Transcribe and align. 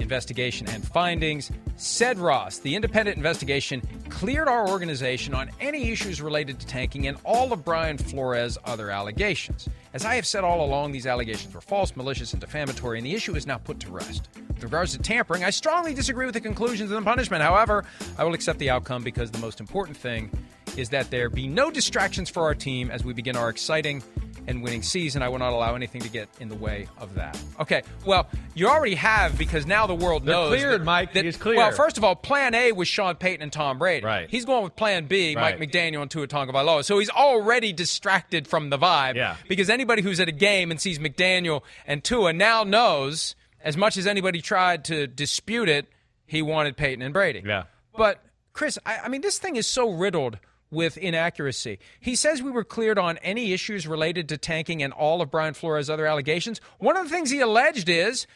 investigation 0.00 0.68
and 0.68 0.86
findings. 0.86 1.50
Said 1.76 2.18
Ross, 2.18 2.58
the 2.58 2.74
independent 2.74 3.16
investigation 3.16 3.82
cleared 4.08 4.48
our 4.48 4.68
organization 4.68 5.34
on 5.34 5.50
any 5.60 5.90
issues 5.90 6.20
related 6.20 6.58
to 6.60 6.66
tanking 6.66 7.06
and 7.06 7.16
all 7.24 7.52
of 7.52 7.64
Brian 7.64 7.98
Flores' 7.98 8.58
other 8.64 8.90
allegations. 8.90 9.68
As 9.94 10.04
I 10.04 10.14
have 10.14 10.26
said 10.26 10.44
all 10.44 10.64
along, 10.64 10.92
these 10.92 11.06
allegations 11.06 11.54
were 11.54 11.60
false, 11.60 11.96
malicious, 11.96 12.32
and 12.32 12.40
defamatory, 12.40 12.98
and 12.98 13.06
the 13.06 13.14
issue 13.14 13.34
is 13.34 13.46
now 13.46 13.58
put 13.58 13.80
to 13.80 13.90
rest. 13.90 14.28
With 14.48 14.62
regards 14.64 14.92
to 14.92 14.98
tampering, 14.98 15.44
I 15.44 15.50
strongly 15.50 15.94
disagree 15.94 16.26
with 16.26 16.34
the 16.34 16.40
conclusions 16.40 16.90
and 16.90 17.00
the 17.00 17.04
punishment. 17.04 17.42
However, 17.42 17.84
I 18.18 18.24
will 18.24 18.34
accept 18.34 18.58
the 18.58 18.70
outcome 18.70 19.02
because 19.02 19.30
the 19.30 19.38
most 19.38 19.60
important 19.60 19.96
thing 19.96 20.30
is 20.76 20.90
that 20.90 21.10
there 21.10 21.30
be 21.30 21.46
no 21.46 21.70
distractions 21.70 22.28
for 22.28 22.42
our 22.42 22.54
team 22.54 22.90
as 22.90 23.04
we 23.04 23.12
begin 23.12 23.36
our 23.36 23.48
exciting 23.48 24.02
and 24.48 24.62
winning 24.62 24.82
season. 24.82 25.22
I 25.22 25.28
will 25.28 25.38
not 25.38 25.52
allow 25.52 25.74
anything 25.76 26.00
to 26.02 26.08
get 26.08 26.28
in 26.40 26.48
the 26.48 26.54
way 26.56 26.88
of 26.98 27.14
that. 27.14 27.40
Okay, 27.60 27.82
well, 28.04 28.26
you 28.54 28.66
already 28.68 28.96
have 28.96 29.38
because 29.38 29.66
now 29.66 29.86
the 29.86 29.94
world 29.94 30.24
They're 30.24 30.34
knows. 30.34 30.48
cleared, 30.48 30.80
that, 30.80 30.84
Mike. 30.84 31.12
that- 31.12 31.24
He's 31.24 31.36
clear. 31.36 31.56
Well, 31.56 31.70
first 31.70 31.98
of 31.98 32.02
all, 32.04 32.16
Plan 32.16 32.54
A 32.54 32.72
was 32.72 32.88
Sean 32.88 33.14
Payton 33.14 33.42
and 33.42 33.52
Tom 33.52 33.78
Brady. 33.78 34.04
Right. 34.04 34.28
He's 34.28 34.44
going 34.44 34.64
with 34.64 34.74
Plan 34.74 35.06
B, 35.06 35.36
Right. 35.36 35.58
Mike 35.60 35.70
McDaniel 35.70 36.02
and 36.02 36.10
Tua 36.10 36.26
Tagovailoa. 36.26 36.84
So 36.84 36.98
he's 36.98 37.10
already 37.10 37.72
distracted 37.72 38.48
from 38.48 38.70
the 38.70 38.78
vibe. 38.78 39.14
Yeah. 39.14 39.36
Because 39.48 39.70
anybody 39.70 40.02
who's 40.02 40.18
at 40.18 40.28
a 40.28 40.32
game 40.32 40.70
and 40.70 40.80
sees 40.80 40.98
McDaniel 40.98 41.62
and 41.86 42.02
Tua 42.02 42.32
now 42.32 42.64
knows, 42.64 43.36
as 43.60 43.76
much 43.76 43.96
as 43.96 44.06
anybody 44.06 44.40
tried 44.40 44.84
to 44.86 45.06
dispute 45.06 45.68
it, 45.68 45.86
he 46.26 46.42
wanted 46.42 46.76
Payton 46.76 47.02
and 47.02 47.12
Brady. 47.12 47.42
Yeah. 47.46 47.64
But 47.96 48.22
Chris, 48.52 48.78
I, 48.86 48.98
I 49.04 49.08
mean, 49.08 49.20
this 49.20 49.38
thing 49.38 49.56
is 49.56 49.66
so 49.66 49.90
riddled 49.90 50.38
with 50.70 50.96
inaccuracy. 50.96 51.78
He 52.00 52.14
says 52.14 52.42
we 52.42 52.50
were 52.50 52.64
cleared 52.64 52.98
on 52.98 53.18
any 53.18 53.52
issues 53.52 53.86
related 53.86 54.28
to 54.30 54.38
tanking 54.38 54.82
and 54.82 54.92
all 54.92 55.22
of 55.22 55.30
Brian 55.30 55.54
Flores' 55.54 55.88
other 55.88 56.06
allegations. 56.06 56.60
One 56.78 56.96
of 56.96 57.04
the 57.04 57.10
things 57.10 57.30
he 57.30 57.40
alleged 57.40 57.88
is 57.88 58.26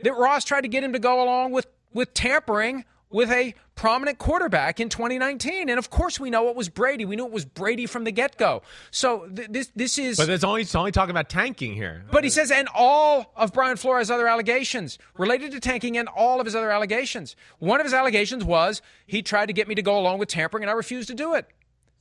that 0.00 0.16
Ross 0.16 0.44
tried 0.44 0.62
to 0.62 0.68
get 0.68 0.82
him 0.84 0.92
to 0.92 0.98
go 0.98 1.22
along 1.22 1.52
with 1.52 1.66
with 1.92 2.14
tampering 2.14 2.84
with 3.10 3.30
a 3.30 3.54
prominent 3.74 4.18
quarterback 4.18 4.80
in 4.80 4.88
2019. 4.88 5.68
And 5.68 5.78
of 5.78 5.90
course, 5.90 6.18
we 6.18 6.30
know 6.30 6.48
it 6.48 6.56
was 6.56 6.68
Brady. 6.68 7.04
We 7.04 7.16
knew 7.16 7.26
it 7.26 7.32
was 7.32 7.44
Brady 7.44 7.86
from 7.86 8.04
the 8.04 8.10
get 8.10 8.36
go. 8.36 8.62
So 8.90 9.28
th- 9.28 9.48
this 9.50 9.70
this 9.76 9.98
is. 9.98 10.16
But 10.16 10.28
it's 10.30 10.44
only 10.44 10.62
it's 10.62 10.74
only 10.74 10.92
talking 10.92 11.10
about 11.10 11.28
tanking 11.28 11.74
here. 11.74 12.04
But 12.10 12.24
he 12.24 12.30
says, 12.30 12.50
and 12.50 12.68
all 12.74 13.32
of 13.36 13.52
Brian 13.52 13.76
Flores' 13.76 14.10
other 14.10 14.26
allegations 14.26 14.98
related 15.16 15.52
to 15.52 15.60
tanking 15.60 15.98
and 15.98 16.08
all 16.08 16.40
of 16.40 16.46
his 16.46 16.56
other 16.56 16.70
allegations. 16.70 17.36
One 17.58 17.80
of 17.80 17.84
his 17.86 17.94
allegations 17.94 18.44
was 18.44 18.82
he 19.06 19.22
tried 19.22 19.46
to 19.46 19.52
get 19.52 19.68
me 19.68 19.74
to 19.74 19.82
go 19.82 19.98
along 19.98 20.18
with 20.18 20.28
tampering, 20.28 20.64
and 20.64 20.70
I 20.70 20.74
refused 20.74 21.08
to 21.08 21.14
do 21.14 21.34
it. 21.34 21.46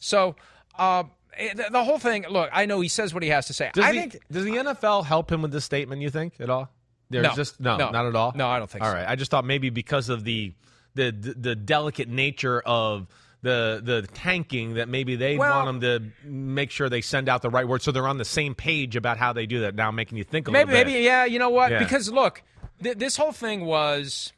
So 0.02 0.36
uh, 0.78 1.04
the, 1.38 1.68
the 1.72 1.84
whole 1.86 1.98
thing. 2.00 2.26
Look, 2.30 2.50
I 2.52 2.66
know 2.66 2.82
he 2.82 2.90
says 2.90 3.14
what 3.14 3.24
he 3.24 3.30
has 3.30 3.48
to 3.48 3.54
say. 3.54 3.72
Does 3.74 3.86
I 3.86 3.94
the, 3.94 4.00
think 4.00 4.20
does 4.30 4.44
the 4.44 4.52
NFL 4.52 5.06
help 5.06 5.32
him 5.32 5.42
with 5.42 5.52
this 5.54 5.64
statement? 5.64 6.02
You 6.02 6.10
think 6.10 6.34
at 6.42 6.50
all? 6.50 6.70
There's 7.10 7.24
No. 7.24 7.34
just 7.36 7.60
no, 7.60 7.78
No. 7.78 7.90
not 7.92 8.06
at 8.06 8.16
all. 8.16 8.34
No, 8.36 8.48
I 8.50 8.60
don't 8.60 8.70
think 8.70 8.84
All 8.84 8.92
so. 8.92 8.96
right, 8.98 9.08
I 9.08 9.16
just 9.16 9.32
thought 9.32 9.46
maybe 9.46 9.70
because 9.70 10.10
of 10.10 10.24
the 10.26 10.54
the 10.96 11.12
the, 11.12 11.34
the 11.34 11.56
delicate 11.56 12.10
nature 12.10 12.62
of 12.66 13.08
the 13.44 13.82
the 13.84 14.08
tanking 14.14 14.74
that 14.76 14.88
maybe 14.90 15.16
they 15.16 15.38
Well- 15.38 15.66
want 15.66 15.82
them 15.82 16.12
to 16.24 16.28
make 16.30 16.70
sure 16.72 16.90
they 16.90 17.02
send 17.02 17.28
out 17.30 17.42
the 17.42 17.50
right 17.50 17.68
word 17.68 17.82
so 17.82 17.92
they're 17.92 18.08
on 18.08 18.18
the 18.18 18.26
same 18.26 18.54
page 18.56 18.96
about 18.96 19.18
how 19.18 19.34
they 19.34 19.46
do 19.46 19.62
that. 19.62 19.76
Now 19.76 19.90
making 19.92 20.18
you 20.18 20.24
think 20.24 20.48
a 20.48 20.52
maybe, 20.52 20.72
little 20.72 20.86
bit. 20.86 20.92
maybe, 20.94 21.04
yeah. 21.06 21.26
You 21.26 21.40
know 21.40 21.50
what? 21.50 21.72
Yeah. 21.72 21.80
Because 21.80 22.12
look, 22.12 22.44
th- 22.84 22.98
this 22.98 23.18
whole 23.18 23.32
thing 23.32 23.66
was, 23.66 24.32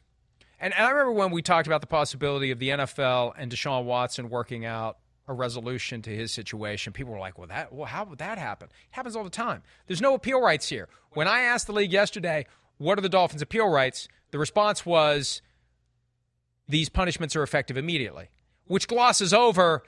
and, 0.58 0.72
and 0.74 0.84
I 0.86 0.90
remember 0.90 1.12
when 1.12 1.30
we 1.32 1.42
talked 1.42 1.66
about 1.66 1.80
the 1.82 1.86
possibility 1.86 2.50
of 2.50 2.58
the 2.58 2.70
NFL 2.70 3.34
and 3.38 3.52
Deshaun 3.52 3.84
Watson 3.84 4.30
working 4.30 4.64
out 4.64 4.96
a 5.26 5.32
resolution 5.32 6.02
to 6.02 6.10
his 6.10 6.32
situation. 6.32 6.92
People 6.92 7.12
were 7.12 7.18
like, 7.18 7.38
"Well, 7.38 7.48
that, 7.48 7.72
well, 7.72 7.86
how 7.86 8.04
would 8.04 8.18
that 8.18 8.38
happen?" 8.38 8.68
It 8.68 8.94
happens 8.94 9.16
all 9.16 9.24
the 9.24 9.30
time. 9.30 9.62
There's 9.86 10.00
no 10.02 10.14
appeal 10.14 10.40
rights 10.40 10.68
here. 10.68 10.88
When 11.10 11.26
I 11.28 11.40
asked 11.40 11.66
the 11.66 11.72
league 11.72 11.92
yesterday, 11.92 12.46
"What 12.78 12.98
are 12.98 13.02
the 13.02 13.08
Dolphins' 13.08 13.42
appeal 13.42 13.68
rights?" 13.68 14.08
the 14.30 14.38
response 14.38 14.84
was, 14.84 15.40
"These 16.68 16.88
punishments 16.88 17.36
are 17.36 17.42
effective 17.42 17.76
immediately," 17.76 18.28
which 18.66 18.88
glosses 18.88 19.32
over 19.32 19.82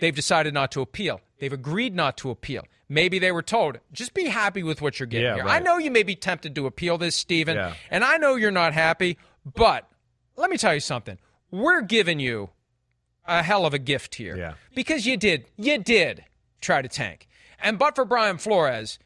they've 0.00 0.14
decided 0.14 0.54
not 0.54 0.70
to 0.72 0.80
appeal. 0.80 1.20
They've 1.38 1.52
agreed 1.52 1.94
not 1.94 2.16
to 2.18 2.30
appeal. 2.30 2.64
Maybe 2.88 3.18
they 3.18 3.32
were 3.32 3.42
told, 3.42 3.78
just 3.92 4.14
be 4.14 4.26
happy 4.26 4.62
with 4.62 4.80
what 4.80 4.98
you're 4.98 5.06
getting 5.06 5.26
Yeah, 5.26 5.34
here. 5.34 5.44
I 5.46 5.58
know 5.58 5.76
you 5.78 5.90
may 5.90 6.02
be 6.02 6.14
tempted 6.16 6.54
to 6.54 6.66
appeal 6.66 6.98
this, 6.98 7.14
Stephen, 7.16 7.56
Yeah. 7.56 7.74
and 7.90 8.02
I 8.04 8.16
know 8.16 8.36
you're 8.36 8.50
not 8.50 8.72
happy, 8.72 9.18
but 9.44 9.90
let 10.36 10.50
me 10.50 10.56
tell 10.56 10.72
you 10.72 10.80
something. 10.80 11.18
We're 11.50 11.82
giving 11.82 12.18
you 12.18 12.50
a 13.28 13.42
hell 13.42 13.66
of 13.66 13.74
a 13.74 13.78
gift 13.78 14.16
here. 14.16 14.36
Yeah. 14.36 14.54
Because 14.74 15.06
you 15.06 15.16
did, 15.16 15.46
you 15.56 15.78
did 15.78 16.24
try 16.60 16.82
to 16.82 16.88
tank. 16.88 17.28
And 17.60 17.78
but 17.78 17.94
for 17.94 18.04
Brian 18.04 18.38
Flores, 18.38 18.98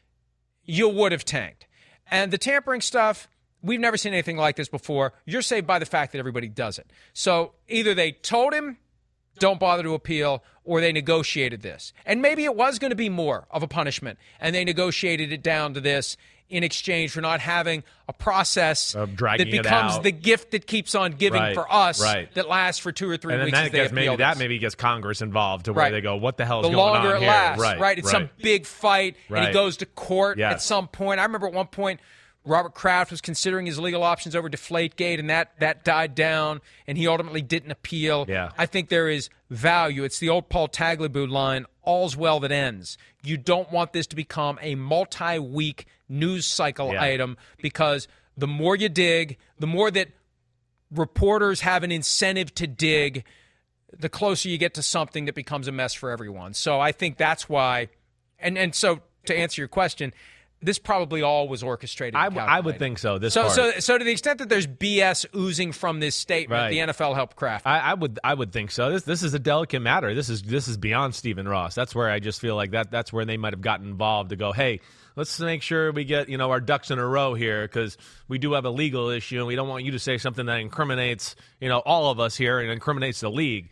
you 0.63 0.89
would 0.89 1.11
have 1.11 1.25
tanked. 1.25 1.67
And 2.09 2.31
the 2.31 2.37
tampering 2.37 2.81
stuff, 2.81 3.27
we've 3.61 3.79
never 3.79 3.97
seen 3.97 4.13
anything 4.13 4.37
like 4.37 4.55
this 4.55 4.69
before. 4.69 5.13
You're 5.25 5.41
saved 5.41 5.67
by 5.67 5.79
the 5.79 5.85
fact 5.85 6.13
that 6.13 6.19
everybody 6.19 6.47
does 6.47 6.79
it. 6.79 6.89
So 7.13 7.53
either 7.67 7.93
they 7.93 8.13
told 8.13 8.53
him, 8.53 8.77
don't 9.39 9.59
bother 9.59 9.83
to 9.83 9.93
appeal, 9.93 10.43
or 10.63 10.79
they 10.79 10.91
negotiated 10.91 11.61
this. 11.61 11.91
And 12.05 12.21
maybe 12.21 12.45
it 12.45 12.55
was 12.55 12.79
going 12.79 12.91
to 12.91 12.95
be 12.95 13.09
more 13.09 13.47
of 13.49 13.63
a 13.63 13.67
punishment, 13.67 14.19
and 14.39 14.55
they 14.55 14.63
negotiated 14.63 15.31
it 15.33 15.41
down 15.41 15.73
to 15.73 15.81
this 15.81 16.17
in 16.49 16.63
exchange 16.63 17.11
for 17.11 17.21
not 17.21 17.39
having 17.39 17.83
a 18.07 18.13
process 18.13 18.95
Of 18.95 19.15
dragging 19.15 19.49
that 19.55 19.63
becomes 19.63 19.99
the 19.99 20.11
gift 20.11 20.51
that 20.51 20.67
keeps 20.67 20.93
on 20.93 21.13
giving 21.13 21.41
Right, 21.41 21.53
for 21.55 21.71
us 21.71 22.01
right. 22.01 22.33
that 22.35 22.47
lasts 22.47 22.79
for 22.79 22.91
two 22.91 23.09
or 23.09 23.17
three 23.17 23.33
and 23.33 23.43
weeks. 23.45 23.57
that 23.57 23.71
gets 23.71 23.91
maybe 23.91 24.15
that 24.17 24.37
maybe 24.37 24.59
gets 24.59 24.75
Congress 24.75 25.21
involved 25.21 25.65
to 25.65 25.73
where 25.73 25.85
Right. 25.85 25.91
they 25.91 26.01
go, 26.01 26.15
what 26.17 26.37
the 26.37 26.45
hell 26.45 26.59
is 26.59 26.63
the 26.67 26.75
going 26.75 26.77
longer 26.93 27.09
on 27.09 27.15
it 27.15 27.19
here? 27.21 27.29
lasts, 27.29 27.63
right? 27.79 27.97
It's 27.97 28.11
some 28.11 28.29
big 28.41 28.65
fight, 28.65 29.15
and 29.29 29.47
he 29.47 29.53
goes 29.53 29.77
to 29.77 29.85
court 29.85 30.37
Yes. 30.37 30.53
at 30.53 30.61
some 30.61 30.87
point. 30.87 31.19
I 31.19 31.23
remember 31.23 31.47
at 31.47 31.53
one 31.53 31.67
point. 31.67 31.99
Robert 32.45 32.73
Kraft 32.73 33.09
was 33.09 33.21
considering 33.21 33.65
his 33.65 33.79
legal 33.79 34.03
options 34.03 34.35
over 34.35 34.49
Deflategate, 34.49 35.17
and 35.17 35.29
that, 35.29 35.57
that 35.61 35.85
died 35.85 36.13
down, 36.13 36.59
and 36.85 36.97
he 36.97 37.07
ultimately 37.07 37.41
didn't 37.41 37.71
appeal. 37.71 38.25
Yeah. 38.27 38.49
I 38.57 38.65
think 38.65 38.89
there 38.89 39.07
is 39.07 39.29
value. 39.49 40.03
It's 40.03 40.19
the 40.19 40.27
old 40.27 40.49
Paul 40.49 40.67
Tagliabue 40.67 41.29
line 41.29 41.65
all's 41.83 42.15
well 42.17 42.39
that 42.41 42.51
ends. 42.51 42.97
You 43.23 43.37
don't 43.37 43.71
want 43.71 43.93
this 43.93 44.07
to 44.07 44.15
become 44.15 44.57
a 44.61 44.75
multi 44.75 45.39
week 45.39 45.85
news 46.09 46.45
cycle 46.45 46.93
Yeah. 46.93 47.01
item 47.03 47.37
because 47.61 48.07
the 48.35 48.47
more 48.47 48.75
you 48.75 48.89
dig, 48.89 49.37
the 49.59 49.67
more 49.67 49.91
that 49.91 50.09
reporters 50.91 51.61
have 51.61 51.83
an 51.83 51.91
incentive 51.91 52.53
to 52.55 52.67
dig, 52.67 53.23
the 53.97 54.09
closer 54.09 54.49
you 54.49 54.57
get 54.57 54.73
to 54.75 54.83
something 54.83 55.25
that 55.25 55.35
becomes 55.35 55.67
a 55.67 55.71
mess 55.71 55.93
for 55.93 56.09
everyone. 56.09 56.53
So 56.53 56.79
I 56.79 56.91
think 56.91 57.17
that's 57.17 57.47
why, 57.47 57.89
and 58.39 58.57
and 58.57 58.73
so 58.73 59.01
to 59.25 59.35
answer 59.37 59.61
your 59.61 59.67
question, 59.67 60.13
this 60.63 60.79
probably 60.79 61.21
all 61.21 61.47
was 61.47 61.61
orchestrated. 61.63 62.15
I, 62.15 62.27
and 62.27 62.39
I 62.39 62.59
would 62.59 62.79
think 62.79 62.97
so. 62.97 63.17
This 63.19 63.33
So, 63.33 63.43
part. 63.43 63.53
so, 63.55 63.71
so 63.79 63.97
to 63.97 64.03
the 64.03 64.11
extent 64.11 64.39
that 64.39 64.49
there's 64.49 64.65
BS 64.67 65.25
oozing 65.35 65.71
from 65.71 65.99
this 65.99 66.15
statement, 66.15 66.59
Right. 66.59 66.69
the 66.87 66.93
NFL 66.93 67.15
helped 67.15 67.35
craft. 67.35 67.67
I, 67.67 67.79
I 67.79 67.93
would 67.93 68.19
I 68.23 68.33
would 68.33 68.51
think 68.51 68.71
so. 68.71 68.91
This 68.91 69.03
this 69.03 69.23
is 69.23 69.33
a 69.33 69.39
delicate 69.39 69.81
matter. 69.81 70.13
This 70.15 70.29
is 70.29 70.41
this 70.43 70.67
is 70.67 70.77
beyond 70.77 71.15
Stephen 71.15 71.47
Ross. 71.47 71.75
That's 71.75 71.93
where 71.93 72.09
I 72.09 72.19
just 72.19 72.39
feel 72.41 72.55
like 72.55 72.71
that 72.71 72.89
that's 72.91 73.11
where 73.13 73.25
they 73.25 73.37
might 73.37 73.53
have 73.53 73.61
gotten 73.61 73.87
involved 73.87 74.29
to 74.31 74.35
go, 74.35 74.51
hey, 74.51 74.79
let's 75.15 75.39
make 75.39 75.61
sure 75.61 75.91
we 75.91 76.03
get 76.05 76.29
you 76.29 76.37
know 76.37 76.49
our 76.51 76.59
ducks 76.59 76.89
in 76.91 76.99
a 76.99 77.05
row 77.07 77.33
here 77.33 77.63
because 77.63 77.97
we 78.27 78.37
do 78.39 78.53
have 78.53 78.65
a 78.65 78.69
legal 78.71 79.09
issue 79.09 79.37
and 79.37 79.47
we 79.47 79.55
don't 79.55 79.67
want 79.69 79.83
you 79.83 79.91
to 79.91 79.99
say 79.99 80.17
something 80.17 80.45
that 80.47 80.59
incriminates 80.59 81.35
you 81.59 81.69
know 81.69 81.79
all 81.79 82.09
of 82.11 82.19
us 82.19 82.35
here 82.35 82.59
and 82.59 82.71
incriminates 82.71 83.19
the 83.19 83.29
league. 83.29 83.69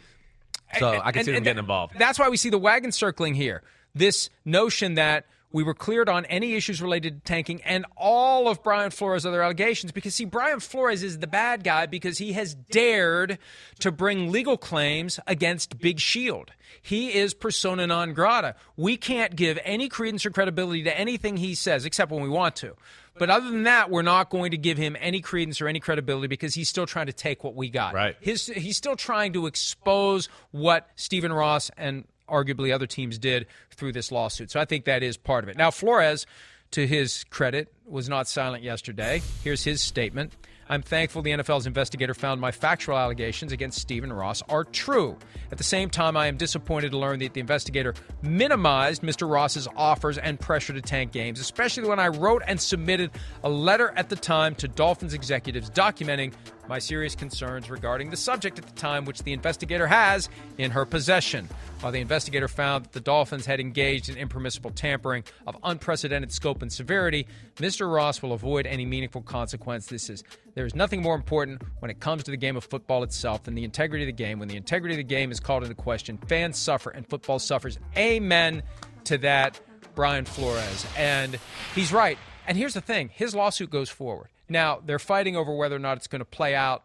So 0.80 0.88
I 0.90 1.12
can 1.12 1.20
And- 1.20 1.26
see 1.26 1.32
them 1.32 1.36
and 1.38 1.44
getting 1.44 1.60
involved. 1.60 1.96
That's 2.00 2.18
why 2.18 2.30
we 2.30 2.38
see 2.38 2.50
the 2.50 2.58
wagon 2.58 2.92
circling 2.92 3.36
here. 3.36 3.62
This 3.94 4.30
notion 4.46 4.94
that 4.96 5.26
we 5.52 5.64
were 5.64 5.74
cleared 5.74 6.10
on 6.10 6.26
any 6.26 6.54
issues 6.54 6.82
related 6.82 7.16
to 7.16 7.22
tanking 7.26 7.62
and 7.64 7.86
all 7.98 8.48
of 8.48 8.64
Brian 8.64 8.92
Flores' 8.92 9.26
other 9.26 9.42
allegations 9.42 9.92
because, 9.92 10.16
see, 10.16 10.26
Brian 10.26 10.60
Flores 10.60 11.04
is 11.04 11.20
the 11.20 11.28
bad 11.28 11.64
guy 11.64 11.86
because 11.86 12.18
he 12.18 12.34
has 12.34 12.54
dared 12.54 13.38
to 13.80 13.92
bring 13.92 14.32
legal 14.32 14.58
claims 14.58 15.20
against 15.28 15.80
Big 15.80 16.00
Shield. 16.00 16.52
He 16.82 17.14
is 17.14 17.34
persona 17.34 17.88
non 17.88 18.14
grata. 18.14 18.56
We 18.78 18.98
can't 18.98 19.36
give 19.36 19.60
any 19.64 19.90
credence 19.90 20.26
or 20.26 20.32
credibility 20.32 20.84
to 20.84 20.98
anything 20.98 21.38
he 21.38 21.56
says 21.56 21.86
except 21.86 22.12
when 22.12 22.22
we 22.22 22.30
want 22.30 22.56
to. 22.58 22.76
But 23.18 23.30
other 23.30 23.52
than 23.52 23.64
that, 23.64 23.90
we're 23.90 24.04
not 24.04 24.30
going 24.30 24.52
to 24.52 24.58
give 24.58 24.78
him 24.78 24.96
any 25.00 25.20
credence 25.20 25.62
or 25.62 25.68
any 25.68 25.80
credibility 25.80 26.28
because 26.28 26.54
he's 26.54 26.70
still 26.70 26.86
trying 26.86 27.08
to 27.08 27.14
take 27.14 27.44
what 27.44 27.56
we 27.56 27.70
got. 27.70 27.94
Right. 27.94 28.16
His, 28.22 28.48
he's 28.48 28.78
still 28.78 28.96
trying 28.96 29.34
to 29.34 29.48
expose 29.48 30.30
what 30.52 30.90
Stephen 30.96 31.34
Ross 31.34 31.70
and 31.78 32.06
arguably 32.32 32.74
other 32.74 32.88
teams 32.88 33.18
did 33.18 33.46
through 33.70 33.92
this 33.92 34.12
lawsuit. 34.12 34.50
So 34.52 34.60
I 34.60 34.66
think 34.66 34.86
that 34.86 35.04
is 35.04 35.18
part 35.18 35.44
of 35.44 35.50
it. 35.50 35.58
Now, 35.58 35.72
Flores, 35.72 36.26
to 36.72 36.88
his 36.88 37.26
credit, 37.26 37.72
was 37.86 38.10
not 38.10 38.28
silent 38.28 38.64
yesterday. 38.64 39.22
Here's 39.44 39.64
his 39.64 39.82
statement. 39.82 40.34
I'm 40.72 40.82
thankful 40.82 41.22
the 41.22 41.32
NFL's 41.32 41.68
investigator 41.68 42.14
found 42.14 42.40
my 42.40 42.52
factual 42.52 42.98
allegations 42.98 43.52
against 43.52 43.78
Stephen 43.78 44.14
Ross 44.14 44.42
are 44.48 44.64
true. 44.64 45.18
At 45.52 45.58
the 45.58 45.66
same 45.66 45.90
time, 45.90 46.16
I 46.16 46.28
am 46.28 46.38
disappointed 46.38 46.92
to 46.92 46.98
learn 46.98 47.20
that 47.20 47.34
the 47.34 47.42
investigator 47.42 47.94
minimized 48.22 49.02
Mr. 49.02 49.30
Ross's 49.30 49.68
offers 49.76 50.18
and 50.18 50.40
pressure 50.40 50.72
to 50.72 50.80
tank 50.80 51.12
games, 51.12 51.42
especially 51.42 51.90
when 51.90 52.00
I 52.00 52.08
wrote 52.08 52.42
and 52.48 52.58
submitted 52.58 53.12
a 53.44 53.50
letter 53.50 53.92
at 53.98 54.08
the 54.08 54.16
time 54.16 54.56
to 54.56 54.70
Dolphins 54.70 55.14
executives 55.14 55.70
documenting 55.70 56.32
my 56.70 56.80
serious 56.80 57.16
concerns 57.16 57.70
regarding 57.70 58.10
the 58.10 58.16
subject 58.16 58.58
at 58.58 58.66
the 58.66 58.72
time, 58.74 59.04
which 59.04 59.24
the 59.24 59.34
investigator 59.34 59.88
has 59.88 60.30
in 60.58 60.72
her 60.72 60.86
possession. 60.86 61.50
While 61.82 61.92
the 61.92 62.00
investigator 62.00 62.48
found 62.48 62.86
that 62.86 62.94
the 62.94 63.02
Dolphins 63.02 63.46
had 63.46 63.60
engaged 63.60 64.08
in 64.08 64.16
impermissible 64.16 64.72
tampering 64.72 65.26
of 65.46 65.58
unprecedented 65.64 66.32
scope 66.32 66.62
and 66.62 66.72
severity, 66.72 67.28
Mr. 67.58 67.94
Ross 67.94 68.22
will 68.22 68.32
avoid 68.32 68.66
any 68.66 68.86
meaningful 68.86 69.22
consequence. 69.22 69.88
This 69.88 70.10
is 70.10 70.24
there 70.54 70.66
is 70.66 70.76
nothing 70.76 71.02
more 71.02 71.16
important 71.16 71.62
when 71.80 71.90
it 71.92 72.00
comes 72.00 72.24
to 72.24 72.32
the 72.32 72.38
game 72.38 72.58
of 72.58 72.64
football 72.64 73.04
itself 73.04 73.44
than 73.44 73.56
the 73.56 73.64
integrity 73.64 74.04
of 74.04 74.08
the 74.08 74.12
game. 74.24 74.40
When 74.40 74.48
the 74.48 74.58
integrity 74.58 74.96
of 74.96 74.98
the 74.98 75.04
game 75.04 75.32
is 75.32 75.40
called 75.40 75.64
into 75.64 75.76
question, 75.76 76.18
fans 76.28 76.58
suffer 76.58 76.90
and 76.90 77.08
football 77.08 77.40
suffers. 77.40 77.80
Amen 77.98 78.64
to 79.06 79.18
that, 79.20 79.60
Brian 79.96 80.26
Flores. 80.26 80.86
And 80.98 81.40
he's 81.76 81.92
right. 81.94 82.18
And 82.48 82.58
here's 82.58 82.74
the 82.74 82.82
thing 82.82 83.10
his 83.14 83.34
lawsuit 83.36 83.70
goes 83.70 83.90
forward. 83.90 84.28
Now, 84.50 84.82
they're 84.86 85.00
fighting 85.00 85.38
over 85.38 85.54
whether 85.56 85.76
or 85.76 85.80
not 85.80 85.98
it's 85.98 86.08
going 86.08 86.20
to 86.20 86.26
play 86.26 86.54
out 86.56 86.84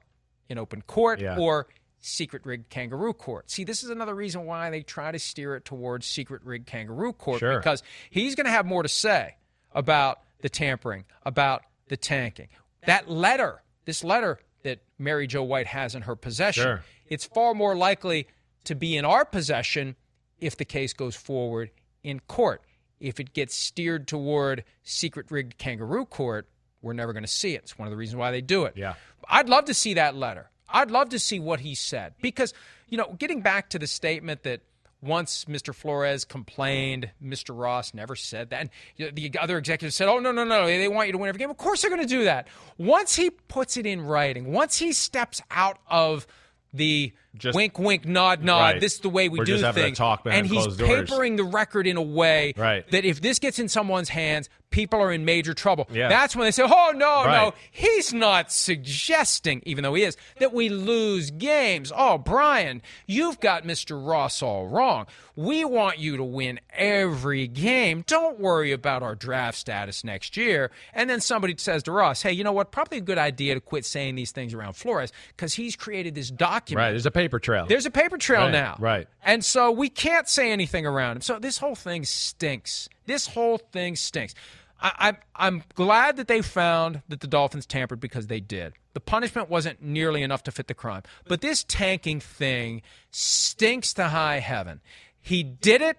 in 0.49 0.59
open 0.59 0.83
court 0.83 1.21
Yeah. 1.21 1.37
or 1.39 1.67
secret 1.99 2.45
rigged 2.47 2.69
kangaroo 2.71 3.13
court. 3.13 3.51
See, 3.51 3.65
this 3.65 3.83
is 3.83 3.91
another 3.91 4.15
reason 4.15 4.45
why 4.45 4.71
they 4.71 4.83
try 4.83 5.11
to 5.11 5.19
steer 5.19 5.57
it 5.57 5.65
towards 5.65 6.07
secret 6.07 6.43
rigged 6.45 6.67
kangaroo 6.67 7.13
court 7.13 7.41
Sure. 7.41 7.59
because 7.59 7.83
he's 8.11 8.37
going 8.37 8.45
to 8.45 8.53
have 8.53 8.65
more 8.65 8.85
to 8.85 8.89
say 8.89 9.35
about 9.73 10.21
the 10.43 10.49
tampering, 10.49 11.05
about 11.25 11.63
the 11.89 11.97
tanking. 11.97 12.47
That 12.87 13.11
letter, 13.11 13.63
this 13.85 14.03
letter 14.03 14.39
that 14.63 14.81
Mary 14.99 15.27
Jo 15.27 15.43
White 15.43 15.67
has 15.69 15.95
in 15.95 16.03
her 16.03 16.17
possession, 16.17 16.63
Sure. 16.65 16.85
it's 17.07 17.25
far 17.25 17.55
more 17.55 17.77
likely 17.77 18.27
to 18.65 18.75
be 18.75 18.97
in 18.97 19.05
our 19.05 19.25
possession 19.25 19.97
if 20.41 20.57
the 20.57 20.65
case 20.65 20.93
goes 20.93 21.15
forward 21.15 21.71
in 22.03 22.21
court. 22.21 22.63
If 22.99 23.21
it 23.21 23.33
gets 23.35 23.55
steered 23.55 24.09
toward 24.09 24.65
secret 24.83 25.31
rigged 25.31 25.59
kangaroo 25.59 26.07
court, 26.07 26.49
we're 26.83 26.93
never 26.95 27.13
going 27.13 27.25
to 27.25 27.29
see 27.31 27.55
it. 27.55 27.63
It's 27.65 27.79
one 27.79 27.87
of 27.87 27.91
the 27.91 27.97
reasons 27.97 28.17
why 28.17 28.31
they 28.31 28.41
do 28.41 28.65
it. 28.65 28.75
Yeah. 28.77 28.95
I'd 29.29 29.49
love 29.49 29.67
to 29.67 29.75
see 29.75 29.95
that 29.95 30.15
letter. 30.17 30.51
I'd 30.69 30.91
love 30.91 31.11
to 31.11 31.19
see 31.19 31.39
what 31.39 31.61
he 31.61 31.75
said 31.75 32.15
because, 32.21 32.55
you 32.89 32.99
know, 32.99 33.15
getting 33.19 33.41
back 33.41 33.71
to 33.71 33.79
the 33.79 33.87
statement 33.87 34.43
that 34.45 34.63
once 35.07 35.45
Mr. 35.47 35.75
Flores 35.75 36.25
complained, 36.25 37.11
Mr. 37.23 37.59
Ross 37.59 37.95
never 37.95 38.17
said 38.17 38.51
that. 38.51 38.71
And 38.99 39.15
the 39.15 39.39
other 39.41 39.59
executives 39.59 39.97
said, 39.97 40.09
oh, 40.09 40.19
no, 40.19 40.33
no, 40.33 40.45
no, 40.45 40.67
they 40.67 40.89
want 40.89 41.09
you 41.09 41.13
to 41.13 41.19
win 41.19 41.29
every 41.29 41.39
game. 41.39 41.51
Of 41.51 41.57
course 41.57 41.83
they're 41.83 41.91
going 41.91 42.03
to 42.03 42.09
do 42.09 42.25
that. 42.25 42.49
Once 42.79 43.17
he 43.17 43.31
puts 43.31 43.77
it 43.77 43.87
in 43.87 44.03
writing, 44.03 44.53
once 44.53 44.79
he 44.79 44.93
steps 44.93 45.41
out 45.51 45.79
of 45.89 46.27
the 46.73 47.13
Just- 47.39 47.55
wink, 47.57 47.79
wink, 47.79 48.05
nod, 48.05 48.43
nod, 48.43 48.61
Right. 48.61 48.81
this 48.81 48.95
is 48.95 49.01
the 49.01 49.09
way 49.11 49.29
we 49.29 49.39
We're 49.39 49.45
do 49.45 49.53
just 49.55 49.65
having 49.65 49.83
a 49.83 49.87
things. 49.97 50.21
and 50.27 50.47
he's 50.47 50.63
closed 50.65 50.79
doors. 50.79 51.11
papering 51.11 51.37
the 51.37 51.45
record 51.45 51.87
in 51.87 51.97
a 51.97 52.03
way 52.03 52.53
Right. 52.57 52.89
that 52.91 53.05
if 53.05 53.21
this 53.21 53.39
gets 53.39 53.59
in 53.59 53.69
someone's 53.69 54.09
hands, 54.11 54.49
people 54.71 55.01
are 55.01 55.13
in 55.13 55.25
major 55.25 55.55
trouble. 55.55 55.89
Yeah. 55.91 56.09
That's 56.09 56.35
when 56.37 56.45
they 56.45 56.51
say, 56.51 56.65
oh, 56.65 56.93
no, 56.95 57.25
no, 57.25 57.55
he's 57.71 58.13
not 58.13 58.51
suggesting, 58.53 59.63
even 59.65 59.83
though 59.83 59.95
he 59.95 60.03
is, 60.03 60.17
that 60.39 60.53
we 60.53 60.69
lose 60.69 61.31
games. 61.31 61.93
Oh, 61.97 62.19
Brian, 62.19 62.83
you've 63.07 63.41
got 63.41 63.65
Mr. 63.65 63.97
Ross 64.07 64.43
all 64.43 64.67
wrong. 64.67 65.07
We 65.35 65.65
want 65.65 65.99
you 65.99 66.17
to 66.17 66.25
win 66.25 66.61
every 66.75 67.47
game. 67.47 68.05
Don't 68.07 68.39
worry 68.41 68.73
about 68.73 69.03
our 69.03 69.15
draft 69.15 69.59
status 69.59 70.03
next 70.05 70.37
year. 70.37 70.71
And 70.95 71.09
then 71.11 71.21
somebody 71.21 71.55
says 71.59 71.83
to 71.85 71.93
Ross, 71.93 72.23
hey, 72.23 72.33
you 72.33 72.43
know 72.45 72.53
what? 72.53 72.71
Probably 72.71 72.99
a 72.99 73.03
good 73.03 73.19
idea 73.19 73.55
to 73.55 73.61
quit 73.61 73.85
saying 73.85 74.15
these 74.15 74.31
things 74.33 74.55
around 74.55 74.75
Flores 74.75 75.13
because 75.37 75.55
he's 75.55 75.77
created 75.77 76.15
this 76.15 76.31
document. 76.31 76.85
Right. 76.85 76.91
There's 76.91 77.07
a 77.07 77.11
paper 77.11 77.26
trail. 77.39 77.67
There's 77.67 77.87
a 77.87 77.91
paper 77.91 78.17
trail 78.19 78.43
Right, 78.43 78.53
now. 78.53 78.77
right. 78.79 79.09
And 79.23 79.45
so 79.45 79.71
we 79.71 79.89
can't 79.89 80.29
say 80.29 80.51
anything 80.53 80.87
around 80.87 81.17
him. 81.17 81.23
So 81.23 81.39
this 81.39 81.59
whole 81.59 81.75
thing 81.75 82.05
stinks. 82.05 82.89
This 83.07 83.27
whole 83.29 83.59
thing 83.59 83.97
stinks. 83.97 84.35
I, 84.81 84.93
I'm 84.99 85.17
I'm 85.35 85.63
glad 85.75 86.17
that 86.19 86.29
they 86.29 86.43
found 86.43 87.03
that 87.09 87.21
the 87.21 87.27
Dolphins 87.27 87.65
tampered 87.67 87.99
because 88.01 88.27
they 88.27 88.41
did. 88.41 88.75
The 88.93 89.01
punishment 89.01 89.49
wasn't 89.51 89.83
nearly 89.83 90.23
enough 90.23 90.43
to 90.45 90.53
fit 90.53 90.67
the 90.69 90.75
crime. 90.75 91.03
But 91.27 91.41
this 91.41 91.65
tanking 91.65 92.21
thing 92.21 92.83
stinks 93.11 93.93
to 93.95 94.05
high 94.09 94.41
heaven. 94.41 94.81
He 95.21 95.43
did 95.43 95.81
it, 95.83 95.97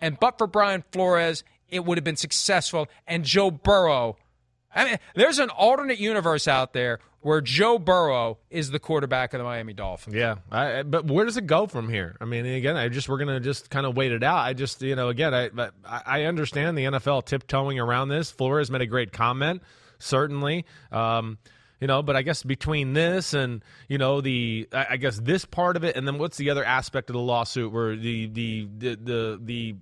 and 0.00 0.18
but 0.20 0.38
for 0.38 0.46
Brian 0.46 0.84
Flores, 0.92 1.42
it 1.68 1.84
would 1.84 1.98
have 1.98 2.04
been 2.04 2.16
successful. 2.16 2.88
And 3.06 3.24
Joe 3.24 3.50
Burrow 3.50 4.16
I 4.74 4.84
mean, 4.84 4.98
there's 5.14 5.38
an 5.38 5.50
alternate 5.50 5.98
universe 5.98 6.48
out 6.48 6.72
there 6.72 7.00
where 7.20 7.40
Joe 7.40 7.78
Burrow 7.78 8.38
is 8.50 8.70
the 8.70 8.78
quarterback 8.78 9.32
of 9.32 9.38
the 9.38 9.44
Miami 9.44 9.72
Dolphins. 9.72 10.16
Yeah, 10.16 10.36
I, 10.50 10.82
but 10.82 11.06
where 11.06 11.24
does 11.24 11.36
it 11.36 11.46
go 11.46 11.66
from 11.66 11.88
here? 11.88 12.16
I 12.20 12.24
mean, 12.24 12.46
again, 12.46 12.76
I 12.76 12.88
just 12.88 13.08
we're 13.08 13.18
gonna 13.18 13.40
just 13.40 13.70
kind 13.70 13.86
of 13.86 13.96
wait 13.96 14.12
it 14.12 14.22
out. 14.22 14.38
I 14.38 14.52
just 14.54 14.82
you 14.82 14.96
know, 14.96 15.08
again, 15.08 15.34
I 15.34 15.50
I 15.86 16.24
understand 16.24 16.76
the 16.76 16.84
NFL 16.84 17.26
tiptoeing 17.26 17.78
around 17.78 18.08
this. 18.08 18.30
Flores 18.30 18.70
made 18.70 18.82
a 18.82 18.86
great 18.86 19.12
comment, 19.12 19.62
certainly. 19.98 20.66
Um, 20.90 21.38
you 21.80 21.88
know, 21.88 22.00
but 22.00 22.14
I 22.14 22.22
guess 22.22 22.44
between 22.44 22.92
this 22.92 23.34
and 23.34 23.62
you 23.88 23.98
know 23.98 24.20
the 24.20 24.68
I 24.72 24.96
guess 24.96 25.18
this 25.18 25.44
part 25.44 25.76
of 25.76 25.84
it, 25.84 25.96
and 25.96 26.06
then 26.06 26.18
what's 26.18 26.36
the 26.36 26.50
other 26.50 26.64
aspect 26.64 27.10
of 27.10 27.14
the 27.14 27.20
lawsuit 27.20 27.72
where 27.72 27.96
the 27.96 28.26
the 28.26 28.68
the, 28.78 28.96
the 28.96 29.40
the 29.42 29.74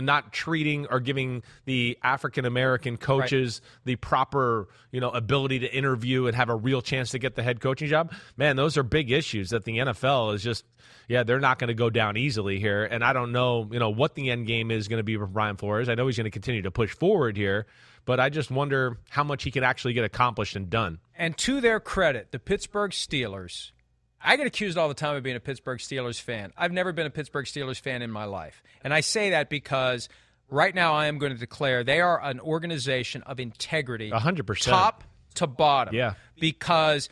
not 0.00 0.32
treating 0.32 0.86
or 0.86 1.00
giving 1.00 1.42
the 1.64 1.98
African 2.02 2.44
American 2.44 2.96
coaches 2.96 3.60
the 3.84 3.96
proper, 3.96 4.68
you 4.90 5.00
know, 5.00 5.10
ability 5.10 5.60
to 5.60 5.72
interview 5.74 6.26
and 6.26 6.36
have 6.36 6.48
a 6.48 6.54
real 6.54 6.82
chance 6.82 7.10
to 7.10 7.18
get 7.18 7.34
the 7.34 7.42
head 7.42 7.60
coaching 7.60 7.88
job. 7.88 8.12
Man, 8.36 8.56
those 8.56 8.76
are 8.76 8.82
big 8.82 9.10
issues 9.10 9.50
that 9.50 9.64
the 9.64 9.78
NFL 9.78 10.34
is 10.34 10.42
just 10.42 10.64
yeah, 11.08 11.22
they're 11.22 11.40
not 11.40 11.58
going 11.58 11.68
to 11.68 11.74
go 11.74 11.90
down 11.90 12.16
easily 12.16 12.58
here. 12.58 12.84
And 12.84 13.04
I 13.04 13.12
don't 13.12 13.32
know, 13.32 13.68
you 13.70 13.78
know, 13.78 13.90
what 13.90 14.14
the 14.14 14.30
end 14.30 14.46
game 14.46 14.70
is 14.70 14.88
going 14.88 14.98
to 14.98 15.04
be 15.04 15.16
for 15.16 15.26
Brian 15.26 15.56
Flores. 15.56 15.88
I 15.88 15.94
know 15.94 16.06
he's 16.06 16.16
going 16.16 16.24
to 16.24 16.30
continue 16.30 16.62
to 16.62 16.70
push 16.70 16.92
forward 16.94 17.36
here, 17.36 17.66
but 18.04 18.18
I 18.18 18.28
just 18.28 18.50
wonder 18.50 18.98
how 19.08 19.24
much 19.24 19.44
he 19.44 19.50
can 19.50 19.62
actually 19.62 19.92
get 19.92 20.04
accomplished 20.04 20.56
and 20.56 20.68
done. 20.68 20.98
And 21.16 21.36
to 21.38 21.60
their 21.60 21.80
credit, 21.80 22.32
the 22.32 22.38
Pittsburgh 22.38 22.90
Steelers, 22.90 23.70
I 24.26 24.36
get 24.36 24.46
accused 24.48 24.76
all 24.76 24.88
the 24.88 24.94
time 24.94 25.14
of 25.16 25.22
being 25.22 25.36
a 25.36 25.40
Pittsburgh 25.40 25.78
Steelers 25.78 26.20
fan. 26.20 26.52
I've 26.56 26.72
never 26.72 26.92
been 26.92 27.06
a 27.06 27.10
Pittsburgh 27.10 27.46
Steelers 27.46 27.78
fan 27.80 28.02
in 28.02 28.10
my 28.10 28.24
life. 28.24 28.62
And 28.82 28.92
I 28.92 29.00
say 29.00 29.30
that 29.30 29.48
because 29.48 30.08
right 30.50 30.74
now 30.74 30.94
I 30.94 31.06
am 31.06 31.18
going 31.18 31.32
to 31.32 31.38
declare 31.38 31.84
they 31.84 32.00
are 32.00 32.20
an 32.20 32.40
organization 32.40 33.22
of 33.22 33.38
integrity. 33.38 34.10
A 34.10 34.18
hundred 34.18 34.46
percent. 34.48 34.74
Top 34.74 35.04
to 35.36 35.46
bottom. 35.46 35.94
Yeah. 35.94 36.14
Because 36.40 37.08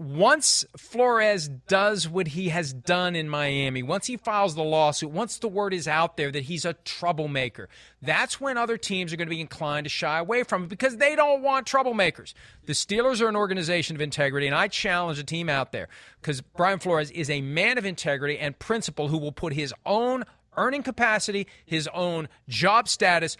once 0.00 0.64
Flores 0.76 1.48
does 1.48 2.08
what 2.08 2.28
he 2.28 2.50
has 2.50 2.72
done 2.72 3.16
in 3.16 3.28
Miami, 3.28 3.82
once 3.82 4.06
he 4.06 4.16
files 4.16 4.54
the 4.54 4.62
lawsuit, 4.62 5.10
once 5.10 5.38
the 5.38 5.48
word 5.48 5.74
is 5.74 5.88
out 5.88 6.16
there 6.16 6.30
that 6.30 6.44
he's 6.44 6.64
a 6.64 6.74
troublemaker, 6.84 7.68
that's 8.00 8.40
when 8.40 8.56
other 8.56 8.76
teams 8.76 9.12
are 9.12 9.16
going 9.16 9.26
to 9.26 9.34
be 9.34 9.40
inclined 9.40 9.84
to 9.84 9.90
shy 9.90 10.18
away 10.18 10.44
from 10.44 10.62
him 10.62 10.68
because 10.68 10.98
they 10.98 11.16
don't 11.16 11.42
want 11.42 11.66
troublemakers. 11.66 12.32
The 12.66 12.74
Steelers 12.74 13.20
are 13.20 13.28
an 13.28 13.34
organization 13.34 13.96
of 13.96 14.00
integrity, 14.00 14.46
and 14.46 14.54
I 14.54 14.68
challenge 14.68 15.18
a 15.18 15.24
team 15.24 15.48
out 15.48 15.72
there 15.72 15.88
because 16.20 16.42
Brian 16.42 16.78
Flores 16.78 17.10
is 17.10 17.28
a 17.28 17.40
man 17.40 17.76
of 17.76 17.84
integrity 17.84 18.38
and 18.38 18.56
principle 18.56 19.08
who 19.08 19.18
will 19.18 19.32
put 19.32 19.52
his 19.52 19.74
own 19.84 20.24
earning 20.56 20.84
capacity, 20.84 21.48
his 21.66 21.88
own 21.92 22.28
job 22.48 22.88
status 22.88 23.36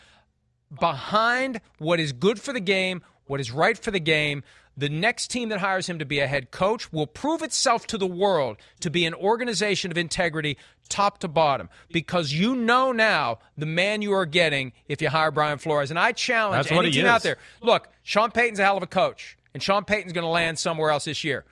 behind 0.80 1.60
what 1.78 2.00
is 2.00 2.12
good 2.12 2.40
for 2.40 2.52
the 2.52 2.60
game, 2.60 3.02
what 3.26 3.40
is 3.40 3.52
right 3.52 3.78
for 3.78 3.92
the 3.92 4.00
game. 4.00 4.42
The 4.78 4.88
next 4.88 5.32
team 5.32 5.48
that 5.48 5.58
hires 5.58 5.88
him 5.88 5.98
to 5.98 6.04
be 6.04 6.20
a 6.20 6.28
head 6.28 6.52
coach 6.52 6.92
will 6.92 7.08
prove 7.08 7.42
itself 7.42 7.88
to 7.88 7.98
the 7.98 8.06
world 8.06 8.58
to 8.78 8.90
be 8.90 9.04
an 9.06 9.14
organization 9.14 9.90
of 9.90 9.98
integrity 9.98 10.56
top 10.88 11.18
to 11.18 11.28
bottom 11.28 11.68
because 11.90 12.32
you 12.32 12.54
know 12.54 12.92
now 12.92 13.40
the 13.56 13.66
man 13.66 14.02
you 14.02 14.12
are 14.12 14.24
getting 14.24 14.72
if 14.86 15.02
you 15.02 15.08
hire 15.08 15.32
Brian 15.32 15.58
Flores. 15.58 15.90
And 15.90 15.98
I 15.98 16.12
challenge 16.12 16.68
That's 16.68 16.78
any 16.78 16.92
team 16.92 17.06
is. 17.06 17.10
out 17.10 17.24
there. 17.24 17.38
Look, 17.60 17.88
Sean 18.04 18.30
Payton's 18.30 18.60
a 18.60 18.64
hell 18.64 18.76
of 18.76 18.84
a 18.84 18.86
coach, 18.86 19.36
and 19.52 19.60
Sean 19.60 19.84
Payton's 19.84 20.12
going 20.12 20.22
to 20.22 20.30
land 20.30 20.60
somewhere 20.60 20.90
else 20.90 21.06
this 21.06 21.24
year. 21.24 21.44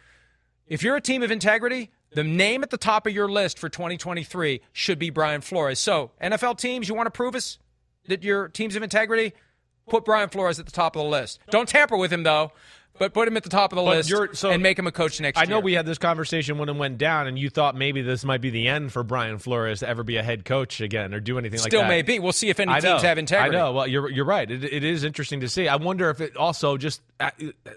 If 0.68 0.84
you're 0.84 0.94
a 0.94 1.00
team 1.00 1.24
of 1.24 1.32
integrity, 1.32 1.90
the 2.12 2.22
name 2.22 2.62
at 2.62 2.70
the 2.70 2.78
top 2.78 3.08
of 3.08 3.12
your 3.12 3.28
list 3.28 3.58
for 3.58 3.68
2023 3.68 4.60
should 4.72 5.00
be 5.00 5.10
Brian 5.10 5.40
Flores. 5.40 5.80
So, 5.80 6.12
NFL 6.22 6.58
teams, 6.58 6.88
you 6.88 6.94
want 6.94 7.08
to 7.08 7.10
prove 7.10 7.34
us 7.34 7.58
that 8.06 8.22
your 8.22 8.46
teams 8.48 8.76
of 8.76 8.84
integrity? 8.84 9.32
Put 9.88 10.04
Brian 10.04 10.28
Flores 10.28 10.58
at 10.58 10.66
the 10.66 10.72
top 10.72 10.96
of 10.96 11.02
the 11.02 11.08
list. 11.08 11.38
Don't 11.50 11.68
tamper 11.68 11.96
with 11.96 12.12
him, 12.12 12.24
though, 12.24 12.50
but 12.98 13.12
put 13.14 13.28
him 13.28 13.36
at 13.36 13.42
the 13.42 13.48
top 13.48 13.72
of 13.72 13.76
the 13.76 13.82
But 13.82 14.08
list 14.10 14.36
so- 14.38 14.50
and 14.50 14.62
make 14.62 14.78
him 14.78 14.86
a 14.86 14.92
coach 14.92 15.20
next 15.20 15.38
I 15.38 15.42
year. 15.42 15.46
I 15.46 15.50
know 15.50 15.60
we 15.60 15.72
had 15.74 15.86
this 15.86 15.98
conversation 15.98 16.58
when 16.58 16.68
it 16.68 16.76
went 16.76 16.98
down, 16.98 17.26
and 17.26 17.38
you 17.38 17.50
thought 17.50 17.74
maybe 17.74 18.02
this 18.02 18.24
might 18.24 18.40
be 18.40 18.50
the 18.50 18.68
end 18.68 18.92
for 18.92 19.02
Brian 19.02 19.38
Flores 19.38 19.80
to 19.80 19.88
ever 19.88 20.02
be 20.02 20.16
a 20.16 20.22
head 20.22 20.44
coach 20.44 20.80
again 20.80 21.14
or 21.14 21.20
do 21.20 21.38
anything 21.38 21.60
like 21.60 21.70
Still 21.70 21.82
that. 21.82 21.88
may 21.88 22.02
be. 22.02 22.18
We'll 22.18 22.32
see 22.32 22.48
if 22.48 22.60
any 22.60 22.72
I 22.72 22.80
teams 22.80 23.02
know. 23.02 23.08
have 23.08 23.18
integrity. 23.18 23.56
I 23.56 23.60
know. 23.60 23.72
Well, 23.72 23.86
you're 23.86 24.10
you're 24.10 24.24
right. 24.24 24.50
It, 24.50 24.64
it 24.64 24.84
is 24.84 25.04
interesting 25.04 25.40
to 25.40 25.48
see. 25.48 25.68
I 25.68 25.76
wonder 25.76 26.10
if 26.10 26.20
it 26.20 26.36
also 26.36 26.76
just 26.76 27.00
uh, 27.20 27.30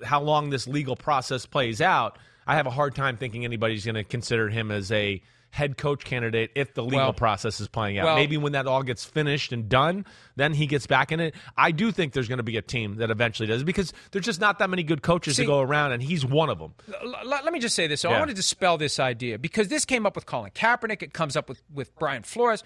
how 0.04 0.22
long 0.22 0.50
this 0.50 0.68
legal 0.68 0.96
process 0.96 1.46
plays 1.46 1.82
out. 1.82 2.18
I 2.48 2.56
have 2.56 2.66
a 2.66 2.72
hard 2.72 2.96
time 2.96 3.18
thinking 3.18 3.46
anybody's 3.46 3.86
going 3.86 3.96
to 3.96 4.04
consider 4.04 4.50
him 4.50 4.72
as 4.72 4.92
a 4.92 5.22
head 5.52 5.78
coach 5.78 6.04
candidate 6.06 6.52
if 6.56 6.74
the 6.74 6.84
legal 6.84 7.00
Well- 7.00 7.14
process 7.14 7.60
is 7.60 7.68
playing 7.68 7.98
out. 7.98 8.06
well- 8.06 8.16
Maybe 8.16 8.38
when 8.38 8.52
that 8.54 8.68
all 8.68 8.84
gets 8.84 9.04
finished 9.04 9.52
and 9.52 9.68
done, 9.68 10.06
then 10.36 10.54
he 10.54 10.68
gets 10.68 10.86
back 10.88 11.12
in 11.12 11.20
it. 11.20 11.34
I 11.58 11.72
do 11.72 11.92
think 11.92 12.14
there's 12.14 12.28
going 12.28 12.38
to 12.38 12.44
be 12.44 12.58
a 12.58 12.62
team 12.62 12.96
that 12.98 13.10
eventually 13.10 13.48
does 13.48 13.64
because 13.64 13.92
there's 14.12 14.26
just 14.26 14.40
not 14.40 14.60
that 14.60 14.70
many 14.70 14.84
good 14.84 15.02
coaches 15.02 15.36
See- 15.38 15.44
to 15.44 15.48
go 15.48 15.60
around, 15.60 15.92
and 15.92 16.04
he's 16.04 16.26
one 16.26 16.50
of 16.50 16.60
them. 16.60 16.74
L- 17.04 17.16
let, 17.26 17.44
let 17.44 17.52
me 17.54 17.60
just 17.60 17.76
say 17.76 17.88
this. 17.88 18.02
So 18.02 18.10
I 18.10 18.14
Yeah. 18.14 18.20
want 18.20 18.30
to 18.30 18.36
dispel 18.36 18.78
this 18.78 19.00
idea 19.00 19.40
because 19.40 19.68
this 19.70 19.86
came 19.86 20.06
up 20.06 20.16
with 20.16 20.26
Colin 20.26 20.52
Kaepernick. 20.52 21.02
It 21.02 21.14
comes 21.14 21.36
up 21.36 21.50
with, 21.50 21.62
with 21.74 21.96
Brian 21.98 22.24
Flores. 22.24 22.64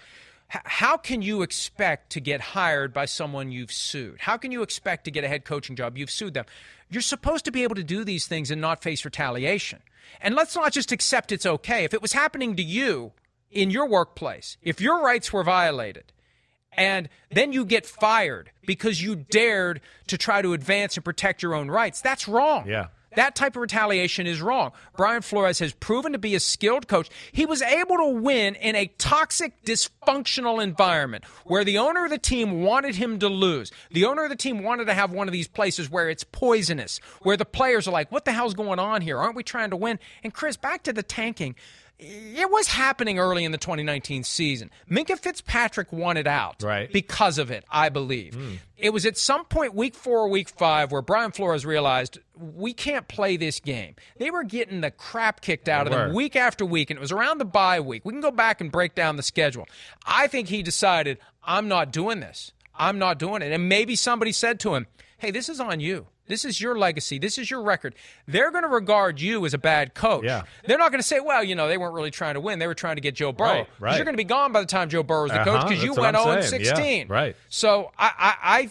How 0.48 0.96
can 0.96 1.22
you 1.22 1.42
expect 1.42 2.10
to 2.10 2.20
get 2.20 2.40
hired 2.40 2.92
by 2.92 3.06
someone 3.06 3.50
you've 3.50 3.72
sued? 3.72 4.20
How 4.20 4.36
can 4.36 4.52
you 4.52 4.62
expect 4.62 5.04
to 5.04 5.10
get 5.10 5.24
a 5.24 5.28
head 5.28 5.44
coaching 5.44 5.74
job? 5.74 5.98
You've 5.98 6.10
sued 6.10 6.34
them. 6.34 6.44
You're 6.88 7.02
supposed 7.02 7.44
to 7.46 7.50
be 7.50 7.64
able 7.64 7.74
to 7.74 7.82
do 7.82 8.04
these 8.04 8.26
things 8.26 8.50
and 8.50 8.60
not 8.60 8.82
face 8.82 9.04
retaliation. 9.04 9.80
And 10.20 10.34
let's 10.34 10.54
not 10.54 10.72
just 10.72 10.92
accept 10.92 11.32
it's 11.32 11.46
okay. 11.46 11.84
If 11.84 11.94
it 11.94 12.02
was 12.02 12.12
happening 12.12 12.54
to 12.56 12.62
you 12.62 13.12
in 13.50 13.70
your 13.70 13.88
workplace, 13.88 14.56
if 14.62 14.80
your 14.80 15.02
rights 15.02 15.32
were 15.32 15.42
violated, 15.42 16.12
and 16.76 17.08
then 17.30 17.52
you 17.52 17.64
get 17.64 17.86
fired 17.86 18.50
because 18.66 19.02
you 19.02 19.16
dared 19.16 19.80
to 20.08 20.18
try 20.18 20.42
to 20.42 20.52
advance 20.52 20.96
and 20.96 21.04
protect 21.04 21.42
your 21.42 21.54
own 21.54 21.70
rights, 21.70 22.00
that's 22.00 22.28
wrong. 22.28 22.68
Yeah. 22.68 22.88
That 23.16 23.34
type 23.34 23.56
of 23.56 23.62
retaliation 23.62 24.26
is 24.26 24.40
wrong. 24.40 24.72
Brian 24.96 25.22
Flores 25.22 25.58
has 25.58 25.72
proven 25.72 26.12
to 26.12 26.18
be 26.18 26.34
a 26.34 26.40
skilled 26.40 26.88
coach. 26.88 27.08
He 27.32 27.46
was 27.46 27.62
able 27.62 27.96
to 27.96 28.08
win 28.08 28.54
in 28.56 28.74
a 28.76 28.86
toxic, 28.98 29.64
dysfunctional 29.64 30.62
environment 30.62 31.24
where 31.44 31.64
the 31.64 31.78
owner 31.78 32.04
of 32.04 32.10
the 32.10 32.18
team 32.18 32.62
wanted 32.62 32.96
him 32.96 33.18
to 33.20 33.28
lose. 33.28 33.72
The 33.90 34.04
owner 34.04 34.24
of 34.24 34.30
the 34.30 34.36
team 34.36 34.62
wanted 34.62 34.86
to 34.86 34.94
have 34.94 35.12
one 35.12 35.28
of 35.28 35.32
these 35.32 35.48
places 35.48 35.90
where 35.90 36.08
it's 36.10 36.24
poisonous, 36.24 36.98
where 37.22 37.36
the 37.36 37.44
players 37.44 37.88
are 37.88 37.92
like, 37.92 38.10
what 38.10 38.24
the 38.24 38.32
hell's 38.32 38.54
going 38.54 38.78
on 38.78 39.02
here? 39.02 39.18
Aren't 39.18 39.36
we 39.36 39.42
trying 39.42 39.70
to 39.70 39.76
win? 39.76 39.98
And 40.22 40.32
Chris, 40.32 40.56
back 40.56 40.82
to 40.84 40.92
the 40.92 41.02
tanking. 41.02 41.54
It 42.06 42.50
was 42.50 42.68
happening 42.68 43.18
early 43.18 43.44
in 43.44 43.52
the 43.52 43.58
2019 43.58 44.24
season. 44.24 44.70
Minkah 44.90 45.18
Fitzpatrick 45.18 45.92
wanted 45.92 46.26
out 46.26 46.62
Right. 46.62 46.92
because 46.92 47.38
of 47.38 47.50
it, 47.50 47.64
I 47.70 47.88
believe. 47.88 48.34
Hmm. 48.34 48.54
It 48.76 48.90
was 48.92 49.06
at 49.06 49.16
some 49.16 49.44
point, 49.46 49.74
week 49.74 49.94
four 49.94 50.18
or 50.20 50.28
week 50.28 50.48
five, 50.50 50.92
where 50.92 51.00
Brian 51.00 51.30
Flores 51.32 51.64
realized 51.64 52.18
we 52.36 52.74
can't 52.74 53.08
play 53.08 53.36
this 53.36 53.58
game. 53.60 53.94
They 54.18 54.30
were 54.30 54.44
getting 54.44 54.82
the 54.82 54.90
crap 54.90 55.40
kicked 55.40 55.68
out 55.68 55.86
of 55.86 55.92
They 55.92 55.98
them 55.98 56.08
were. 56.10 56.14
week 56.14 56.36
after 56.36 56.66
week, 56.66 56.90
and 56.90 56.98
it 56.98 57.00
was 57.00 57.12
around 57.12 57.38
the 57.38 57.44
bye 57.46 57.80
week. 57.80 58.04
We 58.04 58.12
can 58.12 58.20
go 58.20 58.30
back 58.30 58.60
and 58.60 58.70
break 58.70 58.94
down 58.94 59.16
the 59.16 59.22
schedule. 59.22 59.66
I 60.04 60.26
think 60.26 60.48
he 60.48 60.62
decided, 60.62 61.18
I'm 61.42 61.68
not 61.68 61.92
doing 61.92 62.20
this. 62.20 62.52
I'm 62.74 62.98
not 62.98 63.18
doing 63.18 63.40
it. 63.40 63.52
And 63.52 63.68
maybe 63.68 63.96
somebody 63.96 64.32
said 64.32 64.60
to 64.60 64.74
him, 64.74 64.86
hey, 65.18 65.30
this 65.30 65.48
is 65.48 65.60
on 65.60 65.80
you. 65.80 66.06
This 66.26 66.44
is 66.44 66.60
your 66.60 66.78
legacy. 66.78 67.18
This 67.18 67.36
is 67.36 67.50
your 67.50 67.62
record. 67.62 67.94
They're 68.26 68.50
going 68.50 68.62
to 68.62 68.68
regard 68.68 69.20
you 69.20 69.44
as 69.44 69.52
a 69.52 69.58
bad 69.58 69.94
coach. 69.94 70.24
Yeah. 70.24 70.42
They're 70.66 70.78
not 70.78 70.90
going 70.90 71.00
to 71.00 71.06
say, 71.06 71.20
well, 71.20 71.44
you 71.44 71.54
know, 71.54 71.68
they 71.68 71.76
weren't 71.76 71.94
really 71.94 72.10
trying 72.10 72.34
to 72.34 72.40
win. 72.40 72.58
They 72.58 72.66
were 72.66 72.74
trying 72.74 72.96
to 72.96 73.02
get 73.02 73.14
Joe 73.14 73.32
Burrow. 73.32 73.50
Right, 73.50 73.68
right. 73.78 73.96
You're 73.96 74.04
going 74.04 74.14
to 74.14 74.18
be 74.18 74.24
gone 74.24 74.52
by 74.52 74.60
the 74.60 74.66
time 74.66 74.88
Joe 74.88 75.02
Burrow's 75.02 75.30
the 75.30 75.38
coach 75.38 75.48
Uh-huh, 75.48 75.68
because 75.68 75.84
you 75.84 75.92
went 75.94 76.16
I'm 76.16 76.22
0 76.24 76.40
saying. 76.40 76.64
16. 76.64 77.06
Yeah, 77.08 77.12
right. 77.12 77.36
So 77.50 77.92
I, 77.98 78.10
I, 78.18 78.70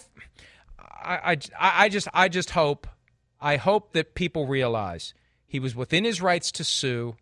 I, 0.81 1.27
I, 1.29 1.31
I, 1.59 1.83
I 1.85 1.89
just, 1.89 2.07
I 2.13 2.27
just 2.29 2.49
hope, 2.51 2.87
I 3.39 3.57
hope 3.57 3.93
that 3.93 4.15
people 4.15 4.47
realize 4.47 5.13
he 5.45 5.59
was 5.59 5.75
within 5.75 6.03
his 6.05 6.21
rights 6.21 6.51
to 6.53 6.63
sue. 6.63 7.15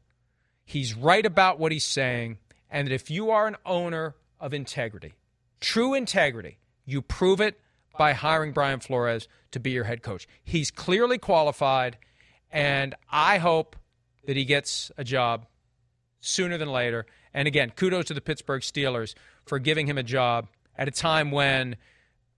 He's 0.63 0.93
right 0.93 1.25
about 1.25 1.59
what 1.59 1.73
he's 1.73 1.83
saying, 1.83 2.37
and 2.69 2.87
that 2.87 2.93
if 2.93 3.11
you 3.11 3.31
are 3.31 3.47
an 3.47 3.57
owner 3.65 4.15
of 4.39 4.53
integrity, 4.53 5.15
true 5.59 5.93
integrity, 5.93 6.59
you 6.85 7.01
prove 7.01 7.41
it 7.41 7.59
by 8.01 8.13
hiring 8.13 8.51
Brian 8.51 8.79
Flores 8.79 9.27
to 9.51 9.59
be 9.59 9.69
your 9.69 9.83
head 9.83 10.01
coach. 10.01 10.27
He's 10.43 10.71
clearly 10.71 11.19
qualified, 11.19 11.99
and 12.51 12.95
I 13.11 13.37
hope 13.37 13.75
that 14.25 14.35
he 14.35 14.43
gets 14.43 14.91
a 14.97 15.03
job 15.03 15.45
sooner 16.19 16.57
than 16.57 16.67
later. 16.71 17.05
And 17.31 17.47
again, 17.47 17.69
kudos 17.75 18.05
to 18.05 18.15
the 18.15 18.21
Pittsburgh 18.21 18.63
Steelers 18.63 19.13
for 19.45 19.59
giving 19.59 19.85
him 19.85 19.99
a 19.99 20.03
job 20.03 20.47
at 20.75 20.87
a 20.87 20.91
time 20.91 21.29
when 21.29 21.75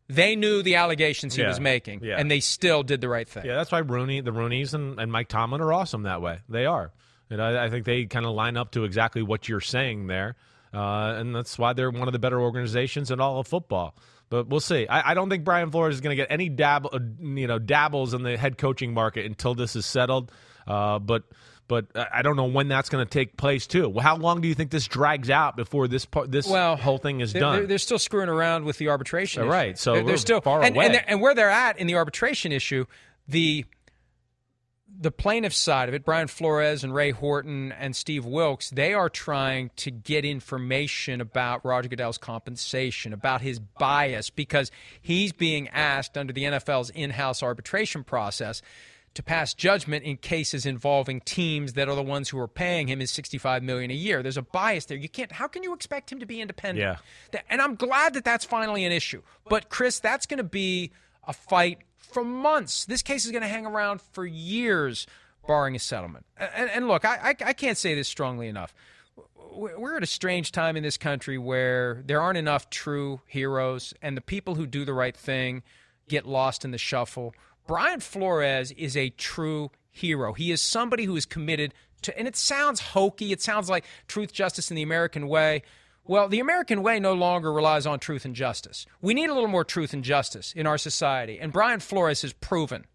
they 0.09 0.35
knew 0.35 0.63
the 0.63 0.75
allegations 0.75 1.35
he 1.35 1.43
Yeah, 1.43 1.47
was 1.47 1.61
making, 1.61 2.03
yeah. 2.03 2.17
and 2.19 2.29
they 2.29 2.41
still 2.41 2.83
did 2.83 2.99
the 2.99 3.07
right 3.07 3.25
thing. 3.29 3.45
Yeah, 3.45 3.55
that's 3.55 3.71
why 3.71 3.79
Rooney, 3.79 4.19
the 4.19 4.33
Rooney's, 4.33 4.73
and, 4.73 4.99
and 4.99 5.09
Mike 5.13 5.29
Tomlin 5.29 5.61
are 5.61 5.71
awesome 5.71 6.03
that 6.03 6.21
way. 6.21 6.39
They 6.49 6.65
are. 6.65 6.91
And 7.29 7.41
I, 7.41 7.67
I 7.67 7.69
think 7.69 7.85
they 7.85 8.03
kind 8.03 8.25
of 8.25 8.33
line 8.35 8.57
up 8.57 8.71
to 8.71 8.83
exactly 8.83 9.21
what 9.23 9.47
you're 9.47 9.61
saying 9.61 10.07
there. 10.07 10.35
Uh, 10.73 11.15
and 11.17 11.33
that's 11.33 11.57
why 11.57 11.71
they're 11.71 11.89
one 11.89 12.09
of 12.09 12.11
the 12.11 12.19
better 12.19 12.41
organizations 12.41 13.11
in 13.11 13.21
all 13.21 13.39
of 13.39 13.47
football. 13.47 13.95
But 14.33 14.47
we'll 14.47 14.61
see. 14.61 14.87
I, 14.87 15.11
I 15.11 15.13
don't 15.13 15.29
think 15.29 15.43
Brian 15.43 15.69
Flores 15.69 15.93
is 15.93 16.01
going 16.01 16.09
to 16.09 16.15
get 16.15 16.31
any 16.31 16.49
dab, 16.49 16.87
uh, 16.91 16.97
you 17.19 17.45
know, 17.45 17.59
dabbles 17.59 18.15
in 18.15 18.23
the 18.23 18.35
head 18.35 18.57
coaching 18.57 18.91
market 18.91 19.27
until 19.27 19.53
this 19.53 19.75
is 19.75 19.85
settled. 19.85 20.31
Uh, 20.65 20.97
but 20.97 21.21
but 21.67 21.85
I 21.93 22.23
don't 22.23 22.35
know 22.35 22.45
when 22.45 22.67
that's 22.67 22.89
going 22.89 23.05
to 23.05 23.09
take 23.09 23.37
place 23.37 23.67
too. 23.67 23.87
Well, 23.89 24.01
How 24.01 24.17
long 24.17 24.41
do 24.41 24.47
you 24.47 24.55
think 24.55 24.71
this 24.71 24.87
drags 24.87 25.29
out 25.29 25.55
before 25.55 25.87
this 25.87 26.07
part, 26.07 26.31
this 26.31 26.47
well, 26.47 26.75
whole 26.75 26.97
thing 26.97 27.21
is 27.21 27.31
they're, 27.31 27.41
done? 27.41 27.55
They're, 27.57 27.67
they're 27.67 27.77
still 27.77 27.99
screwing 27.99 28.27
around 28.27 28.65
with 28.65 28.79
the 28.79 28.89
arbitration. 28.89 29.45
Right, 29.47 29.77
so 29.77 29.93
they're, 29.93 30.03
they're 30.03 30.17
still 30.17 30.41
far 30.41 30.63
and, 30.63 30.75
away. 30.75 30.87
And, 30.87 30.95
and 31.07 31.21
where 31.21 31.35
they're 31.35 31.51
at 31.51 31.77
in 31.77 31.85
the 31.85 31.93
arbitration 31.93 32.51
issue, 32.51 32.85
the 33.27 33.65
the 35.03 35.11
plaintiff 35.11 35.53
side 35.53 35.89
of 35.89 35.95
it, 35.95 36.05
Brian 36.05 36.27
Flores 36.27 36.83
and 36.83 36.95
Ray 36.95 37.11
Horton 37.11 37.73
and 37.73 37.95
Steve 37.95 38.25
Wilkes, 38.25 38.69
they 38.69 38.93
are 38.93 39.09
trying 39.09 39.69
to 39.75 39.91
get 39.91 40.23
information 40.23 41.19
about 41.19 41.63
Roger 41.65 41.89
Goodell's 41.89 42.17
compensation, 42.17 43.11
about 43.11 43.41
his 43.41 43.59
bias, 43.59 44.29
because 44.29 44.71
he's 45.01 45.33
being 45.33 45.67
asked 45.69 46.17
under 46.17 46.31
the 46.31 46.43
NFL's 46.43 46.89
in-house 46.89 47.43
arbitration 47.43 48.03
process 48.03 48.61
to 49.13 49.21
pass 49.21 49.53
judgment 49.53 50.05
in 50.05 50.17
cases 50.17 50.65
involving 50.65 51.19
teams 51.21 51.73
that 51.73 51.87
are 51.87 51.95
the 51.95 52.01
ones 52.01 52.29
who 52.29 52.39
are 52.39 52.47
paying 52.47 52.87
him 52.87 52.99
his 52.99 53.11
65 53.11 53.61
million 53.61 53.91
a 53.91 53.93
year. 53.93 54.23
There's 54.23 54.37
a 54.37 54.41
bias 54.41 54.85
there. 54.85 54.97
You 54.97 55.09
can't 55.09 55.31
how 55.31 55.47
can 55.47 55.63
you 55.63 55.73
expect 55.73 56.11
him 56.11 56.19
to 56.19 56.25
be 56.25 56.41
independent? 56.41 56.99
Yeah. 57.33 57.41
And 57.49 57.61
I'm 57.61 57.75
glad 57.75 58.15
that 58.15 58.23
that's 58.23 58.45
finally 58.45 58.85
an 58.85 58.91
issue. 58.91 59.21
But 59.47 59.69
Chris, 59.69 59.99
that's 59.99 60.25
going 60.25 60.39
to 60.39 60.43
be 60.43 60.91
a 61.27 61.33
fight 61.33 61.79
for 62.13 62.23
months. 62.23 62.85
This 62.85 63.01
case 63.01 63.25
is 63.25 63.31
going 63.31 63.41
to 63.41 63.47
hang 63.47 63.65
around 63.65 64.01
for 64.01 64.25
years 64.25 65.07
barring 65.47 65.75
a 65.75 65.79
settlement. 65.79 66.25
And, 66.37 66.69
and 66.69 66.87
look, 66.87 67.03
I, 67.05 67.15
I, 67.15 67.35
I 67.47 67.53
can't 67.53 67.77
say 67.77 67.95
this 67.95 68.07
strongly 68.07 68.47
enough. 68.47 68.73
We're 69.55 69.97
at 69.97 70.03
a 70.03 70.07
strange 70.07 70.51
time 70.51 70.77
in 70.77 70.83
this 70.83 70.97
country 70.97 71.37
where 71.37 72.01
there 72.05 72.21
aren't 72.21 72.37
enough 72.37 72.69
true 72.69 73.21
heroes, 73.27 73.93
and 74.01 74.17
the 74.17 74.21
people 74.21 74.55
who 74.55 74.65
do 74.65 74.83
the 74.83 74.93
right 74.93 75.15
thing 75.15 75.61
get 76.07 76.25
lost 76.25 76.65
in 76.65 76.71
the 76.71 76.77
shuffle. 76.77 77.35
Brian 77.67 77.99
Flores 77.99 78.71
is 78.71 78.97
a 78.97 79.09
true 79.11 79.69
hero. 79.91 80.33
He 80.33 80.51
is 80.51 80.61
somebody 80.61 81.05
who 81.05 81.15
is 81.15 81.25
committed 81.25 81.73
to, 82.01 82.17
and 82.17 82.27
it 82.27 82.35
sounds 82.35 82.79
hokey. 82.79 83.31
It 83.31 83.41
sounds 83.41 83.69
like 83.69 83.85
truth, 84.07 84.33
justice, 84.33 84.71
and 84.71 84.77
the 84.77 84.81
American 84.81 85.27
way. 85.27 85.61
Well, 86.05 86.27
the 86.27 86.41
American 86.41 86.83
way 86.83 86.99
no 86.99 87.13
longer 87.13 87.51
relies 87.51 87.85
on 87.85 87.99
truth 87.99 88.25
and 88.25 88.35
justice. 88.35 88.85
We 89.01 89.13
need 89.13 89.29
a 89.29 89.33
little 89.33 89.49
more 89.49 89.63
truth 89.63 89.93
and 89.93 90.03
justice 90.03 90.51
in 90.53 90.67
our 90.67 90.77
society. 90.77 91.39
And 91.39 91.53
Brian 91.53 91.79
Flores 91.79 92.23
has 92.23 92.33
proven 92.33 92.85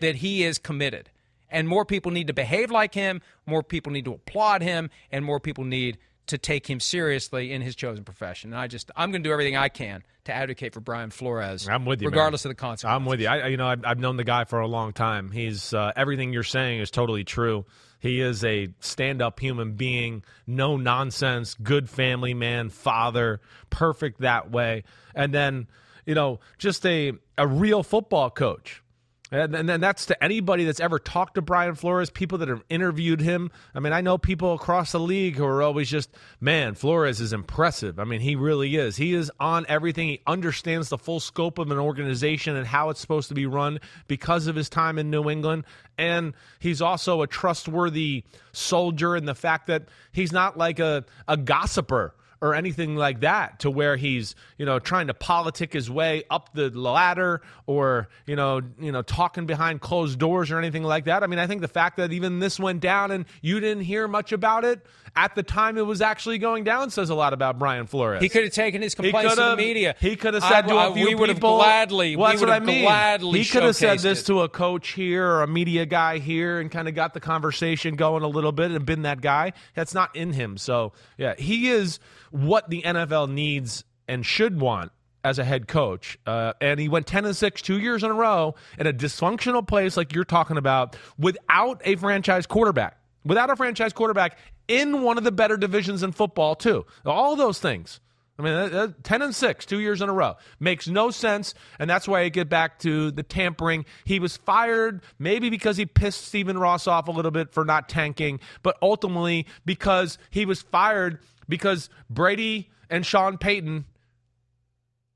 that 0.00 0.16
he 0.16 0.42
is 0.42 0.58
committed. 0.58 1.10
And 1.48 1.68
more 1.68 1.84
people 1.84 2.12
need 2.12 2.26
to 2.26 2.32
behave 2.32 2.70
like 2.70 2.94
him, 2.94 3.22
more 3.46 3.62
people 3.62 3.92
need 3.92 4.04
to 4.04 4.12
applaud 4.12 4.62
him, 4.62 4.90
and 5.10 5.24
more 5.24 5.40
people 5.40 5.64
need 5.64 5.98
to 6.26 6.36
take 6.36 6.68
him 6.68 6.78
seriously 6.78 7.52
in 7.52 7.62
his 7.62 7.74
chosen 7.74 8.04
profession. 8.04 8.52
And 8.52 8.60
I 8.60 8.66
just, 8.66 8.90
I'm 8.96 9.10
going 9.10 9.22
to 9.22 9.28
do 9.28 9.32
everything 9.32 9.56
I 9.56 9.68
can 9.68 10.02
to 10.24 10.34
advocate 10.34 10.74
for 10.74 10.80
Brian 10.80 11.10
Flores. 11.10 11.66
I'm 11.66 11.86
with 11.86 12.02
you, 12.02 12.08
regardless 12.08 12.44
man. 12.44 12.50
of 12.50 12.56
the 12.56 12.60
consequences. 12.60 12.96
I'm 12.96 13.06
with 13.06 13.20
you. 13.20 13.28
I, 13.28 13.46
you 13.46 13.56
know, 13.56 13.66
I've, 13.66 13.84
I've 13.84 13.98
known 13.98 14.16
the 14.16 14.24
guy 14.24 14.44
for 14.44 14.60
a 14.60 14.66
long 14.66 14.92
time. 14.92 15.30
He's 15.30 15.72
uh, 15.72 15.92
everything 15.96 16.32
you're 16.32 16.42
saying 16.42 16.80
is 16.80 16.90
totally 16.90 17.24
true. 17.24 17.64
He 17.98 18.20
is 18.20 18.44
a 18.44 18.68
stand-up 18.80 19.40
human 19.40 19.72
being, 19.72 20.22
no 20.46 20.76
nonsense, 20.76 21.54
good 21.54 21.90
family 21.90 22.34
man, 22.34 22.68
father, 22.70 23.40
perfect 23.70 24.20
that 24.20 24.50
way, 24.50 24.84
and 25.14 25.34
then 25.34 25.66
you 26.06 26.14
know, 26.14 26.40
just 26.56 26.86
a 26.86 27.12
a 27.36 27.46
real 27.46 27.82
football 27.82 28.30
coach. 28.30 28.82
And, 29.30 29.68
then 29.68 29.80
that's 29.80 30.06
to 30.06 30.24
anybody 30.24 30.64
that's 30.64 30.80
ever 30.80 30.98
talked 30.98 31.34
to 31.34 31.42
Brian 31.42 31.74
Flores, 31.74 32.08
people 32.08 32.38
that 32.38 32.48
have 32.48 32.64
interviewed 32.70 33.20
him. 33.20 33.50
I 33.74 33.80
mean, 33.80 33.92
I 33.92 34.00
know 34.00 34.16
people 34.16 34.54
across 34.54 34.92
the 34.92 35.00
league 35.00 35.36
who 35.36 35.44
are 35.44 35.62
always 35.62 35.90
just, 35.90 36.10
man, 36.40 36.74
Flores 36.74 37.20
is 37.20 37.32
impressive. 37.32 37.98
I 37.98 38.04
mean, 38.04 38.20
he 38.20 38.36
really 38.36 38.76
is. 38.76 38.96
He 38.96 39.12
is 39.14 39.30
on 39.38 39.66
everything. 39.68 40.08
He 40.08 40.22
understands 40.26 40.88
the 40.88 40.98
full 40.98 41.20
scope 41.20 41.58
of 41.58 41.70
an 41.70 41.78
organization 41.78 42.56
and 42.56 42.66
how 42.66 42.88
it's 42.88 43.00
supposed 43.00 43.28
to 43.28 43.34
be 43.34 43.44
run 43.44 43.80
because 44.06 44.46
of 44.46 44.56
his 44.56 44.70
time 44.70 44.98
in 44.98 45.10
New 45.10 45.28
England. 45.28 45.64
And 45.98 46.32
he's 46.58 46.80
also 46.80 47.20
a 47.22 47.26
trustworthy 47.26 48.24
soldier 48.52 49.14
in 49.14 49.26
the 49.26 49.34
fact 49.34 49.66
that 49.66 49.88
he's 50.12 50.32
not 50.32 50.56
like 50.56 50.78
a, 50.78 51.04
a 51.26 51.36
gossiper 51.36 52.14
or 52.40 52.54
anything 52.54 52.96
like 52.96 53.20
that 53.20 53.60
to 53.60 53.70
where 53.70 53.96
he's 53.96 54.34
you 54.56 54.66
know 54.66 54.78
trying 54.78 55.08
to 55.08 55.14
politic 55.14 55.72
his 55.72 55.90
way 55.90 56.24
up 56.30 56.50
the 56.54 56.70
ladder 56.70 57.42
or 57.66 58.08
you 58.26 58.36
know 58.36 58.60
you 58.78 58.92
know 58.92 59.02
talking 59.02 59.46
behind 59.46 59.80
closed 59.80 60.18
doors 60.18 60.50
or 60.50 60.58
anything 60.58 60.82
like 60.84 61.06
that. 61.06 61.22
I 61.22 61.26
mean, 61.26 61.38
I 61.38 61.46
think 61.46 61.60
the 61.60 61.68
fact 61.68 61.96
that 61.96 62.12
even 62.12 62.38
this 62.38 62.58
went 62.58 62.80
down 62.80 63.10
and 63.10 63.24
you 63.42 63.60
didn't 63.60 63.84
hear 63.84 64.08
much 64.08 64.32
about 64.32 64.64
it 64.64 64.84
at 65.16 65.34
the 65.34 65.42
time 65.42 65.78
it 65.78 65.86
was 65.86 66.00
actually 66.00 66.38
going 66.38 66.64
down 66.64 66.90
says 66.90 67.10
a 67.10 67.14
lot 67.14 67.32
about 67.32 67.58
Brian 67.58 67.86
Flores. 67.86 68.22
He 68.22 68.28
could 68.28 68.44
have 68.44 68.52
taken 68.52 68.82
his 68.82 68.94
complaints 68.94 69.34
to 69.34 69.40
the 69.40 69.56
media. 69.56 69.94
He 70.00 70.16
could 70.16 70.34
have 70.34 70.42
said 70.42 70.64
I, 70.64 70.68
to 70.68 70.74
a 70.74 70.90
I, 70.90 70.94
few 70.94 71.06
we 71.06 71.14
would 71.14 71.28
have 71.28 71.36
people, 71.36 71.56
gladly. 71.56 72.16
Well, 72.16 72.28
we 72.28 72.32
that's 72.32 72.40
would 72.40 72.48
what 72.48 72.62
I 72.62 72.64
mean. 72.64 72.84
gladly. 72.84 73.42
He 73.42 73.44
could 73.44 73.62
have 73.62 73.76
said 73.76 73.98
this 74.00 74.22
it. 74.22 74.26
to 74.26 74.42
a 74.42 74.48
coach 74.48 74.88
here 74.90 75.26
or 75.26 75.42
a 75.42 75.46
media 75.48 75.86
guy 75.86 76.18
here 76.18 76.60
and 76.60 76.70
kind 76.70 76.88
of 76.88 76.94
got 76.94 77.14
the 77.14 77.20
conversation 77.20 77.96
going 77.96 78.22
a 78.22 78.28
little 78.28 78.52
bit 78.52 78.70
and 78.70 78.84
been 78.84 79.02
that 79.02 79.20
guy. 79.20 79.52
That's 79.74 79.94
not 79.94 80.14
in 80.14 80.32
him. 80.32 80.56
So 80.58 80.92
yeah, 81.16 81.34
he 81.36 81.68
is 81.68 81.98
what 82.30 82.68
the 82.70 82.82
NFL 82.82 83.30
needs 83.30 83.84
and 84.06 84.24
should 84.24 84.60
want 84.60 84.92
as 85.24 85.38
a 85.38 85.44
head 85.44 85.68
coach. 85.68 86.18
Uh, 86.26 86.52
and 86.60 86.78
he 86.80 86.88
went 86.88 87.06
10 87.06 87.24
and 87.24 87.36
6 87.36 87.62
two 87.62 87.78
years 87.78 88.02
in 88.02 88.10
a 88.10 88.14
row 88.14 88.54
in 88.78 88.86
a 88.86 88.92
dysfunctional 88.92 89.66
place 89.66 89.96
like 89.96 90.14
you're 90.14 90.24
talking 90.24 90.56
about 90.56 90.96
without 91.18 91.80
a 91.84 91.96
franchise 91.96 92.46
quarterback. 92.46 92.96
Without 93.24 93.50
a 93.50 93.56
franchise 93.56 93.92
quarterback 93.92 94.38
in 94.68 95.02
one 95.02 95.18
of 95.18 95.24
the 95.24 95.32
better 95.32 95.56
divisions 95.56 96.02
in 96.02 96.12
football, 96.12 96.54
too. 96.54 96.86
All 97.04 97.34
those 97.36 97.58
things. 97.58 98.00
I 98.40 98.44
mean, 98.44 98.52
uh, 98.54 98.66
uh, 98.72 98.88
10 99.02 99.22
and 99.22 99.34
6, 99.34 99.66
two 99.66 99.80
years 99.80 100.00
in 100.00 100.08
a 100.08 100.12
row. 100.12 100.36
Makes 100.60 100.86
no 100.86 101.10
sense. 101.10 101.54
And 101.80 101.90
that's 101.90 102.06
why 102.06 102.20
I 102.20 102.28
get 102.28 102.48
back 102.48 102.78
to 102.80 103.10
the 103.10 103.24
tampering. 103.24 103.84
He 104.04 104.20
was 104.20 104.36
fired 104.36 105.00
maybe 105.18 105.50
because 105.50 105.76
he 105.76 105.86
pissed 105.86 106.24
Stephen 106.26 106.56
Ross 106.56 106.86
off 106.86 107.08
a 107.08 107.10
little 107.10 107.32
bit 107.32 107.52
for 107.52 107.64
not 107.64 107.88
tanking, 107.88 108.38
but 108.62 108.76
ultimately 108.80 109.46
because 109.64 110.18
he 110.30 110.44
was 110.46 110.62
fired 110.62 111.18
because 111.48 111.90
Brady 112.08 112.70
and 112.88 113.04
Sean 113.04 113.38
Payton 113.38 113.86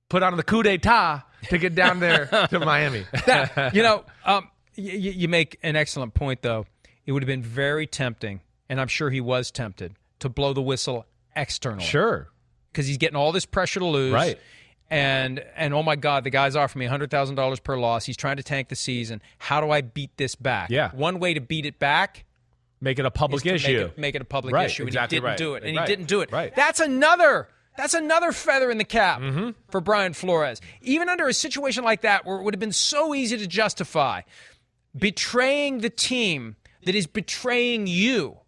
put 0.08 0.24
on 0.24 0.36
the 0.36 0.42
coup 0.42 0.62
d'etat 0.64 1.22
to 1.48 1.58
get 1.58 1.74
down 1.76 2.00
there 2.00 2.26
to 2.50 2.58
Miami. 2.58 3.04
you 3.72 3.82
know, 3.84 4.04
um, 4.24 4.48
y- 4.76 4.82
y- 4.84 4.96
you 4.96 5.28
make 5.28 5.58
an 5.62 5.76
excellent 5.76 6.14
point, 6.14 6.42
though. 6.42 6.66
It 7.06 7.12
would 7.12 7.22
have 7.22 7.28
been 7.28 7.42
very 7.42 7.86
tempting, 7.86 8.40
and 8.72 8.80
I'm 8.80 8.88
sure 8.88 9.10
he 9.10 9.20
was 9.20 9.50
tempted 9.50 9.92
to 10.20 10.30
blow 10.30 10.54
the 10.54 10.62
whistle 10.62 11.04
externally. 11.36 11.84
sure. 11.84 12.28
because 12.72 12.86
he's 12.86 12.96
getting 12.96 13.16
all 13.16 13.30
this 13.32 13.44
pressure 13.44 13.80
to 13.80 13.86
lose. 13.86 14.14
Right. 14.14 14.38
And 14.88 15.44
and 15.56 15.74
oh 15.74 15.82
my 15.82 15.96
God, 15.96 16.24
the 16.24 16.30
guy's 16.30 16.56
offering 16.56 16.80
me 16.80 16.86
hundred 16.86 17.10
thousand 17.10 17.34
dollars 17.36 17.60
per 17.60 17.78
loss. 17.78 18.04
He's 18.06 18.16
trying 18.16 18.36
to 18.38 18.42
tank 18.42 18.68
the 18.68 18.76
season. 18.76 19.20
How 19.38 19.60
do 19.60 19.70
I 19.70 19.80
beat 19.82 20.16
this 20.16 20.34
back? 20.34 20.70
Yeah. 20.70 20.90
One 20.92 21.18
way 21.20 21.34
to 21.34 21.40
beat 21.40 21.66
it 21.66 21.78
back 21.78 22.24
Make 22.80 22.98
it 22.98 23.04
a 23.06 23.10
public 23.12 23.46
issue. 23.46 23.68
Make 23.68 23.76
it, 23.92 23.98
make 23.98 24.14
it 24.16 24.22
a 24.22 24.24
public 24.24 24.52
Right, 24.54 24.66
issue. 24.66 24.82
And 24.82 24.88
exactly 24.88 25.16
he 25.16 25.20
didn't 25.20 25.28
right. 25.30 25.38
do 25.38 25.54
it. 25.54 25.62
And 25.64 25.76
Right. 25.76 25.88
he 25.88 25.94
didn't 25.94 26.08
do 26.08 26.20
it. 26.22 26.32
Right. 26.32 26.52
That's 26.56 26.80
another. 26.80 27.46
That's 27.76 27.94
another 27.94 28.32
feather 28.32 28.70
in 28.72 28.78
the 28.78 28.84
cap 28.84 29.20
Mm-hmm. 29.20 29.50
for 29.70 29.80
Brian 29.80 30.12
Flores. 30.14 30.60
Even 30.82 31.08
under 31.08 31.28
a 31.28 31.32
situation 31.32 31.84
like 31.84 32.00
that, 32.02 32.26
where 32.26 32.38
it 32.38 32.42
would 32.42 32.54
have 32.54 32.60
been 32.60 32.72
so 32.72 33.14
easy 33.14 33.38
to 33.38 33.46
justify 33.46 34.22
betraying 34.96 35.78
the 35.78 35.90
team 35.90 36.56
that 36.84 36.94
is 36.94 37.06
betraying 37.06 37.86
you, 37.86 38.38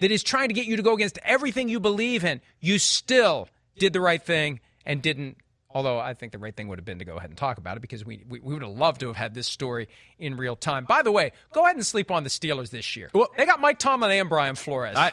that 0.00 0.10
is 0.10 0.22
trying 0.22 0.48
to 0.48 0.54
get 0.54 0.66
you 0.66 0.76
to 0.76 0.82
go 0.82 0.94
against 0.94 1.18
everything 1.24 1.68
you 1.68 1.80
believe 1.80 2.24
in, 2.24 2.40
you 2.60 2.78
still 2.78 3.48
did 3.78 3.92
the 3.92 4.00
right 4.00 4.22
thing 4.22 4.60
and 4.86 5.02
didn't. 5.02 5.36
Although 5.70 5.98
I 5.98 6.14
think 6.14 6.32
the 6.32 6.38
right 6.38 6.56
thing 6.56 6.68
would 6.68 6.78
have 6.78 6.86
been 6.86 6.98
to 6.98 7.04
go 7.04 7.16
ahead 7.16 7.28
and 7.28 7.36
talk 7.38 7.58
about 7.58 7.76
it 7.76 7.80
because 7.80 8.02
we, 8.04 8.24
we, 8.26 8.40
we 8.40 8.54
would 8.54 8.62
have 8.62 8.72
loved 8.72 9.00
to 9.00 9.08
have 9.08 9.16
had 9.16 9.34
this 9.34 9.46
story 9.46 9.88
in 10.18 10.38
real 10.38 10.56
time. 10.56 10.86
By 10.86 11.02
the 11.02 11.12
way, 11.12 11.32
go 11.52 11.62
ahead 11.64 11.76
and 11.76 11.84
sleep 11.84 12.10
on 12.10 12.24
the 12.24 12.30
Steelers 12.30 12.70
this 12.70 12.96
year. 12.96 13.10
Well- 13.12 13.28
they 13.36 13.44
got 13.44 13.60
Mike 13.60 13.78
Tomlin 13.78 14.10
and 14.10 14.30
Brian 14.30 14.54
Flores. 14.54 14.96
I, 14.96 15.12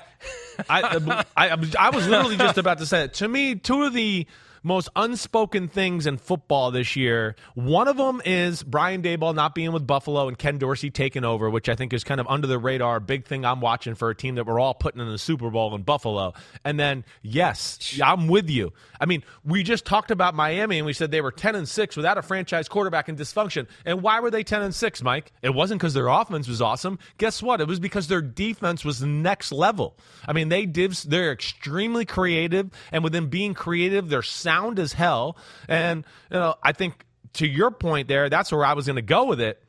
I, 0.69 1.23
I, 1.35 1.57
I 1.77 1.89
was 1.89 2.07
literally 2.07 2.37
just 2.37 2.57
about 2.57 2.77
to 2.77 2.85
say 2.85 3.03
it. 3.03 3.15
To 3.15 3.27
me, 3.27 3.55
two 3.55 3.83
of 3.83 3.93
the 3.93 4.25
most 4.65 4.89
unspoken 4.95 5.67
things 5.67 6.07
in 6.07 6.17
football 6.17 6.71
this 6.71 6.95
year. 6.95 7.35
One 7.53 7.87
of 7.87 7.97
them 7.97 8.19
is 8.25 8.63
Brian 8.63 9.03
Daboll 9.03 9.35
not 9.35 9.53
being 9.53 9.71
with 9.71 9.85
Buffalo 9.85 10.27
and 10.27 10.37
Ken 10.37 10.57
Dorsey 10.57 10.89
taking 10.89 11.23
over, 11.23 11.49
which 11.49 11.69
I 11.69 11.75
think 11.75 11.93
is 11.93 12.03
kind 12.03 12.19
of 12.19 12.25
under 12.27 12.47
the 12.47 12.57
radar, 12.57 12.99
big 12.99 13.25
thing 13.25 13.45
I'm 13.45 13.61
watching 13.61 13.93
for 13.93 14.09
a 14.09 14.15
team 14.15 14.35
that 14.35 14.47
we're 14.47 14.59
all 14.59 14.73
putting 14.73 14.99
in 14.99 15.07
the 15.07 15.19
Super 15.19 15.51
Bowl 15.51 15.75
in 15.75 15.83
Buffalo. 15.83 16.33
And 16.63 16.79
then, 16.79 17.05
yes, 17.21 17.99
I'm 18.03 18.27
with 18.27 18.49
you. 18.49 18.73
I 18.99 19.05
mean, 19.05 19.23
we 19.43 19.61
just 19.61 19.85
talked 19.85 20.09
about 20.09 20.33
Miami 20.33 20.79
and 20.79 20.85
we 20.85 20.93
said 20.93 21.11
they 21.11 21.21
were 21.21 21.31
10 21.31 21.53
and 21.53 21.69
6 21.69 21.95
without 21.95 22.17
a 22.17 22.23
franchise 22.23 22.67
quarterback 22.67 23.07
and 23.07 23.17
dysfunction. 23.17 23.67
And 23.85 24.01
why 24.01 24.19
were 24.19 24.31
they 24.31 24.43
10 24.43 24.63
and 24.63 24.73
6, 24.73 25.03
Mike? 25.03 25.31
It 25.43 25.53
wasn't 25.53 25.79
because 25.79 25.93
their 25.93 26.07
offense 26.07 26.47
was 26.47 26.61
awesome. 26.61 26.97
Guess 27.19 27.43
what? 27.43 27.61
It 27.61 27.67
was 27.67 27.79
because 27.79 28.07
their 28.07 28.21
defense 28.21 28.83
was 28.83 29.03
next 29.03 29.51
level. 29.51 29.95
I 30.27 30.33
mean, 30.33 30.49
they 30.49 30.65
divs, 30.65 31.03
they're 31.03 31.31
extremely 31.31 32.05
creative, 32.05 32.71
and 32.91 33.03
within 33.03 33.27
being 33.27 33.53
creative, 33.53 34.09
they're 34.09 34.23
sound 34.23 34.54
as 34.79 34.93
hell. 34.93 35.37
And 35.67 36.05
you 36.31 36.37
know, 36.37 36.55
I 36.63 36.71
think 36.71 37.05
to 37.33 37.47
your 37.47 37.71
point 37.71 38.07
there, 38.07 38.29
that's 38.29 38.51
where 38.51 38.65
I 38.65 38.73
was 38.73 38.85
going 38.85 38.95
to 38.95 39.01
go 39.01 39.25
with 39.25 39.41
it. 39.41 39.61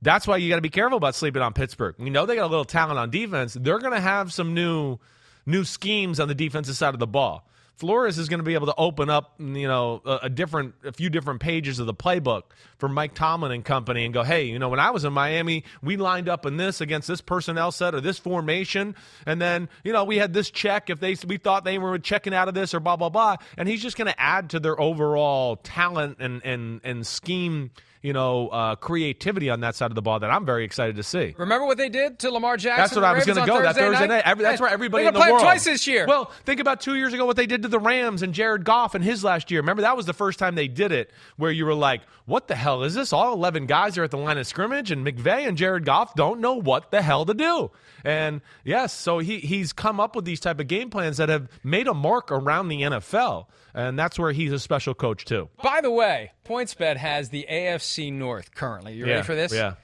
That's 0.00 0.26
why 0.26 0.38
you 0.38 0.48
got 0.48 0.56
to 0.56 0.62
be 0.62 0.68
careful 0.68 0.98
about 0.98 1.14
sleeping 1.14 1.42
on 1.42 1.52
Pittsburgh. 1.52 1.94
You 1.98 2.10
know 2.10 2.26
they 2.26 2.34
got 2.34 2.46
a 2.46 2.48
little 2.50 2.64
talent 2.64 2.98
on 2.98 3.10
defense. 3.10 3.54
They're 3.54 3.78
going 3.78 3.92
to 3.92 4.00
have 4.00 4.32
some 4.32 4.54
new 4.54 4.98
new 5.46 5.64
schemes 5.64 6.20
on 6.20 6.28
the 6.28 6.34
defensive 6.34 6.76
side 6.76 6.94
of 6.94 7.00
the 7.00 7.06
ball. 7.06 7.46
Flores 7.76 8.18
is 8.18 8.28
going 8.28 8.38
to 8.38 8.44
be 8.44 8.54
able 8.54 8.66
to 8.66 8.74
open 8.76 9.10
up, 9.10 9.34
you 9.38 9.66
know, 9.66 10.02
a, 10.04 10.20
a 10.22 10.30
different, 10.30 10.74
a 10.84 10.92
few 10.92 11.10
different 11.10 11.40
pages 11.40 11.78
of 11.78 11.86
the 11.86 11.94
playbook 11.94 12.42
for 12.78 12.88
Mike 12.88 13.14
Tomlin 13.14 13.50
and 13.52 13.64
company, 13.64 14.04
and 14.04 14.14
go, 14.14 14.22
hey, 14.22 14.44
you 14.44 14.58
know, 14.58 14.68
when 14.68 14.80
I 14.80 14.90
was 14.90 15.04
in 15.04 15.12
Miami, 15.12 15.64
we 15.82 15.96
lined 15.96 16.28
up 16.28 16.46
in 16.46 16.56
this 16.56 16.80
against 16.80 17.08
this 17.08 17.20
personnel 17.20 17.72
set 17.72 17.94
or 17.94 18.00
this 18.00 18.18
formation, 18.18 18.94
and 19.26 19.40
then, 19.40 19.68
you 19.84 19.92
know, 19.92 20.04
we 20.04 20.18
had 20.18 20.32
this 20.32 20.50
check 20.50 20.90
if 20.90 21.00
they 21.00 21.16
we 21.26 21.36
thought 21.38 21.64
they 21.64 21.78
were 21.78 21.98
checking 21.98 22.34
out 22.34 22.48
of 22.48 22.54
this 22.54 22.74
or 22.74 22.80
blah 22.80 22.96
blah 22.96 23.08
blah, 23.08 23.36
and 23.56 23.68
he's 23.68 23.82
just 23.82 23.96
going 23.96 24.08
to 24.08 24.20
add 24.20 24.50
to 24.50 24.60
their 24.60 24.80
overall 24.80 25.56
talent 25.56 26.18
and 26.20 26.42
and 26.44 26.80
and 26.84 27.06
scheme 27.06 27.70
you 28.02 28.12
know, 28.12 28.48
uh, 28.48 28.74
creativity 28.74 29.48
on 29.48 29.60
that 29.60 29.76
side 29.76 29.90
of 29.90 29.94
the 29.94 30.02
ball 30.02 30.18
that 30.18 30.30
I'm 30.30 30.44
very 30.44 30.64
excited 30.64 30.96
to 30.96 31.04
see. 31.04 31.34
Remember 31.38 31.64
what 31.64 31.78
they 31.78 31.88
did 31.88 32.18
to 32.20 32.32
Lamar 32.32 32.56
Jackson? 32.56 32.82
That's 32.82 32.96
what 32.96 33.04
I 33.04 33.12
was 33.12 33.24
going 33.24 33.38
to 33.38 33.46
go. 33.46 33.62
That 33.62 33.76
Thursday 33.76 34.08
night. 34.08 34.24
Every, 34.26 34.42
that's 34.42 34.60
where 34.60 34.70
everybody 34.70 35.06
in 35.06 35.14
the 35.14 35.20
play 35.20 35.30
world. 35.30 35.42
twice 35.42 35.64
this 35.64 35.86
year. 35.86 36.06
Well, 36.06 36.32
think 36.44 36.58
about 36.58 36.80
two 36.80 36.96
years 36.96 37.12
ago 37.12 37.24
what 37.24 37.36
they 37.36 37.46
did 37.46 37.62
to 37.62 37.68
the 37.68 37.78
Rams 37.78 38.22
and 38.22 38.34
Jared 38.34 38.64
Goff 38.64 38.96
in 38.96 39.02
his 39.02 39.22
last 39.22 39.50
year. 39.52 39.60
Remember 39.60 39.82
that 39.82 39.96
was 39.96 40.06
the 40.06 40.12
first 40.12 40.40
time 40.40 40.56
they 40.56 40.66
did 40.66 40.90
it, 40.90 41.10
where 41.36 41.52
you 41.52 41.64
were 41.64 41.74
like, 41.74 42.02
"What 42.26 42.48
the 42.48 42.56
hell 42.56 42.82
is 42.82 42.94
this?" 42.94 43.12
All 43.12 43.32
eleven 43.32 43.66
guys 43.66 43.96
are 43.96 44.02
at 44.02 44.10
the 44.10 44.18
line 44.18 44.36
of 44.36 44.46
scrimmage, 44.48 44.90
and 44.90 45.06
McVay 45.06 45.46
and 45.46 45.56
Jared 45.56 45.84
Goff 45.84 46.16
don't 46.16 46.40
know 46.40 46.54
what 46.54 46.90
the 46.90 47.02
hell 47.02 47.24
to 47.24 47.34
do. 47.34 47.70
And 48.04 48.40
yes, 48.64 48.92
so 48.92 49.20
he 49.20 49.38
he's 49.38 49.72
come 49.72 50.00
up 50.00 50.16
with 50.16 50.24
these 50.24 50.40
type 50.40 50.58
of 50.58 50.66
game 50.66 50.90
plans 50.90 51.18
that 51.18 51.28
have 51.28 51.48
made 51.62 51.86
a 51.86 51.94
mark 51.94 52.32
around 52.32 52.66
the 52.66 52.82
NFL, 52.82 53.46
and 53.74 53.96
that's 53.96 54.18
where 54.18 54.32
he's 54.32 54.52
a 54.52 54.58
special 54.58 54.94
coach 54.94 55.24
too. 55.24 55.48
By 55.62 55.80
the 55.80 55.90
way, 55.90 56.32
PointsBet 56.44 56.96
has 56.96 57.28
the 57.28 57.46
AFC 57.48 57.91
North 57.98 58.54
currently. 58.54 58.94
You 58.94 59.04
ready 59.04 59.16
Yeah, 59.18 59.22
for 59.22 59.34
this? 59.34 59.52
yeah. 59.52 59.74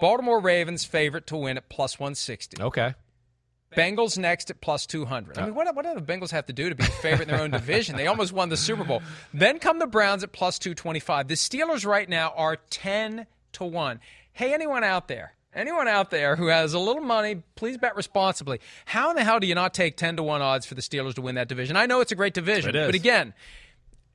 Baltimore 0.00 0.40
Ravens 0.40 0.84
favorite 0.84 1.26
to 1.28 1.36
win 1.36 1.56
at 1.56 1.68
plus 1.68 1.98
160. 1.98 2.62
Okay. 2.62 2.94
Bengals 3.76 4.16
next 4.16 4.48
at 4.50 4.60
plus 4.60 4.86
200. 4.86 5.38
I 5.38 5.44
mean, 5.46 5.54
what, 5.54 5.74
what 5.74 5.84
do 5.84 5.94
the 5.94 6.00
Bengals 6.00 6.30
have 6.30 6.46
to 6.46 6.52
do 6.52 6.68
to 6.68 6.74
be 6.74 6.84
a 6.84 6.86
favorite 6.86 7.28
in 7.28 7.34
their 7.34 7.42
own 7.42 7.50
division? 7.62 7.96
They 7.96 8.06
almost 8.06 8.32
won 8.32 8.48
the 8.48 8.56
Super 8.56 8.84
Bowl. 8.84 9.02
Then 9.34 9.58
come 9.58 9.78
the 9.78 9.86
Browns 9.86 10.22
at 10.22 10.32
plus 10.32 10.58
225. 10.58 11.28
The 11.28 11.34
Steelers 11.34 11.84
right 11.84 12.08
now 12.08 12.32
are 12.36 12.56
10 12.70 13.26
to 13.52 13.64
1. 13.64 14.00
Hey, 14.32 14.54
anyone 14.54 14.84
out 14.84 15.08
there? 15.08 15.32
Anyone 15.54 15.88
out 15.88 16.10
there 16.10 16.36
who 16.36 16.48
has 16.48 16.74
a 16.74 16.78
little 16.78 17.02
money, 17.02 17.42
please 17.54 17.78
bet 17.78 17.96
responsibly. 17.96 18.60
How 18.84 19.10
in 19.10 19.16
the 19.16 19.24
hell 19.24 19.40
do 19.40 19.46
you 19.46 19.54
not 19.54 19.72
take 19.74 19.96
10 19.96 20.16
to 20.16 20.22
1 20.22 20.42
odds 20.42 20.66
for 20.66 20.74
the 20.74 20.82
Steelers 20.82 21.14
to 21.14 21.22
win 21.22 21.34
that 21.36 21.48
division? 21.48 21.76
I 21.76 21.86
know 21.86 22.00
it's 22.02 22.12
a 22.12 22.16
great 22.16 22.34
division, 22.34 22.70
It 22.70 22.76
is. 22.76 22.86
but 22.88 22.94
again, 22.94 23.32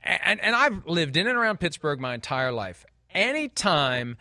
and, 0.03 0.39
and 0.39 0.55
I've 0.55 0.85
lived 0.85 1.17
in 1.17 1.27
and 1.27 1.37
around 1.37 1.59
Pittsburgh 1.59 1.99
my 1.99 2.13
entire 2.13 2.51
life. 2.51 2.85
Anytime 3.13 4.17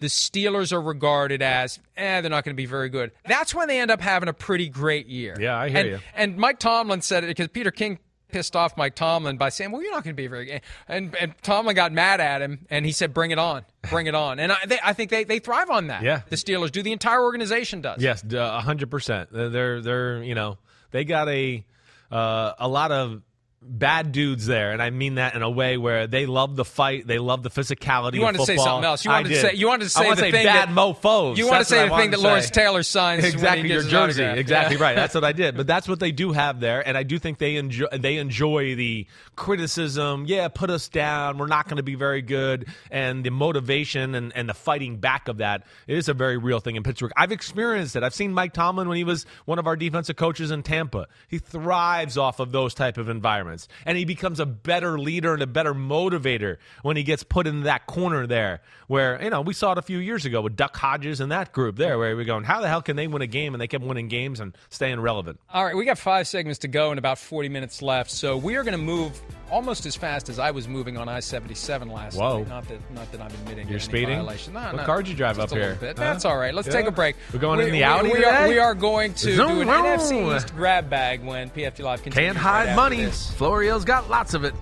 the 0.00 0.06
Steelers 0.06 0.72
are 0.72 0.80
regarded 0.80 1.42
as, 1.42 1.78
eh, 1.96 2.20
they're 2.20 2.30
not 2.30 2.44
going 2.44 2.54
to 2.54 2.60
be 2.60 2.66
very 2.66 2.88
good. 2.88 3.12
That's 3.26 3.54
when 3.54 3.68
they 3.68 3.80
end 3.80 3.90
up 3.90 4.00
having 4.00 4.28
a 4.28 4.32
pretty 4.32 4.68
great 4.68 5.06
year. 5.06 5.36
Yeah, 5.38 5.56
I 5.56 5.68
hear 5.68 5.78
and, 5.78 5.88
you. 5.88 5.98
And 6.14 6.36
Mike 6.36 6.58
Tomlin 6.58 7.02
said 7.02 7.24
it 7.24 7.28
because 7.28 7.48
Peter 7.48 7.70
King 7.70 7.98
pissed 8.30 8.56
off 8.56 8.76
Mike 8.76 8.94
Tomlin 8.94 9.36
by 9.36 9.50
saying, 9.50 9.70
"Well, 9.70 9.82
you're 9.82 9.92
not 9.92 10.04
going 10.04 10.14
to 10.14 10.22
be 10.22 10.26
very 10.26 10.46
good," 10.46 10.60
and 10.88 11.14
and 11.16 11.34
Tomlin 11.42 11.76
got 11.76 11.92
mad 11.92 12.20
at 12.20 12.42
him, 12.42 12.66
and 12.70 12.86
he 12.86 12.92
said, 12.92 13.12
"Bring 13.12 13.30
it 13.30 13.38
on, 13.38 13.64
bring 13.90 14.06
it 14.06 14.14
on." 14.14 14.38
And 14.38 14.52
I, 14.52 14.58
they, 14.66 14.78
I 14.82 14.92
think 14.92 15.10
they, 15.10 15.24
they 15.24 15.38
thrive 15.38 15.70
on 15.70 15.88
that. 15.88 16.02
Yeah. 16.02 16.22
the 16.28 16.36
Steelers 16.36 16.72
do. 16.72 16.82
The 16.82 16.92
entire 16.92 17.22
organization 17.22 17.80
does. 17.80 18.02
Yes, 18.02 18.24
a 18.32 18.60
hundred 18.60 18.90
percent. 18.90 19.30
They're 19.32 19.80
they're 19.80 20.22
you 20.22 20.34
know 20.34 20.58
they 20.90 21.04
got 21.04 21.28
a 21.28 21.64
uh, 22.10 22.52
a 22.58 22.68
lot 22.68 22.92
of 22.92 23.22
bad 23.62 24.12
dudes 24.12 24.46
there, 24.46 24.72
and 24.72 24.82
I 24.82 24.90
mean 24.90 25.16
that 25.16 25.34
in 25.34 25.42
a 25.42 25.50
way 25.50 25.76
where 25.76 26.06
they 26.06 26.26
love 26.26 26.56
the 26.56 26.64
fight, 26.64 27.06
they 27.06 27.18
love 27.18 27.42
the 27.42 27.50
physicality. 27.50 28.14
You 28.14 28.22
wanted 28.22 28.38
to 28.38 28.46
say 28.46 28.56
something 28.56 28.84
else. 28.84 29.04
You 29.04 29.10
I 29.10 29.16
wanted 29.18 29.28
to 29.30 29.40
say 29.40 29.52
you 29.54 29.68
wanted 29.68 29.84
to 29.84 29.90
say 29.90 30.10
the 30.10 30.16
say 30.16 30.30
thing 30.30 30.44
bad 30.44 30.68
that, 30.70 30.74
mofos. 30.74 31.36
You 31.36 31.46
want 31.46 31.60
to 31.60 31.64
say 31.64 31.88
the 31.88 31.96
thing 31.96 32.10
that 32.12 32.20
Lawrence. 32.20 32.50
Taylor 32.50 32.82
signs 32.82 33.24
exactly 33.24 33.68
your 33.68 33.82
jersey. 33.82 34.24
Exactly 34.24 34.76
Yeah. 34.76 34.82
right. 34.82 34.96
That's 34.96 35.14
what 35.14 35.24
I 35.24 35.32
did. 35.32 35.56
But 35.56 35.66
that's 35.68 35.88
what 35.88 36.00
they 36.00 36.12
do 36.12 36.32
have 36.32 36.60
there, 36.60 36.86
and 36.86 36.96
I 36.96 37.02
do 37.02 37.18
think 37.18 37.38
they 37.38 37.56
enjoy 37.56 37.86
they 37.92 38.16
enjoy 38.16 38.74
the 38.76 39.06
criticism. 39.36 40.24
Yeah, 40.26 40.48
put 40.48 40.70
us 40.70 40.88
down. 40.88 41.38
We're 41.38 41.46
not 41.46 41.66
going 41.66 41.78
to 41.78 41.82
be 41.82 41.96
very 41.96 42.22
good, 42.22 42.66
and 42.90 43.24
the 43.24 43.30
motivation 43.30 44.14
and 44.14 44.32
and 44.34 44.48
the 44.48 44.54
fighting 44.54 44.98
back 44.98 45.28
of 45.28 45.38
that 45.38 45.64
is 45.86 46.08
a 46.08 46.14
very 46.14 46.36
real 46.38 46.60
thing 46.60 46.76
in 46.76 46.82
Pittsburgh. 46.82 47.12
I've 47.16 47.32
experienced 47.32 47.96
it. 47.96 48.02
I've 48.02 48.14
seen 48.14 48.32
Mike 48.32 48.52
Tomlin 48.52 48.88
when 48.88 48.96
he 48.96 49.04
was 49.04 49.26
one 49.44 49.58
of 49.58 49.66
our 49.66 49.76
defensive 49.76 50.16
coaches 50.16 50.50
in 50.50 50.62
Tampa. 50.62 51.08
He 51.28 51.38
thrives 51.38 52.16
off 52.16 52.38
of 52.40 52.52
those 52.52 52.74
type 52.74 52.96
of 52.96 53.08
environments, 53.08 53.49
and 53.86 53.96
he 53.98 54.04
becomes 54.04 54.40
a 54.40 54.46
better 54.46 54.98
leader 54.98 55.32
and 55.34 55.42
a 55.42 55.46
better 55.46 55.74
motivator 55.74 56.56
when 56.82 56.96
he 56.96 57.02
gets 57.02 57.22
put 57.22 57.46
in 57.46 57.62
that 57.64 57.86
corner 57.86 58.26
there. 58.26 58.60
Where 58.86 59.22
you 59.22 59.30
know 59.30 59.40
we 59.42 59.54
saw 59.54 59.72
it 59.72 59.78
a 59.78 59.82
few 59.82 59.98
years 59.98 60.24
ago 60.24 60.40
with 60.40 60.56
Duck 60.56 60.76
Hodges 60.76 61.20
and 61.20 61.30
that 61.30 61.52
group 61.52 61.76
there, 61.76 61.98
where 61.98 62.16
we're 62.16 62.24
going, 62.24 62.44
how 62.44 62.60
the 62.60 62.68
hell 62.68 62.82
can 62.82 62.96
they 62.96 63.06
win 63.06 63.22
a 63.22 63.26
game? 63.26 63.54
And 63.54 63.60
they 63.60 63.68
kept 63.68 63.84
winning 63.84 64.08
games 64.08 64.40
and 64.40 64.56
staying 64.68 64.98
relevant. 65.00 65.38
All 65.52 65.64
right, 65.64 65.76
we 65.76 65.84
got 65.84 65.98
five 65.98 66.26
segments 66.26 66.58
to 66.60 66.68
go 66.68 66.90
and 66.90 66.98
about 66.98 67.18
40 67.18 67.48
minutes 67.48 67.82
left, 67.82 68.10
so 68.10 68.36
we 68.36 68.56
are 68.56 68.64
going 68.64 68.72
to 68.72 68.78
move 68.78 69.20
almost 69.50 69.84
as 69.86 69.96
fast 69.96 70.28
as 70.28 70.38
I 70.38 70.50
was 70.52 70.68
moving 70.68 70.96
on 70.96 71.08
I-77 71.08 71.92
last 71.92 72.16
Whoa. 72.16 72.38
night. 72.38 72.48
Not 72.48 72.68
that, 72.68 72.90
not 72.94 73.12
that 73.12 73.20
I'm 73.20 73.30
admitting 73.32 73.68
You're 73.68 73.80
speeding? 73.80 74.16
violation. 74.18 74.54
No, 74.54 74.60
What 74.60 74.76
no, 74.76 74.84
car 74.84 75.02
did 75.02 75.08
you 75.10 75.16
drive 75.16 75.40
up 75.40 75.50
here? 75.50 75.76
Huh? 75.80 75.92
That's 75.96 76.24
all 76.24 76.36
right. 76.38 76.54
Let's 76.54 76.68
Yeah. 76.68 76.74
take 76.74 76.86
a 76.86 76.92
break. 76.92 77.16
We're 77.32 77.40
going 77.40 77.58
we, 77.58 77.64
in 77.66 77.72
the 77.72 77.78
we- 77.78 77.82
Audi 77.84 78.12
we, 78.12 78.24
are, 78.24 78.48
we 78.48 78.58
are 78.60 78.74
going 78.74 79.12
to 79.14 79.34
Zoom, 79.34 79.48
do 79.48 79.60
an 79.62 79.66
zoom. 79.68 80.24
NFC 80.24 80.36
East 80.36 80.54
grab 80.54 80.88
bag 80.88 81.24
when 81.24 81.50
PFT 81.50 81.82
Live 81.82 82.02
continues. 82.02 82.28
Can't 82.32 82.38
hide 82.38 82.68
after 82.68 82.76
money. 82.76 83.04
this. 83.04 83.32
Florio's 83.40 83.86
got 83.86 84.10
lots 84.10 84.34
of 84.34 84.44
it. 84.44 84.54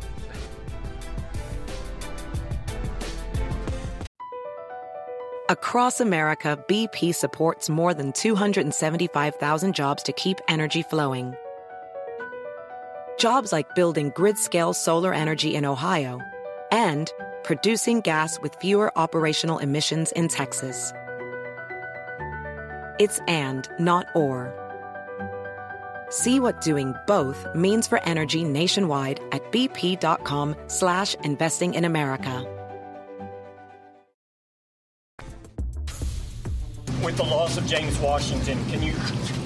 Across 5.48 5.98
America, 5.98 6.56
BP 6.68 7.12
supports 7.12 7.68
more 7.68 7.92
than 7.92 8.12
275,000 8.12 9.74
jobs 9.74 10.04
to 10.04 10.12
keep 10.12 10.40
energy 10.46 10.82
flowing. 10.82 11.34
Jobs 13.18 13.50
like 13.50 13.74
building 13.74 14.12
grid-scale 14.14 14.74
solar 14.74 15.12
energy 15.12 15.56
in 15.56 15.64
Ohio 15.64 16.20
and 16.70 17.12
producing 17.42 18.00
gas 18.00 18.38
with 18.40 18.54
fewer 18.60 18.96
operational 18.96 19.58
emissions 19.58 20.12
in 20.12 20.28
Texas. 20.28 20.92
It's 23.00 23.18
and, 23.26 23.68
not 23.80 24.06
or. 24.14 24.54
See 26.10 26.40
what 26.40 26.60
doing 26.62 26.94
both 27.06 27.46
means 27.54 27.86
for 27.86 28.02
energy 28.04 28.42
nationwide 28.44 29.20
at 29.32 29.52
bp.com 29.52 30.56
slash 30.66 31.14
investing 31.16 31.74
in 31.74 31.84
America. 31.84 32.46
With 37.04 37.16
the 37.16 37.24
loss 37.24 37.56
of 37.56 37.66
James 37.66 37.98
Washington, 37.98 38.58
can 38.70 38.82
you? 38.82 38.92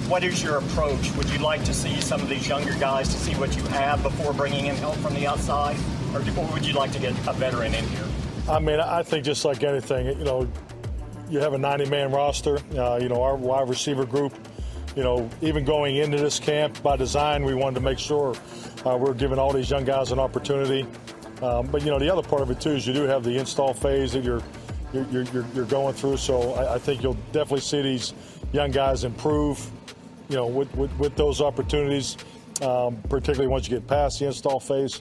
What 0.09 0.25
is 0.25 0.43
your 0.43 0.59
approach? 0.59 1.11
Would 1.17 1.31
you 1.31 1.39
like 1.39 1.65
to 1.65 1.75
see 1.75 2.01
some 2.01 2.21
of 2.21 2.29
these 2.29 2.49
younger 2.49 2.75
guys 2.75 3.09
to 3.09 3.15
see 3.15 3.35
what 3.35 3.55
you 3.57 3.63
have 3.65 4.03
before 4.03 4.33
bringing 4.33 4.67
in 4.67 4.77
help 4.77 4.97
from 4.97 5.15
the 5.15 5.27
outside, 5.27 5.77
or, 6.15 6.21
or 6.21 6.53
would 6.53 6.67
you 6.67 6.75
like 6.75 6.93
to 6.93 6.99
get 6.99 7.13
a 7.27 7.33
veteran 7.33 7.75
in 7.75 7.85
here? 7.89 8.07
I 8.49 8.59
mean, 8.59 8.81
I 8.81 9.03
think 9.03 9.25
just 9.25 9.45
like 9.45 9.63
anything, 9.63 10.07
you 10.07 10.25
know, 10.25 10.49
you 11.29 11.39
have 11.41 11.55
a 11.55 11.59
90 11.59 11.89
man 11.89 12.11
roster. 12.11 12.59
Uh, 12.77 12.99
you 13.01 13.09
know, 13.09 13.23
our 13.23 13.37
wide 13.37 13.69
receiver 13.69 14.05
group, 14.05 14.35
you 14.97 15.03
know, 15.03 15.29
even 15.41 15.65
going 15.65 15.97
into 15.97 16.19
this 16.19 16.39
camp 16.39 16.83
by 16.83 16.97
design, 16.97 17.45
we 17.45 17.55
wanted 17.55 17.77
to 17.77 17.81
make 17.81 17.99
sure 17.99 18.35
uh, 18.85 18.97
we're 18.97 19.15
giving 19.15 19.39
all 19.39 19.53
these 19.53 19.71
young 19.71 19.85
guys 19.85 20.13
an 20.13 20.19
opportunity. 20.19 20.87
Um, 21.41 21.67
but, 21.67 21.83
you 21.83 21.91
know, 21.91 21.99
the 21.99 22.13
other 22.13 22.23
part 22.23 22.43
of 22.43 22.51
it, 22.51 22.61
too, 22.61 22.71
is 22.71 22.87
you 22.87 22.93
do 22.93 23.03
have 23.03 23.25
the 23.25 23.37
install 23.37 23.75
phase 23.75 24.13
that 24.13 24.25
you're. 24.25 24.43
You're, 24.93 25.05
you're, 25.05 25.47
you're- 25.55 25.65
going 25.65 25.95
through, 25.95 26.19
so 26.19 26.53
I, 26.53 26.75
I 26.75 26.79
think 26.79 27.03
you'll 27.03 27.17
definitely 27.33 27.61
see 27.61 27.81
these 27.81 28.13
young 28.53 28.71
guys 28.71 29.05
improve, 29.05 29.71
you 30.29 30.37
know, 30.37 30.47
with, 30.47 30.71
with, 30.77 30.93
with 30.99 31.17
those 31.17 31.41
opportunities, 31.41 32.19
um, 32.61 32.99
particularly 33.09 33.47
once 33.49 33.67
you 33.67 33.79
get 33.79 33.89
past 33.89 34.19
the 34.19 34.27
install 34.27 34.61
phase. 34.61 35.01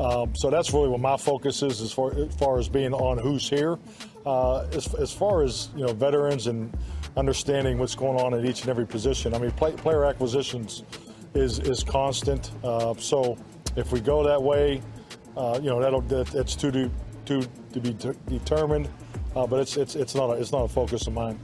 Um, 0.00 0.34
so 0.34 0.50
that's 0.50 0.72
really 0.72 0.88
what 0.88 0.98
my 0.98 1.16
focus 1.16 1.62
is 1.62 1.80
as 1.80 1.92
far, 1.92 2.18
as 2.18 2.34
far 2.34 2.58
as 2.58 2.68
being 2.68 2.92
on 2.92 3.16
who's 3.16 3.48
here. 3.48 3.78
Uh, 4.26 4.66
as, 4.72 4.92
as 4.94 5.12
far 5.12 5.44
as 5.44 5.68
you 5.76 5.86
know, 5.86 5.92
veterans 5.92 6.48
and 6.48 6.76
understanding 7.18 7.78
what's 7.78 7.96
going 7.96 8.18
on 8.20 8.32
at 8.32 8.44
each 8.44 8.60
and 8.60 8.70
every 8.70 8.86
position. 8.86 9.34
I 9.34 9.38
mean, 9.38 9.50
play, 9.50 9.72
player 9.72 10.04
acquisitions 10.04 10.84
is 11.34 11.58
is 11.58 11.82
constant. 11.82 12.52
Uh, 12.62 12.94
so 12.96 13.36
if 13.76 13.92
we 13.92 14.00
go 14.00 14.22
that 14.22 14.40
way, 14.40 14.80
uh, 15.36 15.58
you 15.60 15.68
know, 15.68 15.80
that'll 15.80 16.00
that, 16.02 16.28
that's 16.28 16.54
to 16.56 16.70
do 16.70 16.90
to 17.26 17.42
to 17.72 17.80
be 17.80 17.92
de- 17.92 18.14
determined. 18.28 18.88
Uh, 19.34 19.46
but 19.46 19.60
it's 19.60 19.76
it's 19.76 19.96
it's 19.96 20.14
not 20.14 20.30
a, 20.30 20.34
it's 20.34 20.52
not 20.52 20.62
a 20.62 20.68
focus 20.68 21.06
of 21.08 21.12
mine. 21.12 21.38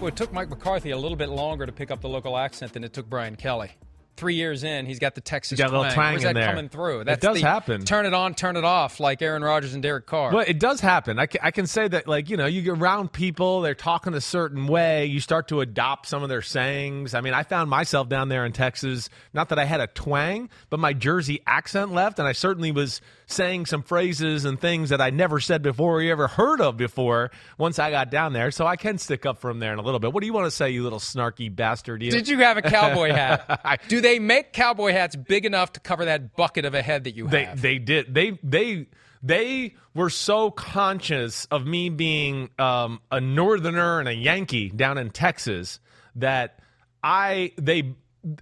Well, 0.00 0.08
it 0.08 0.16
took 0.16 0.32
Mike 0.32 0.50
McCarthy 0.50 0.90
a 0.90 0.98
little 0.98 1.16
bit 1.16 1.30
longer 1.30 1.64
to 1.64 1.72
pick 1.72 1.90
up 1.90 2.02
the 2.02 2.08
local 2.08 2.36
accent 2.36 2.74
than 2.74 2.84
it 2.84 2.92
took 2.92 3.08
Brian 3.08 3.34
Kelly. 3.34 3.70
Three 4.16 4.34
years 4.34 4.64
in, 4.64 4.86
he's 4.86 4.98
got 4.98 5.14
the 5.14 5.20
Texas 5.20 5.58
got 5.58 5.70
a 5.70 5.78
little 5.78 5.92
twang 5.92 6.12
Where's 6.12 6.24
in 6.24 6.28
that 6.28 6.40
there. 6.40 6.48
coming 6.48 6.68
through? 6.70 7.00
It 7.00 7.04
That's 7.04 7.20
does 7.20 7.36
the 7.36 7.46
happen. 7.46 7.84
Turn 7.84 8.06
it 8.06 8.14
on, 8.14 8.34
turn 8.34 8.56
it 8.56 8.64
off, 8.64 8.98
like 8.98 9.20
Aaron 9.20 9.42
Rodgers 9.42 9.74
and 9.74 9.82
Derek 9.82 10.06
Carr. 10.06 10.32
Well, 10.32 10.44
it 10.46 10.58
does 10.58 10.80
happen. 10.80 11.18
I 11.18 11.26
can, 11.26 11.40
I 11.44 11.50
can 11.50 11.66
say 11.66 11.86
that, 11.86 12.08
like, 12.08 12.30
you 12.30 12.36
know, 12.38 12.46
you 12.46 12.62
get 12.62 12.78
around 12.78 13.12
people, 13.12 13.60
they're 13.60 13.74
talking 13.74 14.14
a 14.14 14.20
certain 14.20 14.66
way, 14.68 15.04
you 15.04 15.20
start 15.20 15.48
to 15.48 15.60
adopt 15.60 16.06
some 16.08 16.22
of 16.22 16.30
their 16.30 16.40
sayings. 16.40 17.12
I 17.12 17.20
mean, 17.20 17.34
I 17.34 17.42
found 17.42 17.68
myself 17.68 18.08
down 18.08 18.30
there 18.30 18.46
in 18.46 18.52
Texas, 18.52 19.10
not 19.34 19.50
that 19.50 19.58
I 19.58 19.64
had 19.64 19.80
a 19.80 19.86
twang, 19.86 20.48
but 20.70 20.80
my 20.80 20.94
Jersey 20.94 21.42
accent 21.46 21.92
left, 21.92 22.18
and 22.18 22.26
I 22.26 22.32
certainly 22.32 22.72
was 22.72 23.02
saying 23.26 23.66
some 23.66 23.82
phrases 23.82 24.44
and 24.44 24.60
things 24.60 24.90
that 24.90 25.00
I 25.00 25.10
never 25.10 25.40
said 25.40 25.60
before 25.62 25.98
or 26.00 26.02
ever 26.02 26.28
heard 26.28 26.60
of 26.60 26.76
before 26.76 27.30
once 27.58 27.78
I 27.78 27.90
got 27.90 28.10
down 28.10 28.32
there. 28.32 28.50
So 28.52 28.66
I 28.66 28.76
can 28.76 28.98
stick 28.98 29.26
up 29.26 29.38
from 29.40 29.58
there 29.58 29.72
in 29.72 29.78
a 29.78 29.82
little 29.82 29.98
bit. 29.98 30.12
What 30.12 30.20
do 30.20 30.26
you 30.26 30.32
want 30.32 30.46
to 30.46 30.50
say, 30.50 30.70
you 30.70 30.82
little 30.84 31.00
snarky 31.00 31.54
bastard? 31.54 32.02
You? 32.02 32.10
Did 32.12 32.28
you 32.28 32.38
have 32.38 32.56
a 32.56 32.62
cowboy 32.62 33.10
hat? 33.10 33.80
Do 33.88 34.00
they 34.00 34.18
make 34.20 34.52
cowboy 34.52 34.92
hats 34.92 35.16
big 35.16 35.44
enough 35.44 35.72
to 35.72 35.80
cover 35.80 36.04
that 36.04 36.36
bucket 36.36 36.64
of 36.64 36.74
a 36.74 36.82
head 36.82 37.04
that 37.04 37.16
you 37.16 37.26
They 37.26 37.44
have? 37.44 37.60
they 37.60 37.78
did. 37.78 38.14
They 38.14 38.38
they 38.42 38.86
they 39.22 39.74
were 39.92 40.10
so 40.10 40.50
conscious 40.52 41.46
of 41.46 41.66
me 41.66 41.88
being 41.88 42.50
um, 42.60 43.00
a 43.10 43.20
northerner 43.20 43.98
and 43.98 44.08
a 44.08 44.14
Yankee 44.14 44.68
down 44.68 44.98
in 44.98 45.10
Texas 45.10 45.80
that 46.14 46.60
I 47.02 47.52
they 47.58 47.94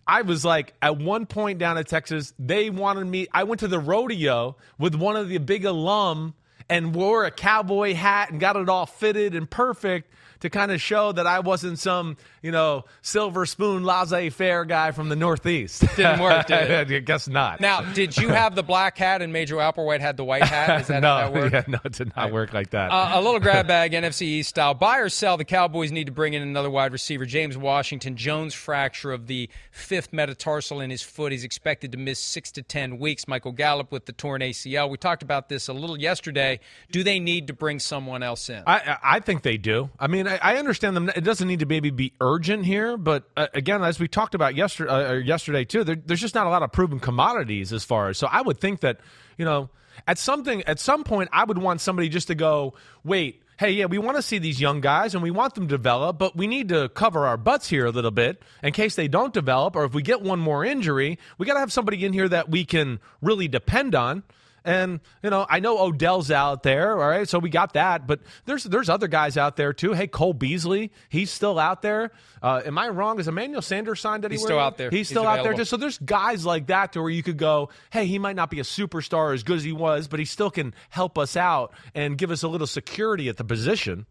I 0.07 0.23
was 0.23 0.45
like 0.45 0.75
at 0.81 0.99
one 0.99 1.27
point 1.27 1.59
down 1.59 1.77
in 1.77 1.85
Texas 1.85 2.33
they 2.39 2.71
wanted 2.71 3.07
me 3.07 3.27
I 3.33 3.45
went 3.45 3.61
to 3.61 3.69
the 3.69 3.79
rodeo 3.79 4.57
with 4.79 4.95
one 4.95 5.17
of 5.17 5.29
the 5.29 5.39
big 5.39 5.65
alum 5.65 6.35
and 6.69 6.95
wore 6.95 7.25
a 7.25 7.31
cowboy 7.31 7.95
hat 7.95 8.31
and 8.31 8.41
got 8.41 8.57
it 8.57 8.69
all 8.69 8.87
fitted 8.87 9.35
and 9.35 9.51
perfect 9.51 10.11
to 10.41 10.51
kind 10.51 10.73
of 10.73 10.81
show 10.81 11.13
that 11.13 11.27
I 11.27 11.41
wasn't 11.41 11.79
some, 11.79 12.17
you 12.45 12.51
know, 12.51 12.85
silver 13.01 13.47
spoon 13.47 13.85
laissez-faire 13.85 14.67
guy 14.67 14.91
from 14.91 15.09
the 15.09 15.17
Northeast. 15.17 15.81
Didn't 15.97 16.21
work, 16.21 16.47
did 16.47 16.71
it? 16.71 16.91
I 16.93 16.99
guess 16.99 17.27
not. 17.27 17.59
now, 17.59 17.81
did 17.81 18.19
you 18.19 18.29
have 18.29 18.55
the 18.55 18.63
black 18.63 18.99
hat 18.99 19.23
and 19.23 19.33
Major 19.33 19.57
Applewhite 19.57 20.01
had 20.01 20.19
the 20.19 20.25
white 20.25 20.43
hat? 20.43 20.83
Is 20.83 20.89
that 20.89 21.01
no, 21.03 21.09
how 21.09 21.31
that 21.31 21.33
worked? 21.33 21.55
yeah, 21.55 21.65
no, 21.67 21.79
it 21.83 21.93
did 21.95 22.15
not 22.15 22.33
work 22.33 22.53
like 22.53 22.69
that. 22.71 22.91
Uh, 22.93 23.13
a 23.15 23.23
little 23.23 23.41
grab 23.41 23.67
bag, 23.67 23.93
NFC 23.93 24.23
East 24.23 24.51
style. 24.51 24.75
Buy 24.75 24.99
or 24.99 25.09
sell, 25.09 25.39
the 25.39 25.45
Cowboys 25.47 25.91
need 25.91 26.05
to 26.05 26.13
bring 26.13 26.35
in 26.35 26.43
another 26.43 26.69
wide 26.69 26.93
receiver. 26.93 27.25
James 27.25 27.57
Washington, 27.57 28.15
Jones 28.15 28.53
fracture 28.53 29.11
of 29.11 29.27
the 29.27 29.49
fifth 29.71 30.13
metatarsal 30.13 30.83
in 30.83 30.91
his 30.91 31.03
foot. 31.03 31.33
He's 31.33 31.45
expected 31.45 31.93
to 31.93 31.99
miss 31.99 32.21
six 32.21 32.53
to 32.53 32.63
10 32.63 32.99
weeks. 32.99 33.27
Michael 33.27 33.53
Gallup 33.53 33.91
with 33.91 34.05
the 34.05 34.13
torn 34.13 34.43
ACL. 34.43 34.91
We 34.91 34.99
talked 34.99 35.23
about 35.23 35.49
this 35.49 35.69
a 35.69 35.73
little 35.73 35.99
yesterday. 35.99 36.61
Do 36.93 37.03
they 37.03 37.21
need 37.21 37.47
to 37.47 37.55
bring 37.55 37.79
someone 37.79 38.23
else 38.23 38.51
in? 38.51 38.63
I, 38.67 38.81
I 38.81 38.99
I 39.15 39.21
think 39.21 39.43
they 39.43 39.57
do. 39.57 39.89
I 39.99 40.09
mean, 40.09 40.29
I, 40.29 40.39
I 40.43 40.57
understand 40.57 40.95
them. 40.95 41.09
It 41.09 41.25
doesn't 41.25 41.49
need 41.49 41.61
to 41.61 41.67
maybe 41.67 41.89
be 41.89 42.13
urgent 42.21 42.34
here, 42.43 42.97
but 42.97 43.25
uh, 43.37 43.49
again, 43.55 43.83
as 43.83 44.01
we 44.01 44.09
talked 44.09 44.35
about 44.35 44.55
yesterday, 44.55 44.91
uh, 44.93 45.13
yesterday 45.15 45.65
too, 45.65 45.85
there, 45.85 45.97
there's 45.97 46.21
just 46.21 46.35
not 46.35 46.47
a 46.47 46.51
lot 46.51 46.63
of 46.63 46.73
proven 46.73 47.01
commodities 47.01 47.73
as 47.73 47.85
far 47.85 48.09
as. 48.09 48.19
So 48.19 48.27
I 48.27 48.41
would 48.43 48.59
think 48.59 48.81
that 48.81 49.01
you 49.39 49.45
know, 49.45 49.71
at 50.07 50.19
something 50.19 50.63
at 50.63 50.81
some 50.81 51.05
point, 51.05 51.31
I 51.33 51.45
would 51.45 51.59
want 51.59 51.81
somebody 51.81 52.09
just 52.09 52.29
to 52.29 52.35
go, 52.35 52.75
wait. 53.05 53.41
Hey, 53.57 53.71
yeah, 53.71 53.85
we 53.85 53.99
want 53.99 54.17
to 54.17 54.23
see 54.23 54.39
these 54.39 54.61
young 54.61 54.81
guys 54.81 55.15
and 55.15 55.23
we 55.23 55.31
want 55.31 55.55
them 55.55 55.69
to 55.69 55.77
develop, 55.77 56.19
but 56.19 56.35
we 56.35 56.49
need 56.49 56.71
to 56.71 56.89
cover 56.89 57.25
our 57.25 57.37
butts 57.37 57.69
here 57.69 57.87
a 57.87 57.93
little 57.93 58.11
bit 58.11 58.43
in 58.65 58.73
case 58.73 58.97
they 58.97 59.07
don't 59.07 59.33
develop 59.33 59.77
or 59.77 59.85
if 59.85 59.95
we 59.95 60.03
get 60.03 60.23
one 60.23 60.41
more 60.41 60.65
injury, 60.65 61.21
we 61.39 61.47
got 61.47 61.55
to 61.55 61.61
have 61.61 61.73
somebody 61.73 62.05
in 62.05 62.13
here 62.13 62.29
that 62.29 62.51
we 62.51 62.65
can 62.65 62.99
really 63.23 63.47
depend 63.47 63.95
on 63.95 64.25
And 64.67 65.01
you 65.23 65.29
know, 65.29 65.45
I 65.49 65.61
know 65.61 65.79
Odell's 65.79 66.31
out 66.31 66.63
there, 66.63 66.93
all 66.93 67.09
right, 67.09 67.29
so 67.29 67.39
we 67.39 67.51
got 67.51 67.75
that. 67.75 68.07
But 68.07 68.21
there's 68.47 68.65
there's 68.65 68.89
other 68.89 69.09
guys 69.09 69.37
out 69.37 69.57
there 69.57 69.75
too. 69.75 69.93
Hey, 69.93 70.07
Cole 70.07 70.33
Beasley, 70.33 70.91
he's 71.11 71.31
still 71.31 71.59
out 71.59 71.83
there. 71.83 72.13
Uh, 72.43 72.63
am 72.65 72.79
I 72.79 72.89
wrong? 72.89 73.21
Is 73.21 73.29
Emmanuel 73.29 73.61
Sanders 73.61 74.01
signed 74.01 74.25
anywhere? 74.25 74.39
He's 74.39 74.43
still 74.43 74.59
out 74.59 74.79
there. 74.79 74.89
He's 74.89 75.01
He's 75.01 75.09
still 75.09 75.27
out 75.27 75.35
there. 75.35 75.53
available. 75.53 75.59
Just 75.59 75.71
so 75.71 75.77
there's 75.77 75.99
guys 75.99 76.47
like 76.47 76.69
that 76.69 76.95
to 76.95 77.03
where 77.03 77.11
you 77.11 77.23
could 77.23 77.37
go, 77.37 77.69
hey, 77.91 78.07
he 78.07 78.19
might 78.19 78.37
not 78.37 78.49
be 78.49 78.59
a 78.59 78.63
superstar 78.65 79.35
as 79.35 79.43
good 79.43 79.59
as 79.59 79.65
he 79.65 79.73
was, 79.73 80.09
but 80.09 80.19
he 80.19 80.25
still 80.25 80.51
can 80.51 80.75
help 80.89 81.19
us 81.19 81.37
out 81.37 81.75
and 81.95 82.17
give 82.17 82.31
us 82.31 82.43
a 82.43 82.49
little 82.49 82.67
security 82.67 83.29
at 83.29 83.37
the 83.37 83.45
position. 83.45 84.07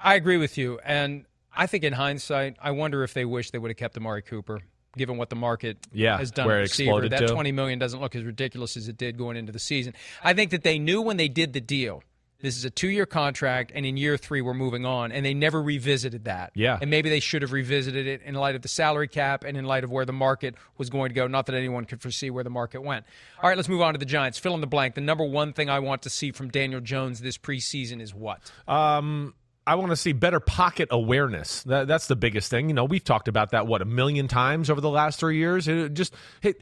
I 0.00 0.14
agree 0.14 0.38
with 0.38 0.56
you. 0.56 0.78
And 0.84 1.26
I 1.54 1.66
think 1.66 1.84
in 1.84 1.92
hindsight, 1.92 2.56
I 2.62 2.70
wonder 2.70 3.02
if 3.04 3.12
they 3.12 3.26
wish 3.26 3.50
they 3.50 3.58
would 3.58 3.70
have 3.70 3.78
kept 3.78 3.96
Amari 3.96 4.22
Cooper, 4.22 4.60
given 4.96 5.16
what 5.16 5.30
the 5.30 5.36
market 5.36 5.78
Yeah, 5.92 6.18
has 6.18 6.30
done 6.30 6.46
where 6.46 6.58
it 6.58 6.62
receiver. 6.62 6.90
exploded 6.90 7.12
That 7.12 7.26
to. 7.26 7.32
twenty 7.34 7.52
million 7.52 7.78
doesn't 7.78 8.00
look 8.00 8.14
as 8.14 8.22
ridiculous 8.24 8.76
as 8.76 8.88
it 8.88 8.96
did 8.96 9.16
going 9.18 9.36
into 9.36 9.52
the 9.52 9.58
season. 9.58 9.94
I 10.24 10.32
think 10.34 10.50
that 10.50 10.62
they 10.62 10.78
knew 10.78 11.02
when 11.02 11.16
they 11.16 11.28
did 11.28 11.52
the 11.52 11.60
deal. 11.60 12.02
This 12.38 12.58
is 12.58 12.66
a 12.66 12.70
two-year 12.70 13.06
contract, 13.06 13.72
and 13.74 13.86
in 13.86 13.96
year 13.96 14.18
three, 14.18 14.42
we're 14.42 14.52
moving 14.52 14.84
on, 14.84 15.10
and 15.10 15.24
they 15.24 15.32
never 15.32 15.60
revisited 15.62 16.24
that. 16.24 16.52
Yeah. 16.54 16.78
and 16.78 16.90
maybe 16.90 17.08
they 17.08 17.18
should 17.18 17.40
have 17.40 17.50
revisited 17.50 18.06
it 18.06 18.20
in 18.22 18.34
light 18.34 18.54
of 18.54 18.60
the 18.60 18.68
salary 18.68 19.08
cap 19.08 19.42
and 19.42 19.56
in 19.56 19.64
light 19.64 19.84
of 19.84 19.90
where 19.90 20.04
the 20.04 20.12
market 20.12 20.54
was 20.76 20.90
going 20.90 21.08
to 21.08 21.14
go. 21.14 21.26
Not 21.26 21.46
that 21.46 21.54
anyone 21.54 21.86
could 21.86 22.02
foresee 22.02 22.28
where 22.28 22.44
the 22.44 22.50
market 22.50 22.82
went. 22.82 23.06
All 23.42 23.48
right, 23.48 23.56
let's 23.56 23.70
move 23.70 23.80
on 23.80 23.94
to 23.94 23.98
the 23.98 24.04
Giants. 24.04 24.38
Fill 24.38 24.54
in 24.54 24.60
the 24.60 24.66
blank. 24.66 24.96
The 24.96 25.00
number 25.00 25.24
one 25.24 25.54
thing 25.54 25.70
I 25.70 25.78
want 25.78 26.02
to 26.02 26.10
see 26.10 26.30
from 26.30 26.50
Daniel 26.50 26.82
Jones 26.82 27.20
this 27.20 27.38
preseason 27.38 28.02
is 28.02 28.14
what? 28.14 28.40
Um, 28.68 29.32
I 29.66 29.74
want 29.74 29.90
to 29.90 29.96
see 29.96 30.12
better 30.12 30.38
pocket 30.38 30.88
awareness. 30.92 31.64
That, 31.64 31.88
that's 31.88 32.06
the 32.06 32.14
biggest 32.14 32.50
thing. 32.50 32.68
You 32.68 32.74
know, 32.74 32.84
we've 32.84 33.02
talked 33.02 33.26
about 33.26 33.50
that 33.50 33.66
what 33.66 33.82
a 33.82 33.84
million 33.84 34.28
times 34.28 34.70
over 34.70 34.80
the 34.80 34.90
last 34.90 35.18
three 35.18 35.38
years. 35.38 35.66
It 35.66 35.94
just 35.94 36.14
hit. 36.40 36.60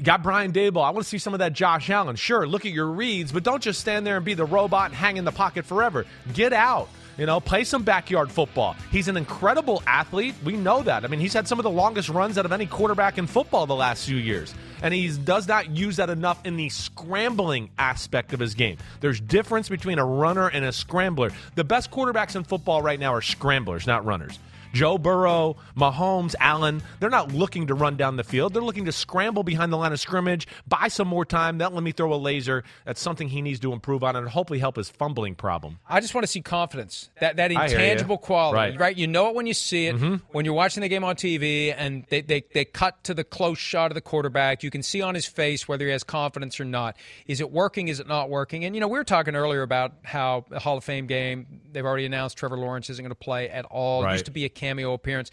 Got 0.00 0.22
Brian 0.22 0.52
Daboll. 0.52 0.84
I 0.84 0.90
want 0.90 1.02
to 1.02 1.08
see 1.08 1.18
some 1.18 1.32
of 1.32 1.40
that 1.40 1.52
Josh 1.52 1.90
Allen. 1.90 2.14
Sure, 2.14 2.46
look 2.46 2.64
at 2.64 2.70
your 2.70 2.86
reads, 2.86 3.32
but 3.32 3.42
don't 3.42 3.62
just 3.62 3.80
stand 3.80 4.06
there 4.06 4.16
and 4.16 4.24
be 4.24 4.34
the 4.34 4.44
robot 4.44 4.90
and 4.90 4.94
hang 4.94 5.16
in 5.16 5.24
the 5.24 5.32
pocket 5.32 5.64
forever. 5.64 6.06
Get 6.32 6.52
out. 6.52 6.88
You 7.16 7.26
know, 7.26 7.38
play 7.38 7.64
some 7.64 7.84
backyard 7.84 8.30
football. 8.30 8.74
He's 8.90 9.08
an 9.08 9.16
incredible 9.16 9.82
athlete. 9.86 10.34
We 10.44 10.56
know 10.56 10.82
that. 10.82 11.04
I 11.04 11.08
mean, 11.08 11.20
he's 11.20 11.32
had 11.32 11.46
some 11.46 11.58
of 11.58 11.62
the 11.62 11.70
longest 11.70 12.08
runs 12.08 12.38
out 12.38 12.44
of 12.44 12.52
any 12.52 12.66
quarterback 12.66 13.18
in 13.18 13.26
football 13.26 13.66
the 13.66 13.74
last 13.74 14.04
few 14.04 14.16
years. 14.16 14.54
And 14.82 14.92
he 14.92 15.08
does 15.16 15.46
not 15.46 15.70
use 15.70 15.96
that 15.96 16.10
enough 16.10 16.44
in 16.44 16.56
the 16.56 16.68
scrambling 16.68 17.70
aspect 17.78 18.32
of 18.32 18.40
his 18.40 18.54
game. 18.54 18.78
There's 19.00 19.20
difference 19.20 19.68
between 19.68 19.98
a 19.98 20.04
runner 20.04 20.48
and 20.48 20.64
a 20.64 20.72
scrambler. 20.72 21.30
The 21.54 21.64
best 21.64 21.90
quarterbacks 21.90 22.36
in 22.36 22.44
football 22.44 22.82
right 22.82 22.98
now 22.98 23.14
are 23.14 23.22
scramblers, 23.22 23.86
not 23.86 24.04
runners. 24.04 24.38
Joe 24.74 24.98
Burrow, 24.98 25.56
Mahomes, 25.76 26.34
Allen, 26.40 26.82
they're 27.00 27.08
not 27.08 27.32
looking 27.32 27.68
to 27.68 27.74
run 27.74 27.96
down 27.96 28.16
the 28.16 28.24
field. 28.24 28.52
They're 28.52 28.62
looking 28.62 28.84
to 28.86 28.92
scramble 28.92 29.44
behind 29.44 29.72
the 29.72 29.76
line 29.76 29.92
of 29.92 30.00
scrimmage, 30.00 30.46
buy 30.66 30.88
some 30.88 31.08
more 31.08 31.24
time, 31.24 31.58
then 31.58 31.72
let 31.72 31.82
me 31.82 31.92
throw 31.92 32.12
a 32.12 32.16
laser. 32.16 32.64
That's 32.84 33.00
something 33.00 33.28
he 33.28 33.40
needs 33.40 33.60
to 33.60 33.72
improve 33.72 34.02
on 34.02 34.16
and 34.16 34.28
hopefully 34.28 34.58
help 34.58 34.76
his 34.76 34.90
fumbling 34.90 35.34
problem. 35.36 35.78
I 35.88 36.00
just 36.00 36.14
want 36.14 36.26
to 36.26 36.30
see 36.30 36.42
confidence. 36.42 37.08
That 37.20 37.36
that 37.36 37.50
I 37.50 37.68
hear 37.68 37.78
ya. 37.78 37.84
intangible 37.84 38.18
quality, 38.18 38.76
Right. 38.76 38.96
You 38.96 39.06
know 39.06 39.28
it 39.28 39.34
when 39.34 39.46
you 39.46 39.54
see 39.54 39.86
it. 39.86 39.96
Mm-hmm. 39.96 40.16
When 40.32 40.44
you're 40.44 40.54
watching 40.54 40.80
the 40.80 40.88
game 40.88 41.04
on 41.04 41.14
TV 41.16 41.74
and 41.76 42.04
they, 42.08 42.20
they 42.20 42.44
they 42.52 42.64
cut 42.64 43.02
to 43.04 43.14
the 43.14 43.24
close 43.24 43.58
shot 43.58 43.90
of 43.90 43.94
the 43.94 44.00
quarterback, 44.00 44.62
you 44.62 44.70
can 44.70 44.82
see 44.82 45.00
on 45.02 45.14
his 45.14 45.26
face 45.26 45.68
whether 45.68 45.86
he 45.86 45.92
has 45.92 46.02
confidence 46.04 46.58
or 46.60 46.64
not. 46.64 46.96
Is 47.26 47.40
it 47.40 47.50
working? 47.50 47.88
Is 47.88 48.00
it 48.00 48.08
not 48.08 48.30
working? 48.30 48.64
And 48.64 48.74
you 48.74 48.80
know, 48.80 48.88
we 48.88 48.98
were 48.98 49.04
talking 49.04 49.36
earlier 49.36 49.62
about 49.62 49.92
how 50.02 50.44
the 50.48 50.58
Hall 50.58 50.76
of 50.76 50.84
Fame 50.84 51.06
game, 51.06 51.60
they've 51.72 51.84
already 51.84 52.06
announced 52.06 52.36
Trevor 52.36 52.58
Lawrence 52.58 52.90
isn't 52.90 53.02
going 53.02 53.10
to 53.10 53.14
play 53.14 53.48
at 53.48 53.64
all. 53.66 54.04
It 54.04 54.12
used 54.12 54.24
to 54.26 54.30
be 54.30 54.44
a 54.44 54.48
cameo 54.64 54.94
appearance. 54.94 55.30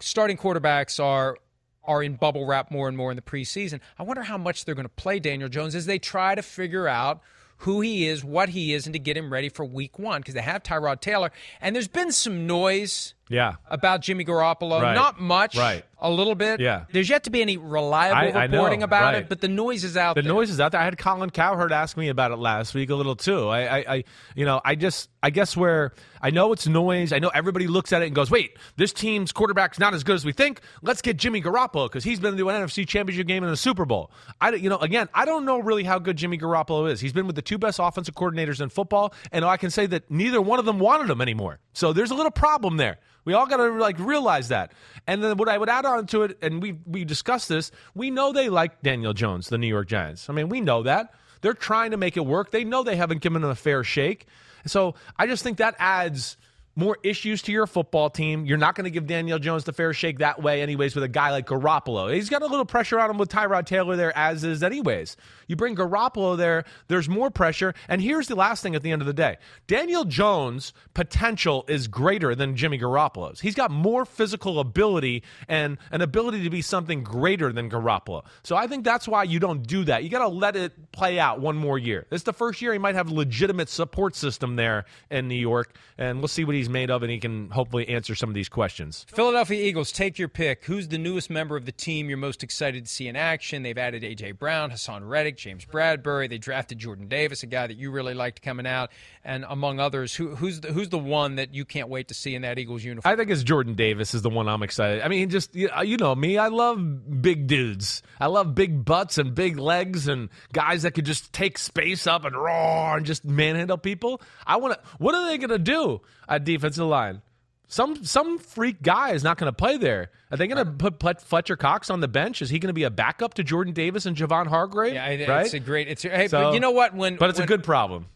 Starting 0.00 0.36
quarterbacks 0.36 1.02
are 1.02 1.38
are 1.84 2.02
in 2.02 2.14
bubble 2.14 2.46
wrap 2.46 2.70
more 2.70 2.88
and 2.88 2.96
more 2.96 3.10
in 3.10 3.16
the 3.16 3.22
preseason. 3.22 3.80
I 3.98 4.02
wonder 4.02 4.22
how 4.22 4.36
much 4.36 4.64
they're 4.64 4.74
going 4.74 4.84
to 4.84 4.88
play 4.88 5.18
Daniel 5.18 5.48
Jones 5.48 5.74
as 5.74 5.86
they 5.86 5.98
try 5.98 6.34
to 6.34 6.42
figure 6.42 6.86
out 6.86 7.20
who 7.58 7.80
he 7.80 8.06
is, 8.06 8.24
what 8.24 8.50
he 8.50 8.74
is, 8.74 8.86
and 8.86 8.92
to 8.92 8.98
get 8.98 9.16
him 9.16 9.32
ready 9.32 9.48
for 9.48 9.64
week 9.64 9.98
one 9.98 10.20
because 10.20 10.34
they 10.34 10.42
have 10.42 10.62
Tyrod 10.62 11.00
Taylor. 11.00 11.30
And 11.60 11.74
there's 11.74 11.88
been 11.88 12.12
some 12.12 12.46
noise 12.46 13.14
Yeah. 13.30 13.54
about 13.68 14.02
Jimmy 14.02 14.24
Garoppolo. 14.24 14.82
Right. 14.82 14.94
Not 14.94 15.20
much, 15.20 15.56
Right. 15.56 15.84
a 16.00 16.10
little 16.10 16.34
bit. 16.34 16.60
Yeah. 16.60 16.84
There's 16.92 17.08
yet 17.08 17.24
to 17.24 17.30
be 17.30 17.40
any 17.40 17.56
reliable 17.56 18.36
I- 18.36 18.40
I 18.42 18.44
reporting 18.46 18.82
about 18.82 19.02
right. 19.14 19.16
it, 19.22 19.28
but 19.28 19.40
the 19.40 19.46
noise 19.48 19.84
is 19.84 19.96
out 19.96 20.16
The 20.16 20.22
there. 20.22 20.32
noise 20.32 20.50
is 20.50 20.58
out 20.60 20.72
there. 20.72 20.80
I 20.80 20.84
had 20.84 20.98
Colin 20.98 21.30
Cowherd 21.30 21.70
ask 21.72 21.96
me 21.96 22.08
about 22.08 22.32
it 22.32 22.36
last 22.38 22.74
week 22.74 22.90
a 22.90 22.94
little 22.96 23.14
too. 23.16 23.48
I, 23.48 23.60
I, 23.78 23.84
I, 23.94 24.04
you 24.34 24.44
know, 24.44 24.60
I 24.64 24.74
just, 24.74 25.08
I 25.22 25.30
guess 25.30 25.56
where 25.56 25.92
I 26.20 26.30
know 26.30 26.52
it's 26.52 26.66
noise. 26.66 27.12
I 27.12 27.18
know 27.20 27.28
everybody 27.28 27.66
looks 27.68 27.92
at 27.92 28.02
it 28.02 28.06
and 28.06 28.14
goes, 28.14 28.30
"Wait, 28.30 28.56
this 28.76 28.92
team's 28.92 29.32
quarterback's 29.32 29.78
not 29.78 29.94
as 29.94 30.02
good 30.02 30.14
as 30.16 30.24
we 30.24 30.32
think. 30.32 30.60
Let's 30.82 31.00
get 31.02 31.16
Jimmy 31.16 31.40
Garoppolo 31.40 31.86
because 31.86 32.02
he's 32.04 32.18
been 32.20 32.36
to 32.36 32.48
an 32.50 32.56
NFC 32.62 32.86
Championship 32.86 33.26
game 33.26 33.44
and 33.44 33.52
a 33.52 33.56
Super 33.56 33.84
Bowl." 33.84 34.10
I, 34.40 34.50
you 34.54 34.68
know, 34.70 34.78
again, 34.78 35.08
I 35.14 35.24
don't 35.24 35.44
know 35.44 35.58
really 35.60 35.84
how 35.84 35.98
good 35.98 36.16
Jimmy 36.16 36.36
Garoppolo 36.38 36.90
is. 36.90 37.00
He's 37.00 37.12
been 37.12 37.26
with 37.26 37.36
the 37.36 37.42
two 37.42 37.58
best 37.58 37.78
offensive 37.80 38.14
coordinators 38.14 38.60
in 38.60 38.70
football, 38.70 39.14
and 39.30 39.44
I 39.44 39.56
can 39.58 39.70
say 39.70 39.86
that 39.86 40.10
neither 40.10 40.40
one 40.40 40.58
of 40.58 40.64
them 40.64 40.78
wanted 40.78 41.08
him 41.10 41.20
anymore. 41.20 41.60
So 41.74 41.92
there's 41.92 42.10
a 42.10 42.14
little 42.14 42.32
problem 42.32 42.76
there. 42.78 42.98
We 43.24 43.34
all 43.34 43.46
got 43.46 43.58
to 43.58 43.70
like 43.72 43.98
realize 43.98 44.48
that. 44.48 44.72
And 45.06 45.22
then 45.22 45.36
what 45.36 45.48
I 45.48 45.58
would 45.58 45.68
add 45.68 45.84
on 45.84 46.06
to 46.08 46.22
it, 46.22 46.38
and 46.42 46.62
we 46.62 46.78
we 46.86 47.04
discussed 47.04 47.48
this. 47.48 47.70
We 47.94 48.10
know 48.10 48.32
they 48.32 48.48
like 48.48 48.82
Daniel 48.82 49.12
Jones, 49.12 49.48
the 49.48 49.58
New 49.58 49.66
York 49.66 49.88
Giants. 49.88 50.30
I 50.30 50.32
mean, 50.32 50.48
we 50.48 50.60
know 50.60 50.82
that 50.84 51.14
they're 51.40 51.54
trying 51.54 51.92
to 51.92 51.96
make 51.96 52.16
it 52.16 52.24
work. 52.26 52.50
They 52.50 52.64
know 52.64 52.82
they 52.82 52.96
haven't 52.96 53.20
given 53.20 53.42
him 53.42 53.50
a 53.50 53.54
fair 53.54 53.84
shake. 53.84 54.26
So 54.66 54.94
I 55.16 55.26
just 55.26 55.42
think 55.42 55.58
that 55.58 55.74
adds 55.78 56.36
more 56.76 56.98
issues 57.02 57.42
to 57.42 57.52
your 57.52 57.66
football 57.66 58.10
team. 58.10 58.44
You're 58.46 58.58
not 58.58 58.74
going 58.74 58.84
to 58.84 58.90
give 58.90 59.06
Daniel 59.06 59.38
Jones 59.38 59.64
the 59.64 59.72
fair 59.72 59.92
shake 59.92 60.18
that 60.18 60.42
way, 60.42 60.62
anyways, 60.62 60.94
with 60.94 61.04
a 61.04 61.08
guy 61.08 61.30
like 61.30 61.46
Garoppolo. 61.46 62.12
He's 62.14 62.28
got 62.28 62.42
a 62.42 62.46
little 62.46 62.64
pressure 62.64 62.98
on 63.00 63.10
him 63.10 63.18
with 63.18 63.28
Tyrod 63.28 63.66
Taylor 63.66 63.96
there, 63.96 64.16
as 64.16 64.44
is, 64.44 64.62
anyways. 64.62 65.16
You 65.46 65.56
bring 65.56 65.74
Garoppolo 65.74 66.36
there, 66.36 66.64
there's 66.88 67.08
more 67.08 67.30
pressure. 67.30 67.74
And 67.88 68.00
here's 68.00 68.28
the 68.28 68.36
last 68.36 68.62
thing 68.62 68.74
at 68.74 68.82
the 68.82 68.92
end 68.92 69.02
of 69.02 69.06
the 69.06 69.12
day 69.12 69.38
Daniel 69.66 70.04
Jones' 70.04 70.72
potential 70.94 71.64
is 71.68 71.88
greater 71.88 72.34
than 72.34 72.56
Jimmy 72.56 72.78
Garoppolo's. 72.78 73.40
He's 73.40 73.54
got 73.54 73.70
more 73.70 74.04
physical 74.04 74.60
ability 74.60 75.24
and 75.48 75.76
an 75.90 76.02
ability 76.02 76.44
to 76.44 76.50
be 76.50 76.62
something 76.62 77.02
greater 77.02 77.52
than 77.52 77.68
Garoppolo. 77.68 78.24
So 78.44 78.56
I 78.56 78.66
think 78.66 78.84
that's 78.84 79.08
why 79.08 79.24
you 79.24 79.40
don't 79.40 79.66
do 79.66 79.84
that. 79.84 80.04
You 80.04 80.08
got 80.08 80.20
to 80.20 80.28
let 80.28 80.56
it 80.56 80.92
play 80.92 81.18
out 81.18 81.40
one 81.40 81.56
more 81.56 81.78
year. 81.78 82.06
It's 82.10 82.24
the 82.24 82.32
first 82.32 82.62
year 82.62 82.72
he 82.72 82.78
might 82.78 82.94
have 82.94 83.10
a 83.10 83.14
legitimate 83.14 83.68
support 83.68 84.14
system 84.14 84.56
there 84.56 84.84
in 85.10 85.28
New 85.28 85.34
York, 85.34 85.76
and 85.98 86.18
we'll 86.20 86.28
see 86.28 86.44
what 86.44 86.54
he's 86.60 86.68
made 86.68 86.90
of, 86.90 87.02
and 87.02 87.10
he 87.10 87.18
can 87.18 87.50
hopefully 87.50 87.88
answer 87.88 88.14
some 88.14 88.28
of 88.28 88.34
these 88.34 88.48
questions. 88.48 89.06
Philadelphia 89.08 89.62
Eagles, 89.62 89.90
take 89.92 90.18
your 90.18 90.28
pick. 90.28 90.64
Who's 90.64 90.88
the 90.88 90.98
newest 90.98 91.30
member 91.30 91.56
of 91.56 91.66
the 91.66 91.72
team 91.72 92.08
you're 92.08 92.18
most 92.18 92.42
excited 92.42 92.84
to 92.84 92.90
see 92.90 93.08
in 93.08 93.16
action? 93.16 93.62
They've 93.62 93.76
added 93.76 94.04
A.J. 94.04 94.32
Brown, 94.32 94.70
Haason 94.70 95.08
Reddick, 95.08 95.36
James 95.36 95.64
Bradberry. 95.64 96.28
They 96.28 96.38
drafted 96.38 96.78
Jordan 96.78 97.08
Davis, 97.08 97.42
a 97.42 97.46
guy 97.46 97.66
that 97.66 97.76
you 97.76 97.90
really 97.90 98.14
liked 98.14 98.42
coming 98.42 98.66
out, 98.66 98.90
and 99.24 99.44
among 99.48 99.80
others. 99.80 100.14
Who, 100.14 100.36
who's, 100.36 100.60
the, 100.60 100.72
who's 100.72 100.90
the 100.90 100.98
one 100.98 101.36
that 101.36 101.54
you 101.54 101.64
can't 101.64 101.88
wait 101.88 102.08
to 102.08 102.14
see 102.14 102.34
in 102.34 102.42
that 102.42 102.58
Eagles 102.58 102.84
uniform? 102.84 103.10
I 103.10 103.16
think 103.16 103.30
it's 103.30 103.42
Jordan 103.42 103.74
Davis 103.74 104.14
is 104.14 104.22
the 104.22 104.30
one 104.30 104.48
I'm 104.48 104.62
excited. 104.62 105.02
I 105.02 105.08
mean, 105.08 105.30
just 105.30 105.54
you 105.54 105.96
know 105.96 106.14
me, 106.14 106.38
I 106.38 106.48
love 106.48 107.22
big 107.22 107.46
dudes. 107.46 108.02
I 108.20 108.26
love 108.26 108.54
big 108.54 108.84
butts 108.84 109.18
and 109.18 109.34
big 109.34 109.58
legs 109.58 110.08
and 110.08 110.28
guys 110.52 110.82
that 110.82 110.92
could 110.92 111.06
just 111.06 111.32
take 111.32 111.58
space 111.58 112.06
up 112.06 112.24
and 112.24 112.36
roar 112.36 112.96
and 112.96 113.06
just 113.06 113.24
manhandle 113.24 113.78
people. 113.78 114.20
I 114.46 114.56
want 114.56 114.74
to. 114.74 114.80
What 114.98 115.14
are 115.14 115.26
they 115.26 115.38
going 115.38 115.50
to 115.50 115.58
do 115.58 116.00
at 116.30 116.44
defensive 116.44 116.86
line? 116.86 117.20
Some 117.68 118.04
some 118.04 118.38
freak 118.38 118.82
guy 118.82 119.10
is 119.10 119.22
not 119.22 119.38
going 119.38 119.46
to 119.52 119.56
play 119.56 119.76
there. 119.76 120.10
Are 120.32 120.36
they 120.36 120.48
going 120.48 120.64
to 120.64 120.90
put, 120.90 121.20
Fletcher 121.22 121.56
Cox 121.56 121.88
on 121.90 122.00
the 122.00 122.08
bench? 122.08 122.42
Is 122.42 122.50
he 122.50 122.58
going 122.58 122.68
to 122.68 122.72
be 122.74 122.82
a 122.84 122.90
backup 122.90 123.34
to 123.34 123.44
Jordan 123.44 123.72
Davis 123.74 124.06
and 124.06 124.16
Javon 124.16 124.46
Hargrave? 124.48 124.94
yeah, 124.94 125.06
it- 125.06 125.28
right. 125.28 125.44
it's 125.44 125.54
a 125.54 125.60
great. 125.60 125.86
It's 125.86 126.02
hey, 126.02 126.26
So- 126.26 126.42
but 126.44 126.54
you 126.54 126.60
know 126.60 126.72
what? 126.72 126.94
When 126.94 127.16
but 127.16 127.30
it's 127.30 127.38
when- 127.38 127.44
a 127.44 127.46
good 127.46 127.62
problem. 127.62 128.06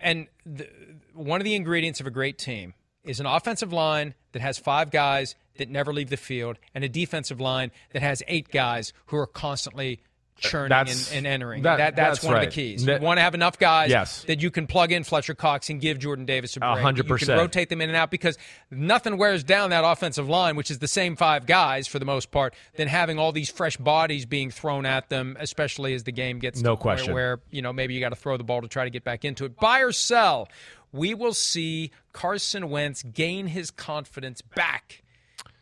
and 0.00 0.26
the, 0.44 0.68
one 1.14 1.40
of 1.40 1.44
the 1.44 1.54
ingredients 1.54 2.00
of 2.00 2.06
a 2.06 2.10
great 2.10 2.36
team 2.38 2.74
is 3.04 3.20
an 3.20 3.26
offensive 3.26 3.72
line 3.72 4.14
that 4.32 4.42
has 4.42 4.58
five 4.58 4.90
guys 4.90 5.36
that 5.58 5.70
never 5.70 5.92
leave 5.92 6.10
the 6.10 6.16
field 6.16 6.58
and 6.74 6.82
a 6.82 6.88
defensive 6.88 7.40
line 7.40 7.70
that 7.92 8.02
has 8.02 8.22
eight 8.26 8.50
guys 8.50 8.92
who 9.06 9.16
are 9.16 9.26
constantly 9.28 10.00
churning 10.38 10.76
and, 10.76 11.10
and 11.12 11.26
entering. 11.26 11.62
that- 11.62 11.76
That, 11.78 11.96
that's, 11.96 12.18
that's 12.20 12.24
one 12.24 12.34
of 12.36 12.40
the 12.42 12.46
keys. 12.50 12.84
That- 12.84 13.00
you 13.00 13.06
want 13.06 13.18
to 13.18 13.22
have 13.22 13.34
enough 13.34 13.58
guys 13.58 13.90
Yes. 13.90 14.22
that 14.24 14.40
you 14.42 14.50
can 14.50 14.66
plug 14.66 14.92
in 14.92 15.02
Fletcher 15.04 15.34
Cox 15.34 15.70
and 15.70 15.80
give 15.80 15.98
Jordan 15.98 16.26
Davis 16.26 16.56
a 16.56 16.60
break. 16.60 16.78
hundred 16.78 16.98
You 16.98 17.02
can 17.04 17.08
percent. 17.18 17.40
rotate 17.40 17.68
them 17.68 17.80
in 17.80 17.88
and 17.88 17.96
out 17.96 18.10
because 18.10 18.36
nothing 18.70 19.16
wears 19.16 19.42
down 19.44 19.70
that 19.70 19.84
offensive 19.84 20.28
line, 20.28 20.56
which 20.56 20.70
is 20.70 20.78
the 20.78 20.88
same 20.88 21.16
five 21.16 21.46
guys 21.46 21.86
for 21.88 21.98
the 21.98 22.04
most 22.04 22.30
part, 22.30 22.54
than 22.76 22.88
having 22.88 23.18
all 23.18 23.32
these 23.32 23.50
fresh 23.50 23.76
bodies 23.76 24.26
being 24.26 24.50
thrown 24.50 24.84
at 24.86 25.08
them, 25.08 25.36
especially 25.40 25.94
as 25.94 26.04
the 26.04 26.12
game 26.12 26.38
gets 26.38 26.60
No 26.60 26.76
question. 26.76 27.14
where 27.14 27.40
you 27.50 27.62
know 27.62 27.72
maybe 27.72 27.94
you 27.94 28.00
got 28.00 28.10
to 28.10 28.16
throw 28.16 28.36
the 28.36 28.44
ball 28.44 28.60
to 28.62 28.68
try 28.68 28.84
to 28.84 28.90
get 28.90 29.04
back 29.04 29.24
into 29.24 29.44
it. 29.44 29.56
Buy 29.56 29.80
or 29.80 29.92
sell. 29.92 30.48
We 30.92 31.14
will 31.14 31.34
see 31.34 31.90
Carson 32.12 32.70
Wentz 32.70 33.02
gain 33.02 33.48
his 33.48 33.70
confidence 33.70 34.40
back 34.40 35.02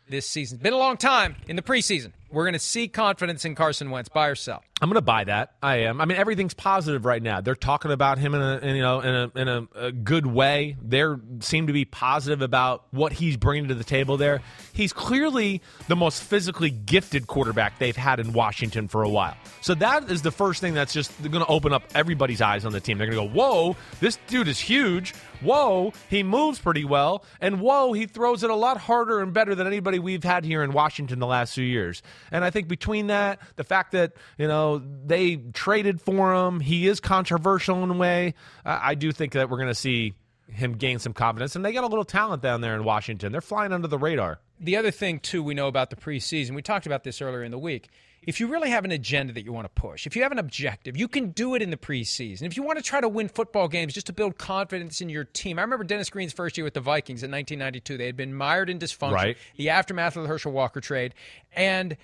this 0.07 0.27
season. 0.27 0.59
Been 0.59 0.73
a 0.73 0.77
long 0.77 0.97
time 0.97 1.35
in 1.47 1.55
the 1.55 1.61
preseason. 1.61 2.11
We're 2.35 2.43
going 2.43 2.53
to 2.53 2.59
see 2.59 2.89
confidence 2.89 3.45
in 3.45 3.55
Carson 3.55 3.91
Wentz. 3.91 4.09
Buy 4.09 4.27
or 4.27 4.35
sell? 4.35 4.61
I'm 4.81 4.89
going 4.89 4.95
to 4.95 5.01
buy 5.01 5.23
that. 5.23 5.53
I 5.63 5.77
am. 5.83 6.01
I 6.01 6.05
mean, 6.05 6.17
everything's 6.17 6.53
positive 6.53 7.05
right 7.05 7.23
now. 7.23 7.39
They're 7.39 7.55
talking 7.55 7.91
about 7.91 8.17
him 8.17 8.35
in 8.35 8.41
a 8.41 8.57
in, 8.57 8.75
you 8.75 8.81
know 8.81 8.99
in 8.99 9.15
a 9.15 9.31
in 9.33 9.47
a, 9.47 9.67
a 9.73 9.91
good 9.93 10.25
way. 10.25 10.75
They 10.81 11.01
seem 11.39 11.67
to 11.67 11.73
be 11.73 11.85
positive 11.85 12.41
about 12.41 12.83
what 12.91 13.13
he's 13.13 13.37
bringing 13.37 13.69
to 13.69 13.73
the 13.73 13.85
table. 13.85 14.17
There, 14.17 14.41
he's 14.73 14.91
clearly 14.91 15.61
the 15.87 15.95
most 15.95 16.21
physically 16.21 16.71
gifted 16.71 17.25
quarterback 17.25 17.79
they've 17.79 17.95
had 17.95 18.19
in 18.19 18.33
Washington 18.33 18.89
for 18.89 19.03
a 19.03 19.09
while. 19.09 19.37
So 19.61 19.73
that 19.75 20.11
is 20.11 20.21
the 20.21 20.31
first 20.31 20.59
thing 20.59 20.73
that's 20.73 20.91
just 20.93 21.17
going 21.21 21.45
to 21.45 21.47
open 21.47 21.71
up 21.71 21.83
everybody's 21.95 22.41
eyes 22.41 22.65
on 22.65 22.73
the 22.73 22.81
team. 22.81 22.97
They're 22.97 23.07
going 23.09 23.29
to 23.29 23.33
go, 23.33 23.33
"Whoa, 23.33 23.77
this 24.01 24.19
dude 24.27 24.49
is 24.49 24.59
huge." 24.59 25.13
Whoa, 25.41 25.93
he 26.09 26.23
moves 26.23 26.59
pretty 26.59 26.85
well. 26.85 27.23
And 27.39 27.59
whoa, 27.59 27.93
he 27.93 28.05
throws 28.07 28.43
it 28.43 28.49
a 28.49 28.55
lot 28.55 28.77
harder 28.77 29.21
and 29.21 29.33
better 29.33 29.53
than 29.53 29.67
anybody 29.67 29.99
we've 29.99 30.23
had 30.23 30.43
here 30.43 30.63
in 30.63 30.71
Washington 30.71 31.19
the 31.19 31.27
last 31.27 31.53
few 31.53 31.63
years. 31.63 32.01
And 32.31 32.43
I 32.43 32.49
think 32.49 32.67
between 32.67 33.07
that, 33.07 33.39
the 33.55 33.63
fact 33.63 33.91
that, 33.93 34.13
you 34.37 34.47
know, 34.47 34.81
they 35.05 35.37
traded 35.37 36.01
for 36.01 36.33
him, 36.33 36.59
he 36.59 36.87
is 36.87 36.99
controversial 36.99 37.83
in 37.83 37.91
a 37.91 37.93
way, 37.93 38.33
I 38.63 38.95
do 38.95 39.11
think 39.11 39.33
that 39.33 39.49
we're 39.49 39.57
going 39.57 39.69
to 39.69 39.75
see 39.75 40.13
him 40.47 40.73
gain 40.73 40.99
some 40.99 41.13
confidence. 41.13 41.55
And 41.55 41.65
they 41.65 41.73
got 41.73 41.83
a 41.83 41.87
little 41.87 42.05
talent 42.05 42.41
down 42.41 42.61
there 42.61 42.75
in 42.75 42.83
Washington. 42.83 43.31
They're 43.31 43.41
flying 43.41 43.71
under 43.71 43.87
the 43.87 43.97
radar. 43.97 44.39
The 44.59 44.77
other 44.77 44.91
thing, 44.91 45.19
too, 45.19 45.43
we 45.43 45.53
know 45.53 45.67
about 45.67 45.89
the 45.89 45.95
preseason, 45.95 46.55
we 46.55 46.61
talked 46.61 46.85
about 46.85 47.03
this 47.03 47.21
earlier 47.21 47.43
in 47.43 47.51
the 47.51 47.59
week 47.59 47.89
if 48.25 48.39
you 48.39 48.47
really 48.47 48.69
have 48.69 48.85
an 48.85 48.91
agenda 48.91 49.33
that 49.33 49.43
you 49.43 49.53
want 49.53 49.65
to 49.65 49.81
push, 49.81 50.07
if 50.07 50.15
you 50.15 50.23
have 50.23 50.31
an 50.31 50.39
objective, 50.39 50.97
you 50.97 51.07
can 51.07 51.31
do 51.31 51.55
it 51.55 51.61
in 51.61 51.69
the 51.69 51.77
preseason. 51.77 52.43
If 52.43 52.57
you 52.57 52.63
want 52.63 52.77
to 52.77 52.83
try 52.83 53.01
to 53.01 53.07
win 53.07 53.27
football 53.27 53.67
games 53.67 53.93
just 53.93 54.07
to 54.07 54.13
build 54.13 54.37
confidence 54.37 55.01
in 55.01 55.09
your 55.09 55.23
team. 55.23 55.59
I 55.59 55.61
remember 55.61 55.83
Dennis 55.83 56.09
Green's 56.09 56.33
first 56.33 56.57
year 56.57 56.63
with 56.63 56.73
the 56.73 56.81
Vikings 56.81 57.23
in 57.23 57.31
1992. 57.31 57.97
They 57.97 58.05
had 58.05 58.17
been 58.17 58.33
mired 58.33 58.69
in 58.69 58.79
dysfunction, 58.79 59.11
right. 59.11 59.37
the 59.57 59.69
aftermath 59.69 60.15
of 60.15 60.23
the 60.23 60.29
Herschel 60.29 60.51
Walker 60.51 60.81
trade, 60.81 61.13
and 61.53 61.97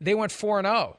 they 0.00 0.14
went 0.14 0.32
4 0.32 0.58
and 0.58 0.66
0. 0.66 0.98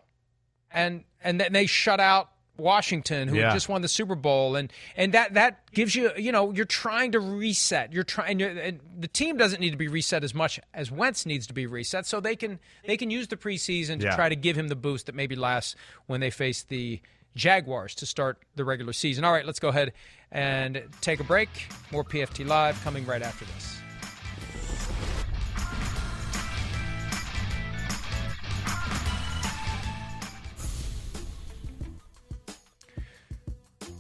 And 0.72 1.04
and 1.24 1.40
then 1.40 1.54
they 1.54 1.66
shut 1.66 2.00
out 2.00 2.30
Washington, 2.58 3.28
who 3.28 3.38
yeah. 3.38 3.54
just 3.54 3.70
won 3.70 3.82
the 3.82 3.88
Super 3.88 4.16
Bowl, 4.16 4.56
and 4.56 4.72
and 4.96 5.14
that 5.14 5.34
that 5.34 5.72
gives 5.72 5.96
you, 5.96 6.12
you 6.18 6.32
know, 6.32 6.52
you're 6.52 6.66
trying 6.66 7.12
to 7.14 7.20
reset. 7.20 7.94
You're 7.94 8.04
trying, 8.04 8.42
and 8.42 8.80
the 8.98 9.08
team 9.08 9.38
doesn't 9.38 9.60
need 9.60 9.72
to 9.72 9.78
be 9.78 9.88
reset 9.88 10.24
as 10.24 10.34
much 10.34 10.60
as 10.74 10.92
Wentz 10.92 11.26
needs 11.26 11.48
to 11.48 11.54
be 11.54 11.66
reset, 11.66 12.06
so 12.06 12.20
they 12.20 12.36
can 12.36 12.60
they 12.86 12.98
can 12.98 13.12
use 13.12 13.28
the 13.28 13.38
preseason 13.38 14.00
to 14.00 14.06
yeah. 14.06 14.16
try 14.16 14.30
to 14.30 14.36
give 14.36 14.58
him 14.58 14.68
the 14.68 14.76
boost 14.76 15.08
that 15.08 15.16
maybe 15.16 15.36
lasts 15.36 15.76
when 16.08 16.22
they 16.22 16.30
face 16.30 16.64
the 16.64 17.02
Jaguars 17.36 17.96
to 17.96 18.06
start 18.06 18.40
the 18.56 18.64
regular 18.64 18.94
season. 18.94 19.24
All 19.24 19.32
right, 19.32 19.46
let's 19.46 19.60
go 19.60 19.70
ahead 19.70 19.94
and 20.32 20.84
take 21.02 21.20
a 21.20 21.24
break. 21.24 21.50
More 21.92 22.04
PFT 22.04 22.48
Live 22.48 22.82
coming 22.84 23.06
right 23.06 23.22
after 23.22 23.46
this. 23.46 23.85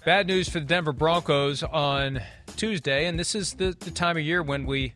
Bad 0.06 0.28
news 0.28 0.48
for 0.48 0.60
the 0.60 0.68
Denver 0.68 0.94
Broncos 0.94 1.64
on 1.64 2.22
Tuesday, 2.58 3.08
and 3.08 3.20
this 3.20 3.34
is 3.34 3.54
the, 3.54 3.76
the 3.80 3.90
time 3.90 4.18
of 4.18 4.24
year 4.24 4.44
when 4.44 4.68
we 4.68 4.94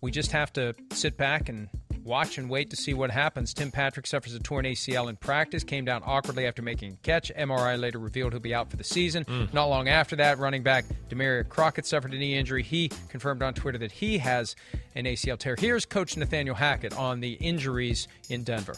we 0.00 0.10
just 0.10 0.32
have 0.32 0.50
to 0.54 0.74
sit 0.90 1.18
back 1.18 1.50
and 1.50 1.68
watch 2.02 2.38
and 2.38 2.48
wait 2.48 2.70
to 2.70 2.76
see 2.76 2.94
what 2.94 3.10
happens. 3.10 3.52
Tim 3.52 3.70
Patrick 3.70 4.06
suffers 4.06 4.32
a 4.34 4.38
torn 4.38 4.64
ACL 4.64 5.10
in 5.10 5.16
practice, 5.16 5.64
came 5.64 5.84
down 5.84 6.02
awkwardly 6.02 6.46
after 6.46 6.62
making 6.62 6.94
a 6.94 6.96
catch. 7.02 7.30
MRI 7.36 7.78
later 7.78 7.98
revealed 7.98 8.32
he'll 8.32 8.40
be 8.40 8.54
out 8.54 8.70
for 8.70 8.78
the 8.78 8.84
season. 8.84 9.26
Mm. 9.26 9.52
Not 9.52 9.66
long 9.66 9.86
after 9.86 10.16
that, 10.16 10.38
running 10.38 10.62
back 10.62 10.86
Damarea 11.10 11.46
Crockett 11.46 11.84
suffered 11.84 12.14
a 12.14 12.18
knee 12.18 12.34
injury. 12.34 12.62
He 12.62 12.90
confirmed 13.10 13.42
on 13.42 13.52
Twitter 13.52 13.76
that 13.76 13.92
he 13.92 14.16
has 14.16 14.56
an 14.94 15.04
ACL 15.04 15.38
tear. 15.38 15.56
Here's 15.58 15.84
Coach 15.84 16.16
Nathaniel 16.16 16.54
Hackett 16.54 16.96
on 16.96 17.20
the 17.20 17.34
injuries 17.34 18.08
in 18.30 18.44
Denver. 18.44 18.76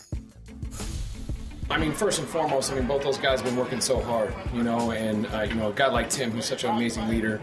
I 1.70 1.78
mean, 1.78 1.92
first 1.92 2.18
and 2.18 2.26
foremost, 2.26 2.72
I 2.72 2.74
mean, 2.74 2.87
both 2.88 3.04
those 3.04 3.16
guys 3.16 3.40
have 3.40 3.48
been 3.48 3.56
working 3.56 3.80
so 3.80 4.00
hard, 4.00 4.35
you 4.52 4.64
know, 4.64 4.90
and, 4.90 5.26
uh, 5.26 5.42
you 5.42 5.54
know, 5.54 5.70
a 5.70 5.72
guy 5.72 5.87
like 5.87 6.11
Tim, 6.11 6.33
who's 6.33 6.44
such 6.44 6.64
an 6.64 6.70
amazing 6.70 7.09
leader, 7.09 7.40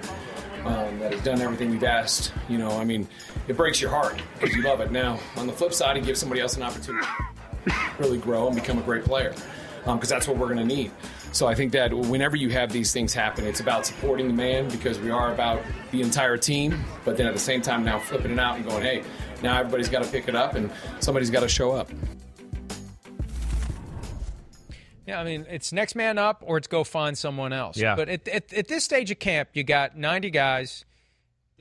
um, 0.65 0.99
that 0.99 1.13
has 1.13 1.23
done 1.23 1.39
everything 1.39 1.71
we've 1.71 1.85
asked, 1.85 2.33
you 2.49 2.57
know, 2.57 2.71
I 2.71 2.83
mean, 2.83 3.07
it 3.47 3.55
breaks 3.55 3.79
your 3.79 3.89
heart 3.89 4.21
because 4.33 4.53
you 4.53 4.63
love 4.63 4.81
it. 4.81 4.91
Now, 4.91 5.17
on 5.37 5.47
the 5.47 5.53
flip 5.53 5.73
side, 5.73 5.95
he 5.95 6.01
gives 6.01 6.19
somebody 6.19 6.41
else 6.41 6.57
an 6.57 6.63
opportunity 6.63 7.07
to 7.67 7.73
really 7.99 8.17
grow 8.17 8.47
and 8.47 8.55
become 8.55 8.77
a 8.77 8.81
great 8.81 9.05
player 9.05 9.33
because 9.79 10.11
um, 10.11 10.15
that's 10.17 10.27
what 10.27 10.35
we're 10.35 10.53
going 10.53 10.67
to 10.67 10.75
need. 10.75 10.91
So 11.31 11.47
I 11.47 11.55
think 11.55 11.71
that 11.71 11.93
whenever 11.93 12.35
you 12.35 12.49
have 12.49 12.73
these 12.73 12.91
things 12.91 13.13
happen, 13.13 13.45
it's 13.45 13.61
about 13.61 13.85
supporting 13.85 14.27
the 14.27 14.33
man 14.33 14.67
because 14.67 14.99
we 14.99 15.09
are 15.09 15.33
about 15.33 15.61
the 15.91 16.01
entire 16.01 16.35
team, 16.35 16.83
but 17.05 17.15
then 17.15 17.27
at 17.27 17.33
the 17.33 17.39
same 17.39 17.61
time 17.61 17.85
now 17.85 17.97
flipping 17.97 18.31
it 18.31 18.39
out 18.39 18.57
and 18.57 18.65
going, 18.65 18.83
hey, 18.83 19.03
now 19.41 19.57
everybody's 19.57 19.87
got 19.87 20.03
to 20.03 20.09
pick 20.09 20.27
it 20.27 20.35
up 20.35 20.55
and 20.55 20.69
somebody's 20.99 21.29
got 21.29 21.41
to 21.41 21.49
show 21.49 21.71
up. 21.71 21.89
Yeah, 25.07 25.21
I 25.21 25.23
mean, 25.23 25.45
it's 25.49 25.71
next 25.71 25.95
man 25.95 26.17
up 26.17 26.43
or 26.45 26.57
it's 26.57 26.67
go 26.67 26.83
find 26.83 27.17
someone 27.17 27.53
else. 27.53 27.77
Yeah. 27.77 27.95
But 27.95 28.09
at, 28.09 28.27
at, 28.27 28.53
at 28.53 28.67
this 28.67 28.83
stage 28.83 29.09
of 29.09 29.19
camp, 29.19 29.49
you 29.53 29.63
got 29.63 29.97
90 29.97 30.29
guys 30.31 30.83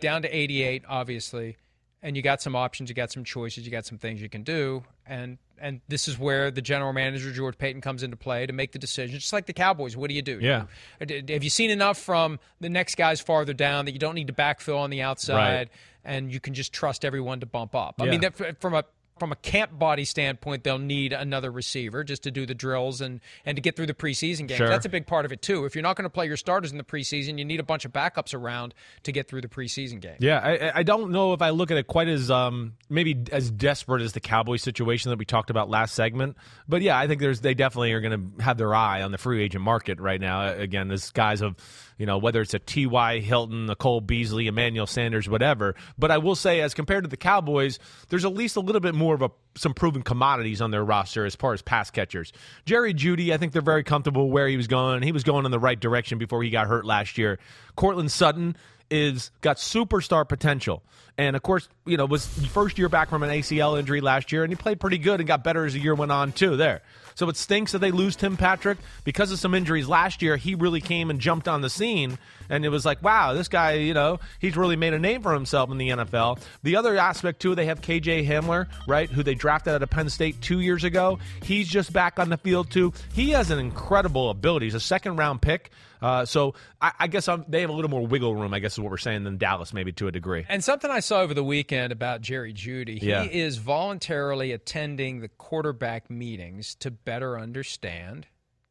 down 0.01 0.23
to 0.23 0.37
88, 0.37 0.83
obviously, 0.89 1.57
and 2.03 2.17
you 2.17 2.23
got 2.23 2.43
some 2.43 2.57
options, 2.57 2.89
you 2.89 2.95
got 2.95 3.13
some 3.13 3.23
choices, 3.23 3.65
you 3.65 3.71
got 3.71 3.87
some 3.87 3.99
things 3.99 4.21
you 4.21 4.29
can 4.29 4.43
do. 4.43 4.83
And 5.07 5.39
and 5.59 5.81
this 5.89 6.07
is 6.07 6.19
where 6.19 6.51
the 6.51 6.61
general 6.61 6.93
manager 6.93 7.33
George 7.33 7.57
Paton 7.57 7.81
comes 7.81 8.03
into 8.03 8.17
play 8.17 8.45
to 8.45 8.53
make 8.53 8.73
the 8.73 8.79
decision. 8.79 9.19
Just 9.19 9.33
like 9.33 9.47
the 9.47 9.55
Cowboys, 9.55 9.97
what 9.97 10.09
do 10.09 10.15
you 10.15 10.21
do? 10.21 10.39
Yeah. 10.41 10.67
Uh, 11.01 11.07
have 11.29 11.43
you 11.43 11.49
seen 11.49 11.71
enough 11.71 11.99
from 11.99 12.39
the 12.61 12.69
next 12.69 12.97
guys 12.97 13.21
farther 13.21 13.55
down 13.55 13.87
that 13.87 13.93
you 13.93 13.99
don't 13.99 14.15
need 14.15 14.27
to 14.27 14.35
backfill 14.35 14.79
on 14.79 14.91
the 14.91 15.01
outside, 15.03 15.37
right. 15.37 15.69
and 16.05 16.31
you 16.31 16.41
can 16.41 16.53
just 16.53 16.73
trust 16.73 17.05
everyone 17.05 17.41
to 17.41 17.47
bump 17.47 17.75
up? 17.75 17.95
Yeah. 17.99 18.05
I 18.05 18.11
mean, 18.11 18.21
that, 18.21 18.61
from 18.61 18.75
a 18.75 18.85
from 19.19 19.33
a 19.33 19.37
camp 19.37 19.79
body 19.79 20.05
standpoint, 20.05 20.65
they'll 20.65 20.79
need 20.79 21.13
another 21.13 21.51
receiver 21.51 22.05
just 22.05 22.23
to 22.25 22.31
do 22.31 22.47
the 22.47 22.55
drills 22.55 23.01
and, 23.01 23.21
and 23.45 23.57
to 23.57 23.63
get 23.63 23.77
through 23.77 23.87
the 23.87 23.95
preseason 23.95 24.47
games. 24.47 24.59
Sure. 24.59 24.69
That's 24.69 24.87
a 24.87 24.91
big 24.91 25.07
part 25.07 25.25
of 25.25 25.33
it 25.33 25.43
too. 25.43 25.65
If 25.65 25.75
you're 25.75 25.83
not 25.83 25.97
going 25.97 26.05
to 26.05 26.11
play 26.11 26.27
your 26.27 26.37
starters 26.37 26.73
in 26.73 26.79
the 26.79 26.85
preseason, 26.85 27.39
you 27.39 27.45
need 27.45 27.61
a 27.61 27.65
bunch 27.65 27.85
of 27.85 27.93
backups 27.93 28.35
around 28.35 28.75
to 29.05 29.13
get 29.13 29.29
through 29.29 29.41
the 29.41 29.49
preseason 29.49 30.01
game. 30.01 30.17
Yeah, 30.19 30.39
I, 30.39 30.81
I 30.81 30.83
don't 30.83 31.11
know 31.11 31.33
if 31.33 31.43
I 31.43 31.51
look 31.51 31.71
at 31.71 31.77
it 31.77 31.87
quite 31.87 32.09
as 32.09 32.31
um, 32.31 32.75
maybe 32.89 33.25
as 33.33 33.51
desperate 33.51 34.03
as 34.03 34.13
the 34.13 34.21
Cowboys 34.21 34.63
situation 34.63 35.11
that 35.11 35.19
we 35.19 35.25
talked 35.25 35.51
about 35.51 35.71
last 35.71 35.95
segment. 35.95 36.37
But 36.69 36.83
yeah, 36.83 36.99
I 36.99 37.07
think 37.07 37.21
there's 37.21 37.41
they 37.41 37.55
definitely 37.55 37.93
are 37.93 38.01
going 38.01 38.35
to 38.37 38.43
have 38.43 38.59
their 38.59 38.75
eye 38.75 39.03
on 39.03 39.13
the 39.13 39.19
free 39.19 39.43
agent 39.43 39.65
market 39.65 40.01
right 40.01 40.21
now. 40.21 40.47
Again, 40.49 40.89
this 40.89 41.11
guys 41.11 41.41
of 41.41 41.57
you 41.99 42.07
know, 42.07 42.19
whether 42.19 42.41
it's 42.41 42.55
a 42.55 42.59
T.Y. 42.59 43.21
Hilton, 43.21 43.71
a 43.71 43.77
Cole 43.77 44.01
Beasley, 44.01 44.47
Emmanuel 44.47 44.87
Sanders, 44.87 45.29
whatever. 45.29 45.75
But 45.99 46.11
I 46.11 46.19
will 46.19 46.35
say, 46.35 46.61
as 46.61 46.75
compared 46.75 47.05
to 47.05 47.09
the 47.09 47.17
Cowboys, 47.17 47.79
there's 48.09 48.25
at 48.25 48.35
least 48.35 48.57
a 48.57 48.61
little 48.61 48.81
bit 48.81 48.95
more 48.95 49.15
of 49.15 49.23
a 49.23 49.31
some 49.57 49.73
proven 49.73 50.03
commodities 50.03 50.61
on 50.61 50.71
their 50.71 50.85
roster 50.85 51.25
as 51.25 51.35
far 51.35 51.55
as 51.55 51.63
pass 51.63 51.91
catchers. 51.91 52.33
Jerry 52.67 52.93
Jeudy, 52.93 53.33
I 53.33 53.39
think 53.39 53.53
they're 53.53 53.63
very 53.63 53.85
comfortable 53.85 54.31
where 54.31 54.49
he 54.49 54.57
was 54.57 54.67
going. 54.67 55.03
He 55.03 55.13
was 55.13 55.25
going 55.25 55.47
in 55.47 55.51
the 55.51 55.59
right 55.59 55.81
direction 55.81 56.19
before 56.19 56.43
he 56.43 56.51
got 56.51 56.67
hurt 56.67 56.85
last 56.85 57.17
year. 57.17 57.39
Courtland 57.75 58.13
Sutton 58.13 58.57
is 58.91 59.31
got 59.41 59.57
superstar 59.57 60.29
potential. 60.29 60.83
And 61.19 61.35
of 61.35 61.43
course, 61.43 61.69
you 61.87 61.97
know, 61.97 62.05
was 62.05 62.27
first 62.27 62.79
year 62.79 62.89
back 62.89 63.09
from 63.09 63.23
an 63.23 63.31
ACL 63.31 63.79
injury 63.79 64.01
last 64.01 64.33
year, 64.33 64.45
and 64.45 64.53
he 64.53 64.57
played 64.57 64.79
pretty 64.81 64.99
good 64.99 65.21
and 65.21 65.27
got 65.27 65.43
better 65.43 65.65
as 65.65 65.73
the 65.73 65.81
year 65.81 65.95
went 65.95 66.13
on 66.13 66.33
too. 66.33 66.57
There, 66.57 66.83
so 67.17 67.29
it 67.31 67.37
stinks 67.37 67.73
that 67.73 67.79
they 67.79 67.91
lose 67.91 68.15
Tim 68.15 68.37
Patrick 68.37 68.79
because 69.03 69.33
of 69.33 69.39
some 69.39 69.55
injuries 69.55 69.89
last 69.89 70.23
year. 70.23 70.37
He 70.37 70.55
really 70.55 70.83
came 70.83 71.11
and 71.11 71.19
jumped 71.19 71.49
on 71.49 71.63
the 71.63 71.71
scene, 71.71 72.19
and 72.49 72.65
it 72.65 72.69
was 72.69 72.85
like, 72.85 73.03
wow, 73.03 73.33
this 73.33 73.49
guy, 73.49 73.73
you 73.75 73.95
know, 73.95 74.19
he's 74.39 74.57
really 74.57 74.77
made 74.77 74.93
a 74.95 74.99
name 74.99 75.23
for 75.23 75.33
himself 75.33 75.71
in 75.71 75.79
the 75.79 75.89
NFL. 75.91 76.41
The 76.63 76.77
other 76.77 76.97
aspect 76.97 77.41
too, 77.41 77.55
they 77.55 77.67
have 77.67 77.81
KJ 77.81 78.27
Hamler, 78.27 78.67
right, 78.87 79.09
who 79.11 79.23
they 79.23 79.35
drafted 79.35 79.75
out 79.75 79.83
of 79.83 79.91
Penn 79.91 80.09
State 80.11 80.41
two 80.41 80.61
years 80.61 80.85
ago. 80.85 81.19
He's 81.43 81.69
just 81.69 81.93
back 81.93 82.19
on 82.19 82.29
the 82.29 82.37
field 82.37 82.71
too. 82.71 82.93
He 83.13 83.31
has 83.31 83.51
an 83.51 83.59
incredible 83.59 84.31
ability. 84.31 84.67
He's 84.67 84.75
a 84.75 84.81
second 84.81 85.17
round 85.17 85.43
pick. 85.43 85.71
Uh, 86.03 86.27
so 86.27 86.55
I, 86.81 86.93
I 87.01 87.07
guess 87.07 87.27
I'm, 87.27 87.47
they 87.49 87.63
have 87.63 87.71
a 87.71 87.73
little 87.73 87.91
more 87.91 88.07
wiggle 88.07 88.35
room, 88.37 88.53
I 88.53 88.59
guess 88.59 88.75
is 88.75 88.81
what 88.81 88.91
we're 88.91 88.99
saying, 88.99 89.25
than 89.25 89.39
Dallas, 89.39 89.73
maybe 89.73 89.93
to 89.93 90.09
a 90.09 90.13
degree. 90.13 90.45
And 90.47 90.63
something 90.63 90.91
I 90.91 91.01
saw 91.01 91.21
over 91.21 91.33
the 91.33 91.43
weekend 91.43 91.91
about 91.91 92.21
Jerry 92.21 92.53
Jeudy, 92.53 92.99
he 92.99 93.09
Yeah. 93.09 93.23
is 93.23 93.57
voluntarily 93.57 94.53
attending 94.53 95.21
the 95.21 95.29
quarterback 95.29 96.11
meetings 96.11 96.75
to 96.77 96.91
better 96.91 97.39
understand 97.39 98.27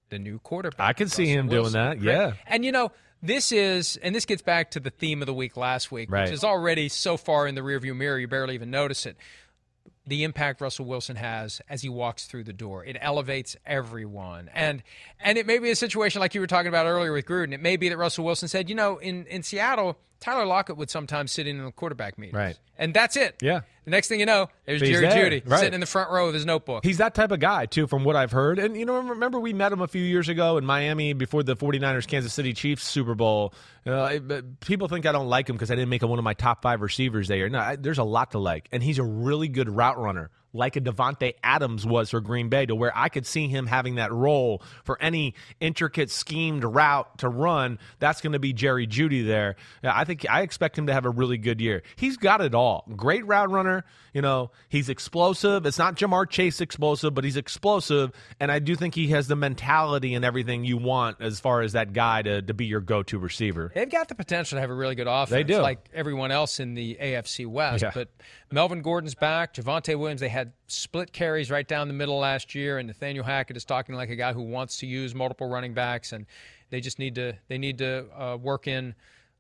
the 0.10 0.20
new 0.20 0.38
quarterback. 0.38 0.80
I 0.88 0.94
can 0.94 1.08
see 1.10 1.26
him 1.26 1.48
doing 1.50 1.72
that, 1.72 2.00
yeah. 2.00 2.34
And 2.46 2.64
you 2.64 2.72
know, 2.72 2.92
this 3.22 3.52
is, 3.52 3.98
and 3.98 4.14
this 4.14 4.26
gets 4.26 4.42
back 4.42 4.72
to 4.72 4.80
the 4.80 4.90
theme 4.90 5.22
of 5.22 5.26
the 5.26 5.34
week 5.34 5.58
last 5.58 5.92
week, 5.92 6.12
Right. 6.12 6.24
which 6.24 6.32
is 6.34 6.44
already 6.44 6.90
so 6.90 7.18
far 7.18 7.48
in 7.48 7.56
the 7.56 7.62
rearview 7.62 7.96
mirror 7.96 8.20
you 8.20 8.28
barely 8.28 8.54
even 8.56 8.70
notice 8.70 9.06
it. 9.06 9.18
The 10.08 10.24
impact 10.24 10.62
Russell 10.62 10.86
Wilson 10.86 11.16
has 11.16 11.62
as 11.68 11.82
he 11.82 11.90
walks 11.90 12.28
through 12.28 12.44
the 12.44 12.54
door. 12.54 12.86
It 12.86 12.96
elevates 13.02 13.56
everyone. 13.66 14.52
And 14.54 14.84
and 15.20 15.36
it 15.38 15.48
may 15.48 15.58
be 15.58 15.72
a 15.72 15.76
situation 15.76 16.20
like 16.20 16.36
you 16.36 16.42
were 16.42 16.48
talking 16.48 16.68
about 16.68 16.86
earlier 16.86 17.12
with 17.12 17.26
Gruden. 17.26 17.54
It 17.54 17.60
may 17.62 17.76
be 17.76 17.90
that 17.90 17.98
Russell 17.98 18.24
Wilson 18.24 18.48
said, 18.48 18.70
you 18.70 18.76
know, 18.76 18.98
in, 18.98 19.26
in 19.26 19.42
Seattle, 19.42 19.98
Tyler 20.20 20.46
Lockett 20.46 20.78
would 20.78 20.90
sometimes 20.90 21.32
sit 21.32 21.48
in 21.48 21.64
the 21.64 21.72
quarterback 21.72 22.18
meetings. 22.18 22.36
Right. 22.36 22.58
And 22.78 22.94
that's 22.94 23.16
it. 23.16 23.36
Yeah. 23.42 23.62
The 23.86 23.92
next 23.92 24.08
thing 24.08 24.20
you 24.20 24.26
know, 24.26 24.50
there's 24.66 24.82
He's 24.82 24.90
Jerry 24.90 25.08
there, 25.08 25.30
Jeudy 25.30 25.50
right. 25.50 25.60
sitting 25.60 25.76
in 25.76 25.80
the 25.80 25.86
front 25.86 26.10
row 26.10 26.26
with 26.26 26.36
his 26.36 26.46
notebook. 26.46 26.84
He's 26.84 26.98
that 26.98 27.14
type 27.14 27.32
of 27.32 27.40
guy, 27.40 27.68
too, 27.68 27.88
from 27.88 28.04
what 28.04 28.16
I've 28.16 28.32
heard. 28.32 28.58
And, 28.58 28.76
you 28.76 28.86
know, 28.86 29.00
remember 29.00 29.40
we 29.40 29.54
met 29.54 29.72
him 29.72 29.82
a 29.82 29.88
few 29.88 30.02
years 30.02 30.28
ago 30.28 30.58
in 30.58 30.66
Miami 30.66 31.14
before 31.14 31.44
the 31.44 31.56
49ers 31.56 32.08
Kansas 32.08 32.34
City 32.34 32.54
Chiefs 32.54 32.84
Super 32.84 33.14
Bowl. 33.16 33.54
Uh, 33.86 34.20
people 34.60 34.88
think 34.88 35.06
I 35.06 35.12
don't 35.12 35.28
like 35.28 35.48
him 35.48 35.56
because 35.56 35.70
I 35.70 35.76
didn't 35.76 35.90
make 35.90 36.02
him 36.02 36.10
one 36.10 36.20
of 36.20 36.26
my 36.26 36.34
top 36.34 36.64
five 36.64 36.82
receivers 36.82 37.28
there. 37.28 37.48
No, 37.48 37.60
I, 37.60 37.76
there's 37.76 38.00
a 38.00 38.04
lot 38.04 38.32
to 38.32 38.40
like. 38.40 38.68
And 38.72 38.82
he's 38.82 38.98
a 38.98 39.04
really 39.04 39.48
good 39.48 39.70
route 39.70 40.00
runner. 40.00 40.32
Like 40.56 40.76
a 40.76 40.82
Davante 40.82 41.34
Adams 41.44 41.86
was 41.86 42.10
for 42.10 42.22
Green 42.22 42.50
Bay, 42.50 42.66
to 42.66 42.76
where 42.76 42.92
I 42.96 43.10
could 43.10 43.28
see 43.28 43.48
him 43.48 43.68
having 43.68 43.96
that 43.96 44.12
role 44.12 44.64
for 44.84 44.98
any 45.02 45.36
intricate 45.60 46.10
schemed 46.10 46.64
route 46.64 47.18
to 47.20 47.30
run. 47.30 47.78
That's 48.00 48.22
going 48.22 48.34
to 48.34 48.40
be 48.40 48.54
Jerry 48.54 48.88
Jeudy 48.88 49.26
there. 49.26 49.58
I 49.84 50.06
think 50.06 50.26
I 50.30 50.42
expect 50.42 50.78
him 50.78 50.88
to 50.88 50.94
have 50.94 51.06
a 51.06 51.10
really 51.10 51.38
good 51.38 51.60
year. 51.60 51.84
He's 51.98 52.18
got 52.18 52.42
it 52.42 52.56
all. 52.56 52.86
Great 52.96 53.26
route 53.28 53.52
runner. 53.52 53.84
You 54.16 54.22
know, 54.22 54.52
he's 54.70 54.88
explosive. 54.88 55.66
It's 55.66 55.78
not 55.78 55.98
Ja'Marr 55.98 56.30
Chase 56.30 56.62
explosive, 56.62 57.14
but 57.14 57.26
he's 57.26 57.36
explosive, 57.36 58.14
and 58.40 58.50
I 58.50 58.60
do 58.60 58.74
think 58.74 58.96
he 58.96 59.10
has 59.10 59.28
the 59.28 59.36
mentality 59.36 60.14
and 60.14 60.24
everything 60.24 60.64
you 60.64 60.78
want 60.78 61.18
as 61.20 61.42
far 61.42 61.60
as 61.60 61.74
that 61.74 61.92
guy 61.92 62.22
to, 62.22 62.42
to 62.42 62.54
be 62.54 62.66
your 62.66 62.80
go-to 62.80 63.20
receiver. 63.20 63.74
They've 63.76 63.90
got 63.90 64.08
the 64.08 64.16
potential 64.16 64.56
to 64.56 64.62
have 64.62 64.70
a 64.70 64.74
really 64.74 64.96
good 64.96 65.08
offense. 65.08 65.32
They 65.32 65.44
do. 65.44 65.60
like 65.60 65.90
everyone 65.94 66.32
else 66.32 66.62
in 66.62 66.76
the 66.76 66.96
AFC 66.96 67.46
West. 67.46 67.84
Yeah. 67.84 67.92
But 67.94 68.08
Melvin 68.54 68.82
Gordon's 68.82 69.16
back. 69.16 69.54
Javonte 69.54 70.00
Williams. 70.00 70.22
They 70.22 70.30
had 70.30 70.54
split 70.68 71.12
carries 71.12 71.52
right 71.52 71.68
down 71.68 71.90
the 71.90 71.94
middle 71.94 72.18
last 72.18 72.56
year, 72.56 72.78
and 72.78 72.88
Nathaniel 72.88 73.26
Hackett 73.26 73.58
is 73.58 73.66
talking 73.66 73.96
like 73.96 74.10
a 74.10 74.16
guy 74.16 74.32
who 74.32 74.44
wants 74.44 74.78
to 74.78 74.88
use 74.88 75.14
multiple 75.14 75.50
running 75.50 75.74
backs, 75.74 76.14
and 76.14 76.26
they 76.70 76.80
just 76.80 77.00
need 77.00 77.16
to 77.16 77.34
they 77.50 77.58
need 77.58 77.80
to 77.80 78.06
uh, 78.18 78.38
work 78.38 78.66
in 78.66 78.96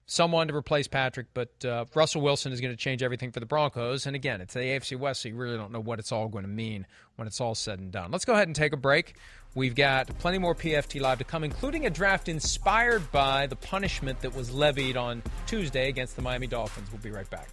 someone 0.06 0.47
to 0.47 0.56
replace 0.56 0.88
Patrick. 0.88 1.28
But 1.34 1.66
uh, 1.66 1.86
Russell 1.93 2.22
Wilson 2.22 2.51
is 2.51 2.62
going 2.62 2.74
to 2.74 2.78
change 2.78 3.03
everything 3.03 3.32
for 3.32 3.39
the 3.39 3.45
Broncos. 3.45 4.06
And 4.06 4.16
again, 4.16 4.41
it's 4.41 4.53
the 4.53 4.60
AFC 4.60 4.97
West, 4.97 5.22
so 5.22 5.30
you 5.30 5.36
really 5.36 5.58
don't 5.58 5.72
know 5.72 5.80
what 5.80 5.99
it's 5.99 6.12
all 6.12 6.28
going 6.28 6.43
to 6.43 6.49
mean 6.49 6.86
when 7.16 7.28
it's 7.28 7.41
all 7.41 7.56
said 7.56 7.80
and 7.80 7.91
done. 7.91 8.12
Let's 8.12 8.26
go 8.26 8.34
ahead 8.34 8.47
and 8.47 8.56
take 8.56 8.74
a 8.74 8.78
break. 8.78 9.16
We've 9.56 9.76
got 9.76 10.08
plenty 10.20 10.38
more 10.38 10.53
PFT 10.53 10.99
Live 10.99 11.20
to 11.20 11.24
come, 11.24 11.43
including 11.43 11.86
a 11.86 11.89
draft 11.89 12.28
inspired 12.28 13.10
by 13.12 13.47
the 13.47 13.56
punishment 13.56 14.20
that 14.22 14.36
was 14.36 14.53
levied 14.53 14.97
on 14.97 15.24
Tuesday 15.47 15.88
against 15.88 16.18
the 16.18 16.22
Miami 16.22 16.47
Dolphins. 16.47 16.91
We'll 16.91 17.01
be 17.01 17.12
right 17.12 17.30
back. 17.30 17.49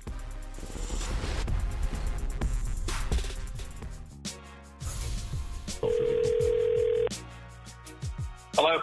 Hello. 8.54 8.80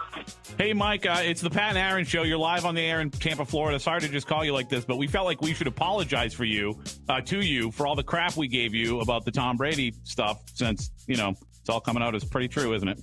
Hey, 0.58 0.72
Mike, 0.72 1.06
uh, 1.06 1.20
it's 1.22 1.40
the 1.40 1.48
Pat 1.48 1.70
and 1.70 1.78
Aaron 1.78 2.04
show. 2.04 2.24
You're 2.24 2.38
live 2.38 2.64
on 2.64 2.74
the 2.74 2.80
air 2.80 3.00
in 3.00 3.10
Tampa, 3.10 3.44
Florida. 3.44 3.78
Sorry 3.78 4.00
to 4.00 4.08
just 4.08 4.26
call 4.26 4.44
you 4.44 4.52
like 4.52 4.68
this, 4.68 4.84
but 4.84 4.96
we 4.96 5.06
felt 5.06 5.26
like 5.26 5.40
we 5.40 5.54
should 5.54 5.68
apologize 5.68 6.34
for 6.34 6.44
you, 6.44 6.82
uh, 7.08 7.20
to 7.20 7.40
you, 7.40 7.70
for 7.70 7.86
all 7.86 7.94
the 7.94 8.02
crap 8.02 8.36
we 8.36 8.48
gave 8.48 8.74
you 8.74 9.00
about 9.00 9.24
the 9.24 9.30
Tom 9.30 9.56
Brady 9.56 9.94
stuff 10.02 10.42
since, 10.54 10.90
you 11.06 11.16
know, 11.16 11.34
it's 11.60 11.68
all 11.68 11.80
coming 11.80 12.02
out 12.02 12.16
as 12.16 12.24
pretty 12.24 12.48
true, 12.48 12.74
isn't 12.74 12.88
it? 12.88 13.00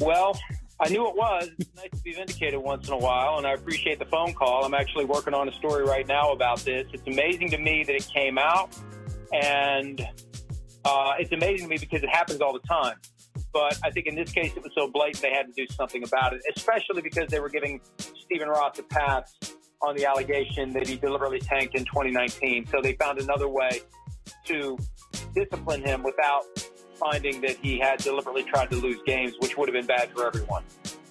Well, 0.00 0.38
I 0.80 0.88
knew 0.88 1.06
it 1.06 1.14
was. 1.14 1.50
It's 1.58 1.70
nice 1.76 1.90
to 1.90 2.02
be 2.02 2.12
vindicated 2.14 2.60
once 2.60 2.88
in 2.88 2.94
a 2.94 2.98
while, 2.98 3.36
and 3.36 3.46
I 3.46 3.52
appreciate 3.52 3.98
the 3.98 4.06
phone 4.06 4.32
call. 4.32 4.64
I'm 4.64 4.74
actually 4.74 5.04
working 5.04 5.34
on 5.34 5.46
a 5.46 5.52
story 5.52 5.84
right 5.84 6.06
now 6.06 6.32
about 6.32 6.60
this. 6.60 6.86
It's 6.92 7.06
amazing 7.06 7.50
to 7.50 7.58
me 7.58 7.84
that 7.84 7.94
it 7.94 8.08
came 8.12 8.38
out, 8.38 8.74
and 9.30 10.00
uh, 10.86 11.12
it's 11.18 11.32
amazing 11.32 11.66
to 11.66 11.68
me 11.68 11.78
because 11.78 12.02
it 12.02 12.08
happens 12.08 12.40
all 12.40 12.54
the 12.54 12.66
time. 12.66 12.96
But 13.52 13.78
I 13.84 13.90
think 13.90 14.06
in 14.06 14.14
this 14.14 14.32
case, 14.32 14.52
it 14.56 14.62
was 14.62 14.72
so 14.76 14.88
blatant 14.88 15.22
they 15.22 15.30
had 15.30 15.46
to 15.46 15.52
do 15.52 15.66
something 15.72 16.02
about 16.04 16.32
it, 16.32 16.42
especially 16.56 17.02
because 17.02 17.28
they 17.28 17.40
were 17.40 17.50
giving 17.50 17.80
Stephen 17.98 18.48
Ross 18.48 18.78
a 18.78 18.82
pass 18.82 19.34
on 19.82 19.96
the 19.96 20.06
allegation 20.06 20.72
that 20.72 20.86
he 20.86 20.96
deliberately 20.96 21.40
tanked 21.40 21.74
in 21.74 21.84
2019. 21.84 22.66
So 22.66 22.80
they 22.80 22.94
found 22.94 23.18
another 23.18 23.48
way 23.48 23.82
to 24.46 24.78
discipline 25.34 25.84
him 25.84 26.02
without 26.02 26.44
finding 26.94 27.40
that 27.40 27.56
he 27.56 27.78
had 27.78 27.98
deliberately 27.98 28.44
tried 28.44 28.70
to 28.70 28.76
lose 28.76 28.98
games, 29.06 29.34
which 29.40 29.56
would 29.56 29.68
have 29.68 29.74
been 29.74 29.86
bad 29.86 30.10
for 30.12 30.26
everyone. 30.26 30.62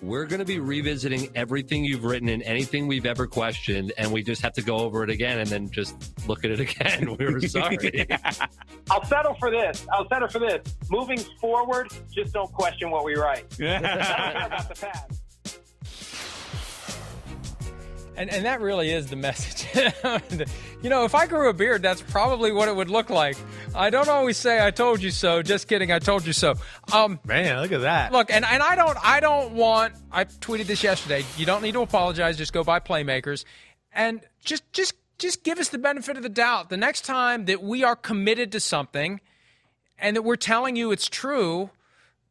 We're 0.02 0.26
going 0.26 0.39
to 0.39 0.45
be 0.45 0.60
revisiting 0.60 1.30
everything 1.36 1.86
you've 1.86 2.04
written 2.04 2.28
and 2.28 2.41
anything 2.41 2.88
we've 2.88 3.06
ever 3.06 3.28
questioned, 3.28 3.93
and 3.99 4.12
we 4.12 4.24
just 4.24 4.41
have 4.41 4.54
to 4.54 4.64
go 4.64 4.78
over 4.78 5.04
it 5.04 5.12
again 5.12 5.38
and 5.38 5.47
then 5.47 5.70
just 5.70 6.28
look 6.28 6.43
at 6.43 6.49
it 6.49 6.60
again. 6.80 7.16
We 7.18 7.26
were 7.26 7.39
sorry. 7.41 8.08
I'll 8.89 9.06
settle 9.06 9.36
for 9.36 9.52
this. 9.52 9.86
I'll 9.93 10.08
settle 10.10 10.28
for 10.28 10.39
this. 10.39 10.76
Moving 10.89 11.20
forward, 11.39 11.89
just 12.12 12.34
don't 12.34 12.52
question 12.52 12.89
what 12.89 13.06
we 13.06 13.14
write. 13.16 13.45
I 13.62 14.45
about 14.45 14.70
the 14.70 14.76
past. 14.76 15.22
And, 18.18 18.30
and 18.30 18.45
that 18.45 18.60
really 18.60 18.91
is 18.91 19.08
the 19.08 19.16
message. 19.16 19.68
you 20.82 20.89
know, 20.89 21.06
if 21.06 21.16
I 21.16 21.28
grew 21.28 21.49
a 21.49 21.54
beard, 21.54 21.82
that's 21.82 22.02
probably 22.02 22.52
what 22.52 22.68
it 22.68 22.76
would 22.76 22.89
look 22.89 23.10
like. 23.10 23.38
I 23.74 23.89
don't 23.89 24.09
always 24.09 24.38
say 24.38 24.65
"I 24.65 24.72
told 24.72 25.01
you 25.01 25.11
so." 25.11 25.41
Just 25.41 25.67
kidding, 25.67 25.91
I 25.91 25.99
told 25.99 26.26
you 26.26 26.34
so. 26.34 26.55
Um, 26.91 27.19
Man, 27.26 27.61
look 27.61 27.72
at 27.72 27.82
that. 27.82 28.11
Look, 28.11 28.32
and, 28.32 28.45
and 28.45 28.61
I 28.61 28.76
don't 28.76 28.97
I 29.03 29.19
don't 29.19 29.53
want 29.53 29.93
I 30.11 30.26
tweeted 30.26 30.65
this 30.65 30.84
yesterday. 30.84 31.24
You 31.38 31.45
don't 31.45 31.61
need 31.61 31.74
to 31.74 31.82
apologize, 31.82 32.38
just 32.38 32.53
go 32.53 32.63
buy 32.63 32.80
playmakers. 32.80 33.45
And 33.93 34.22
just 34.43 34.72
just 34.74 34.93
just 35.17 35.43
give 35.43 35.59
us 35.59 35.69
the 35.69 35.78
benefit 35.78 36.17
of 36.17 36.24
the 36.24 36.30
doubt. 36.30 36.69
The 36.69 36.78
next 36.78 37.05
time 37.05 37.45
that 37.45 37.61
we 37.61 37.84
are 37.84 37.95
committed 37.95 38.51
to 38.53 38.59
something 38.59 39.22
and 39.97 40.15
that 40.15 40.24
we're 40.24 40.36
telling 40.36 40.76
you 40.76 40.91
it's 40.91 41.07
true, 41.07 41.69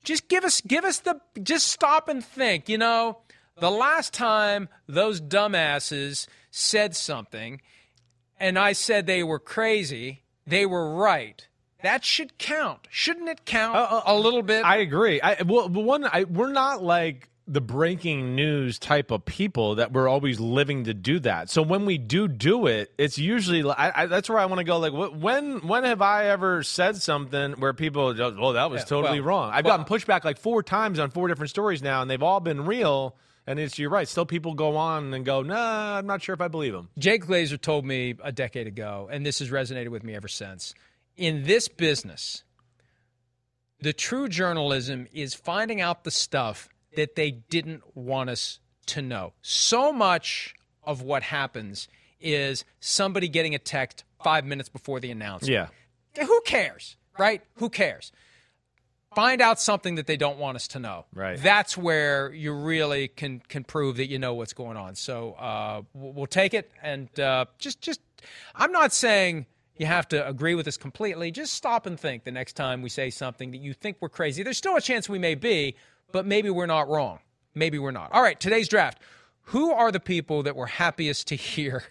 just 0.04 0.28
give 0.28 0.44
us 0.44 0.60
give 0.60 0.84
us 0.84 0.98
the 0.98 1.20
just 1.42 1.68
stop 1.68 2.08
and 2.08 2.24
think, 2.24 2.68
you 2.68 2.78
know, 2.78 3.18
the 3.58 3.70
last 3.70 4.12
time 4.12 4.68
those 4.86 5.20
dumbasses 5.20 6.26
said 6.50 6.96
something 6.96 7.60
and 8.38 8.58
I 8.58 8.72
said 8.72 9.06
they 9.06 9.22
were 9.22 9.38
crazy, 9.38 10.22
they 10.50 10.66
were 10.66 10.94
right. 10.94 11.46
That 11.82 12.04
should 12.04 12.36
count. 12.36 12.86
Shouldn't 12.90 13.28
it 13.28 13.46
count 13.46 13.76
uh, 13.76 13.80
uh, 13.80 14.02
a 14.06 14.16
little 14.18 14.42
bit? 14.42 14.64
I 14.64 14.76
agree. 14.76 15.20
I 15.20 15.42
well, 15.42 15.68
one, 15.68 16.04
I, 16.04 16.24
we're 16.24 16.52
not 16.52 16.82
like 16.82 17.28
the 17.48 17.60
breaking 17.60 18.36
news 18.36 18.78
type 18.78 19.10
of 19.10 19.24
people 19.24 19.76
that 19.76 19.90
we're 19.90 20.06
always 20.06 20.38
living 20.38 20.84
to 20.84 20.94
do 20.94 21.18
that. 21.20 21.50
So 21.50 21.62
when 21.62 21.84
we 21.86 21.98
do 21.98 22.28
do 22.28 22.66
it, 22.66 22.92
it's 22.98 23.18
usually 23.18 23.68
I, 23.68 24.02
I, 24.02 24.06
that's 24.06 24.28
where 24.28 24.38
I 24.38 24.44
want 24.44 24.58
to 24.58 24.64
go. 24.64 24.78
Like, 24.78 24.92
wh- 24.92 25.20
when 25.20 25.66
when 25.66 25.84
have 25.84 26.02
I 26.02 26.26
ever 26.26 26.62
said 26.62 26.96
something 26.98 27.52
where 27.52 27.72
people 27.72 28.12
just, 28.14 28.36
well, 28.36 28.52
that 28.52 28.70
was 28.70 28.82
Yeah, 28.82 28.84
totally 28.84 29.20
well, 29.20 29.28
wrong? 29.28 29.50
I've 29.52 29.64
well- 29.64 29.78
gotten 29.78 29.98
pushback 29.98 30.22
like 30.24 30.38
four 30.38 30.62
times 30.62 30.98
on 30.98 31.10
four 31.10 31.28
different 31.28 31.50
stories 31.50 31.82
now, 31.82 32.02
and 32.02 32.10
they've 32.10 32.22
all 32.22 32.40
been 32.40 32.66
real. 32.66 33.16
And 33.46 33.58
it's 33.58 33.78
you're 33.78 33.90
right. 33.90 34.06
Still, 34.06 34.26
people 34.26 34.54
go 34.54 34.76
on 34.76 35.12
and 35.14 35.24
go, 35.24 35.42
nah, 35.42 35.98
I'm 35.98 36.06
not 36.06 36.22
sure 36.22 36.34
if 36.34 36.40
I 36.40 36.48
believe 36.48 36.72
them. 36.72 36.88
Jay 36.98 37.18
Glazer 37.18 37.60
told 37.60 37.84
me 37.84 38.14
a 38.22 38.32
decade 38.32 38.66
ago, 38.66 39.08
and 39.10 39.24
this 39.24 39.38
has 39.40 39.50
resonated 39.50 39.88
with 39.88 40.04
me 40.04 40.14
ever 40.14 40.28
since. 40.28 40.74
In 41.16 41.44
this 41.44 41.66
business, 41.66 42.44
the 43.80 43.92
true 43.92 44.28
journalism 44.28 45.06
is 45.12 45.34
finding 45.34 45.80
out 45.80 46.04
the 46.04 46.10
stuff 46.10 46.68
that 46.96 47.16
they 47.16 47.30
didn't 47.30 47.82
want 47.96 48.30
us 48.30 48.60
to 48.86 49.02
know. 49.02 49.32
So 49.42 49.92
much 49.92 50.54
of 50.82 51.02
what 51.02 51.22
happens 51.22 51.88
is 52.20 52.64
somebody 52.80 53.28
getting 53.28 53.54
a 53.54 53.58
text 53.58 54.04
five 54.22 54.44
minutes 54.44 54.68
before 54.68 55.00
the 55.00 55.10
announcement. 55.10 55.52
Yeah. 55.52 56.24
Who 56.24 56.40
cares, 56.44 56.96
right? 57.18 57.42
Who 57.56 57.70
cares? 57.70 58.12
Find 59.14 59.40
out 59.42 59.60
something 59.60 59.96
that 59.96 60.06
they 60.06 60.16
don't 60.16 60.38
want 60.38 60.56
us 60.56 60.68
to 60.68 60.78
know. 60.78 61.04
Right. 61.12 61.40
That's 61.40 61.76
where 61.76 62.32
you 62.32 62.52
really 62.52 63.08
can 63.08 63.40
can 63.48 63.64
prove 63.64 63.96
that 63.96 64.08
you 64.08 64.18
know 64.18 64.34
what's 64.34 64.52
going 64.52 64.76
on. 64.76 64.94
So 64.94 65.32
uh, 65.32 65.82
we'll 65.94 66.12
we'll 66.12 66.26
take 66.26 66.54
it 66.54 66.70
and 66.82 67.08
uh, 67.18 67.46
just 67.58 67.80
just. 67.80 68.00
I'm 68.54 68.70
not 68.70 68.92
saying 68.92 69.46
you 69.78 69.86
have 69.86 70.06
to 70.08 70.28
agree 70.28 70.54
with 70.54 70.68
us 70.68 70.76
completely. 70.76 71.30
Just 71.30 71.54
stop 71.54 71.86
and 71.86 71.98
think 71.98 72.24
the 72.24 72.30
next 72.30 72.52
time 72.52 72.82
we 72.82 72.90
say 72.90 73.08
something 73.08 73.50
that 73.52 73.58
you 73.58 73.72
think 73.72 73.96
we're 74.00 74.10
crazy. 74.10 74.42
There's 74.42 74.58
still 74.58 74.76
a 74.76 74.80
chance 74.80 75.08
we 75.08 75.18
may 75.18 75.34
be, 75.34 75.74
but 76.12 76.26
maybe 76.26 76.50
we're 76.50 76.66
not 76.66 76.88
wrong. 76.88 77.20
Maybe 77.54 77.78
we're 77.78 77.90
not. 77.90 78.12
All 78.12 78.22
right, 78.22 78.38
today's 78.38 78.68
draft. 78.68 78.98
Who 79.50 79.72
are 79.72 79.90
the 79.90 80.00
people 80.00 80.42
that 80.44 80.54
were 80.56 80.66
happiest 80.66 81.26
to 81.28 81.34
hear 81.34 81.82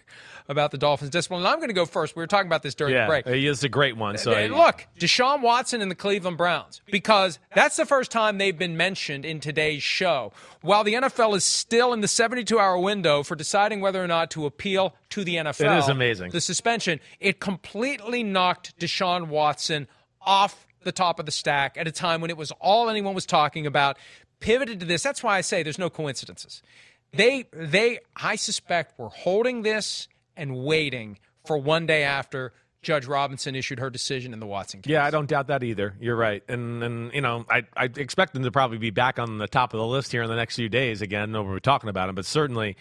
about 0.48 0.70
the 0.70 0.78
Dolphins' 0.78 1.10
discipline? 1.10 1.40
And 1.40 1.48
I'm 1.48 1.56
going 1.58 1.68
to 1.68 1.74
go 1.74 1.84
first. 1.84 2.16
We 2.16 2.22
were 2.22 2.26
talking 2.26 2.46
about 2.46 2.62
this 2.62 2.74
during 2.74 2.94
Yeah, 2.94 3.04
the 3.04 3.08
break. 3.22 3.28
he 3.28 3.46
is 3.46 3.62
a 3.62 3.68
great 3.68 3.96
one. 3.98 4.16
So 4.16 4.32
Uh, 4.32 4.46
look, 4.46 4.86
Deshaun 4.98 5.42
Watson 5.42 5.82
and 5.82 5.90
the 5.90 5.94
Cleveland 5.94 6.38
Browns, 6.38 6.80
because 6.90 7.38
that's 7.54 7.76
the 7.76 7.84
first 7.84 8.10
time 8.10 8.38
they've 8.38 8.56
been 8.58 8.76
mentioned 8.78 9.24
in 9.26 9.40
today's 9.40 9.82
show. 9.82 10.32
While 10.62 10.84
the 10.84 10.94
NFL 10.94 11.36
is 11.36 11.44
still 11.44 11.92
in 11.92 12.00
the 12.00 12.08
72 12.08 12.58
hour 12.58 12.78
window 12.78 13.22
for 13.22 13.34
deciding 13.36 13.80
whether 13.82 14.02
or 14.02 14.06
not 14.06 14.30
to 14.32 14.46
appeal 14.46 14.94
to 15.10 15.22
the 15.22 15.36
NFL, 15.36 15.76
It 15.76 15.78
is 15.80 15.88
amazing. 15.88 16.30
The 16.30 16.40
suspension, 16.40 16.98
it 17.20 17.40
completely 17.40 18.22
knocked 18.22 18.78
Deshaun 18.80 19.28
Watson 19.28 19.86
off 20.22 20.66
the 20.82 20.92
top 20.92 21.18
of 21.20 21.26
the 21.26 21.32
stack 21.32 21.76
at 21.76 21.86
a 21.86 21.92
time 21.92 22.22
when 22.22 22.30
it 22.30 22.36
was 22.38 22.52
all 22.52 22.88
anyone 22.88 23.14
was 23.14 23.26
talking 23.26 23.66
about. 23.66 23.98
Pivoted 24.40 24.80
to 24.80 24.86
this. 24.86 25.02
That's 25.02 25.22
why 25.22 25.36
I 25.36 25.42
say 25.42 25.62
there's 25.62 25.78
no 25.78 25.90
coincidences. 25.90 26.62
They, 27.12 27.46
they, 27.52 27.98
I 28.16 28.36
suspect, 28.36 28.98
were 28.98 29.08
holding 29.08 29.62
this 29.62 30.08
and 30.36 30.64
waiting 30.64 31.18
for 31.44 31.58
one 31.58 31.86
day 31.86 32.04
after 32.04 32.52
Judge 32.82 33.06
Robinson 33.06 33.54
issued 33.54 33.78
her 33.78 33.90
decision 33.90 34.32
in 34.32 34.40
the 34.40 34.46
Watson 34.46 34.80
case. 34.80 34.90
Yeah, 34.90 35.04
I 35.04 35.10
don't 35.10 35.28
doubt 35.28 35.48
that 35.48 35.62
either. 35.62 35.94
You're 36.00 36.16
right, 36.16 36.42
and 36.48 36.82
and 36.82 37.12
you 37.12 37.20
know, 37.20 37.44
I 37.50 37.64
I 37.76 37.84
expect 37.96 38.32
them 38.32 38.42
to 38.44 38.50
probably 38.50 38.78
be 38.78 38.90
back 38.90 39.18
on 39.18 39.38
the 39.38 39.48
top 39.48 39.74
of 39.74 39.80
the 39.80 39.86
list 39.86 40.12
here 40.12 40.22
in 40.22 40.30
the 40.30 40.36
next 40.36 40.56
few 40.56 40.68
days. 40.68 41.02
Again, 41.02 41.32
no, 41.32 41.42
we're 41.42 41.58
talking 41.58 41.90
about 41.90 42.06
them, 42.06 42.14
but 42.14 42.24
certainly. 42.24 42.76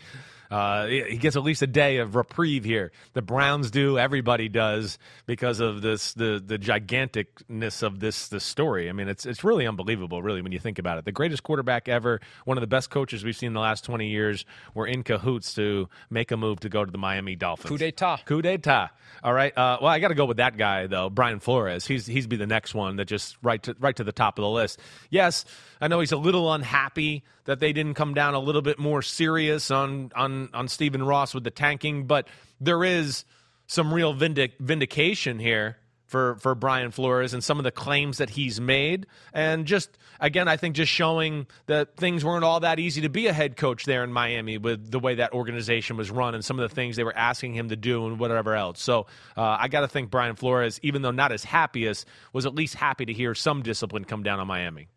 Uh, 0.50 0.88
he 0.88 1.18
gets 1.18 1.36
at 1.36 1.44
least 1.44 1.62
a 1.62 1.68
day 1.68 1.98
of 1.98 2.16
reprieve 2.16 2.64
here. 2.64 2.92
The 3.14 3.22
Browns 3.22 3.70
do, 3.70 4.00
everybody 4.00 4.50
does, 4.50 4.98
because 5.26 5.60
of 5.60 5.82
this 5.82 6.14
the 6.14 6.42
the 6.44 6.58
giganticness 6.58 7.84
of 7.84 8.00
this 8.00 8.30
this 8.30 8.44
story. 8.44 8.90
I 8.90 8.94
mean, 8.94 9.10
it's 9.10 9.26
it's 9.26 9.44
really 9.44 9.68
unbelievable, 9.68 10.24
really, 10.24 10.42
when 10.42 10.52
you 10.52 10.60
think 10.60 10.80
about 10.80 10.98
it. 10.98 11.06
The 11.06 11.12
greatest 11.12 11.44
quarterback 11.44 11.88
ever, 11.88 12.20
one 12.46 12.58
of 12.58 12.62
the 12.62 12.68
best 12.68 12.90
coaches 12.90 13.24
we've 13.24 13.36
seen 13.36 13.48
in 13.48 13.54
the 13.54 13.60
last 13.60 13.84
twenty 13.84 14.10
years, 14.10 14.46
were 14.74 14.88
in 14.88 15.04
cahoots 15.04 15.54
to 15.54 15.88
make 16.10 16.32
a 16.32 16.38
move 16.38 16.62
to 16.62 16.70
go 16.70 16.84
to 16.84 16.92
the 16.92 16.98
Miami 16.98 17.36
Dolphins. 17.36 17.70
Coup 17.70 17.78
d'état. 17.78 18.26
Coup 18.26 18.42
d'état. 18.42 18.90
All 19.24 19.34
right. 19.34 19.56
Uh, 19.56 19.78
well, 19.82 19.92
I 19.92 20.00
got 20.00 20.10
to 20.10 20.16
go 20.16 20.26
with 20.26 20.38
that 20.38 20.58
guy 20.58 20.88
though, 20.88 21.10
Brian 21.10 21.40
Flores. 21.40 21.86
He's 21.86 22.06
he's 22.06 22.26
be 22.28 22.38
the 22.38 22.48
next 22.48 22.74
one 22.74 22.96
that 22.96 23.06
just 23.06 23.38
right 23.44 23.62
to 23.64 23.76
right 23.80 23.96
to 23.96 24.04
the 24.04 24.12
top 24.12 24.40
of 24.40 24.44
the 24.44 24.50
list. 24.50 24.80
Yes, 25.10 25.46
I 25.82 25.88
know 25.88 26.00
he's 26.00 26.12
a 26.12 26.18
little 26.18 26.52
unhappy 26.52 27.24
that 27.46 27.60
they 27.60 27.74
didn't 27.74 27.94
come 27.94 28.14
down 28.14 28.34
a 28.34 28.40
little 28.40 28.62
bit 28.62 28.80
more 28.80 29.02
serious 29.02 29.72
on 29.72 30.12
on 30.16 30.50
on 30.54 30.68
Stephen 30.68 31.04
Ross 31.04 31.34
with 31.34 31.44
the 31.44 31.52
tanking, 31.52 32.06
but 32.06 32.28
there 32.60 32.84
is 32.84 33.26
some 33.68 33.94
real 33.94 34.14
vindic- 34.14 34.58
vindication 34.60 35.40
here 35.40 35.78
for 36.06 36.36
for 36.38 36.56
Brian 36.56 36.92
Flores 36.92 37.34
and 37.34 37.44
some 37.44 37.60
of 37.60 37.64
the 37.64 37.72
claims 37.72 38.18
that 38.18 38.32
he's 38.32 38.60
made, 38.60 39.06
and 39.34 39.66
just 39.66 39.98
again, 40.20 40.48
I 40.48 40.58
think 40.58 40.76
just 40.76 40.92
showing 40.92 41.48
that 41.68 41.96
things 41.96 42.26
weren't 42.26 42.44
all 42.44 42.60
that 42.60 42.80
easy 42.80 43.02
to 43.02 43.10
be 43.10 43.28
a 43.28 43.34
head 43.34 43.56
coach 43.56 43.86
there 43.86 44.04
in 44.04 44.12
Miami 44.12 44.58
with 44.58 44.92
the 44.92 45.00
way 45.00 45.16
that 45.16 45.34
organization 45.34 45.96
was 45.96 46.12
run 46.12 46.36
and 46.36 46.44
some 46.44 46.60
of 46.60 46.68
the 46.68 46.76
things 46.76 46.96
they 46.96 47.04
were 47.04 47.16
asking 47.16 47.54
him 47.54 47.70
to 47.70 47.76
do 47.76 48.06
and 48.08 48.20
whatever 48.20 48.56
else. 48.56 48.82
So 48.82 49.06
uh, 49.38 49.58
I 49.60 49.70
got 49.70 49.82
to 49.82 49.88
think 49.88 50.10
Brian 50.10 50.36
Flores, 50.36 50.80
even 50.84 51.04
though 51.04 51.12
not 51.12 51.32
as 51.32 51.44
happy 51.44 51.88
as, 51.88 52.06
was 52.34 52.46
at 52.46 52.54
least 52.54 52.76
happy 52.76 53.06
to 53.06 53.14
hear 53.14 53.34
some 53.34 53.62
discipline 53.62 54.04
come 54.04 54.24
down 54.24 54.40
on 54.40 54.48
Miami. 54.48 54.90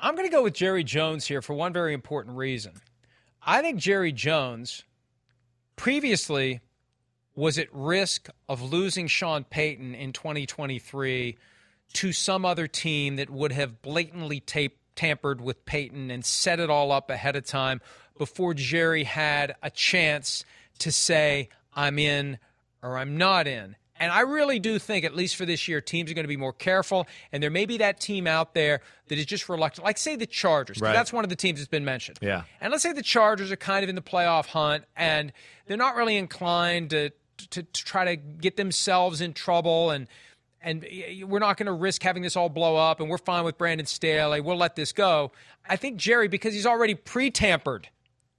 I'm 0.00 0.14
going 0.14 0.28
to 0.28 0.32
go 0.34 0.44
with 0.44 0.54
Jerry 0.54 0.84
Jones 0.84 1.26
here 1.26 1.42
for 1.42 1.54
one 1.54 1.72
very 1.72 1.92
important 1.92 2.36
reason. 2.36 2.74
I 3.44 3.62
think 3.62 3.80
Jerry 3.80 4.12
Jones 4.12 4.84
previously 5.74 6.60
was 7.34 7.58
at 7.58 7.66
risk 7.72 8.28
of 8.48 8.62
losing 8.62 9.08
Sean 9.08 9.42
Payton 9.42 9.96
in 9.96 10.12
2023 10.12 11.36
to 11.94 12.12
some 12.12 12.44
other 12.44 12.68
team 12.68 13.16
that 13.16 13.28
would 13.28 13.50
have 13.50 13.82
blatantly 13.82 14.38
tape, 14.38 14.78
tampered 14.94 15.40
with 15.40 15.64
Payton 15.64 16.12
and 16.12 16.24
set 16.24 16.60
it 16.60 16.70
all 16.70 16.92
up 16.92 17.10
ahead 17.10 17.34
of 17.34 17.44
time 17.44 17.80
before 18.18 18.54
Jerry 18.54 19.04
had 19.04 19.56
a 19.62 19.70
chance 19.70 20.44
to 20.78 20.92
say, 20.92 21.48
I'm 21.74 21.98
in 21.98 22.38
or 22.82 22.98
I'm 22.98 23.16
not 23.16 23.48
in. 23.48 23.74
And 24.00 24.12
I 24.12 24.20
really 24.20 24.58
do 24.58 24.78
think, 24.78 25.04
at 25.04 25.14
least 25.14 25.36
for 25.36 25.44
this 25.44 25.68
year, 25.68 25.80
teams 25.80 26.10
are 26.10 26.14
going 26.14 26.24
to 26.24 26.28
be 26.28 26.36
more 26.36 26.52
careful. 26.52 27.06
And 27.32 27.42
there 27.42 27.50
may 27.50 27.66
be 27.66 27.78
that 27.78 28.00
team 28.00 28.26
out 28.26 28.54
there 28.54 28.80
that 29.08 29.18
is 29.18 29.26
just 29.26 29.48
reluctant. 29.48 29.84
Like, 29.84 29.98
say, 29.98 30.16
the 30.16 30.26
Chargers. 30.26 30.80
Right. 30.80 30.92
That's 30.92 31.12
one 31.12 31.24
of 31.24 31.30
the 31.30 31.36
teams 31.36 31.58
that's 31.58 31.68
been 31.68 31.84
mentioned. 31.84 32.18
Yeah. 32.20 32.42
And 32.60 32.70
let's 32.70 32.82
say 32.82 32.92
the 32.92 33.02
Chargers 33.02 33.50
are 33.50 33.56
kind 33.56 33.82
of 33.82 33.88
in 33.88 33.94
the 33.94 34.02
playoff 34.02 34.46
hunt 34.46 34.84
and 34.96 35.32
they're 35.66 35.76
not 35.76 35.96
really 35.96 36.16
inclined 36.16 36.90
to, 36.90 37.10
to, 37.50 37.62
to 37.62 37.84
try 37.84 38.04
to 38.04 38.16
get 38.16 38.56
themselves 38.56 39.20
in 39.20 39.32
trouble 39.32 39.90
and 39.90 40.08
and 40.60 40.84
we're 41.24 41.38
not 41.38 41.56
going 41.56 41.66
to 41.66 41.72
risk 41.72 42.02
having 42.02 42.24
this 42.24 42.36
all 42.36 42.48
blow 42.48 42.76
up 42.76 42.98
and 42.98 43.08
we're 43.08 43.16
fine 43.18 43.44
with 43.44 43.56
Brandon 43.56 43.86
Staley. 43.86 44.40
We'll 44.40 44.56
let 44.56 44.74
this 44.74 44.90
go. 44.92 45.30
I 45.68 45.76
think 45.76 45.98
Jerry, 45.98 46.26
because 46.26 46.52
he's 46.52 46.66
already 46.66 46.96
pre-tampered 46.96 47.88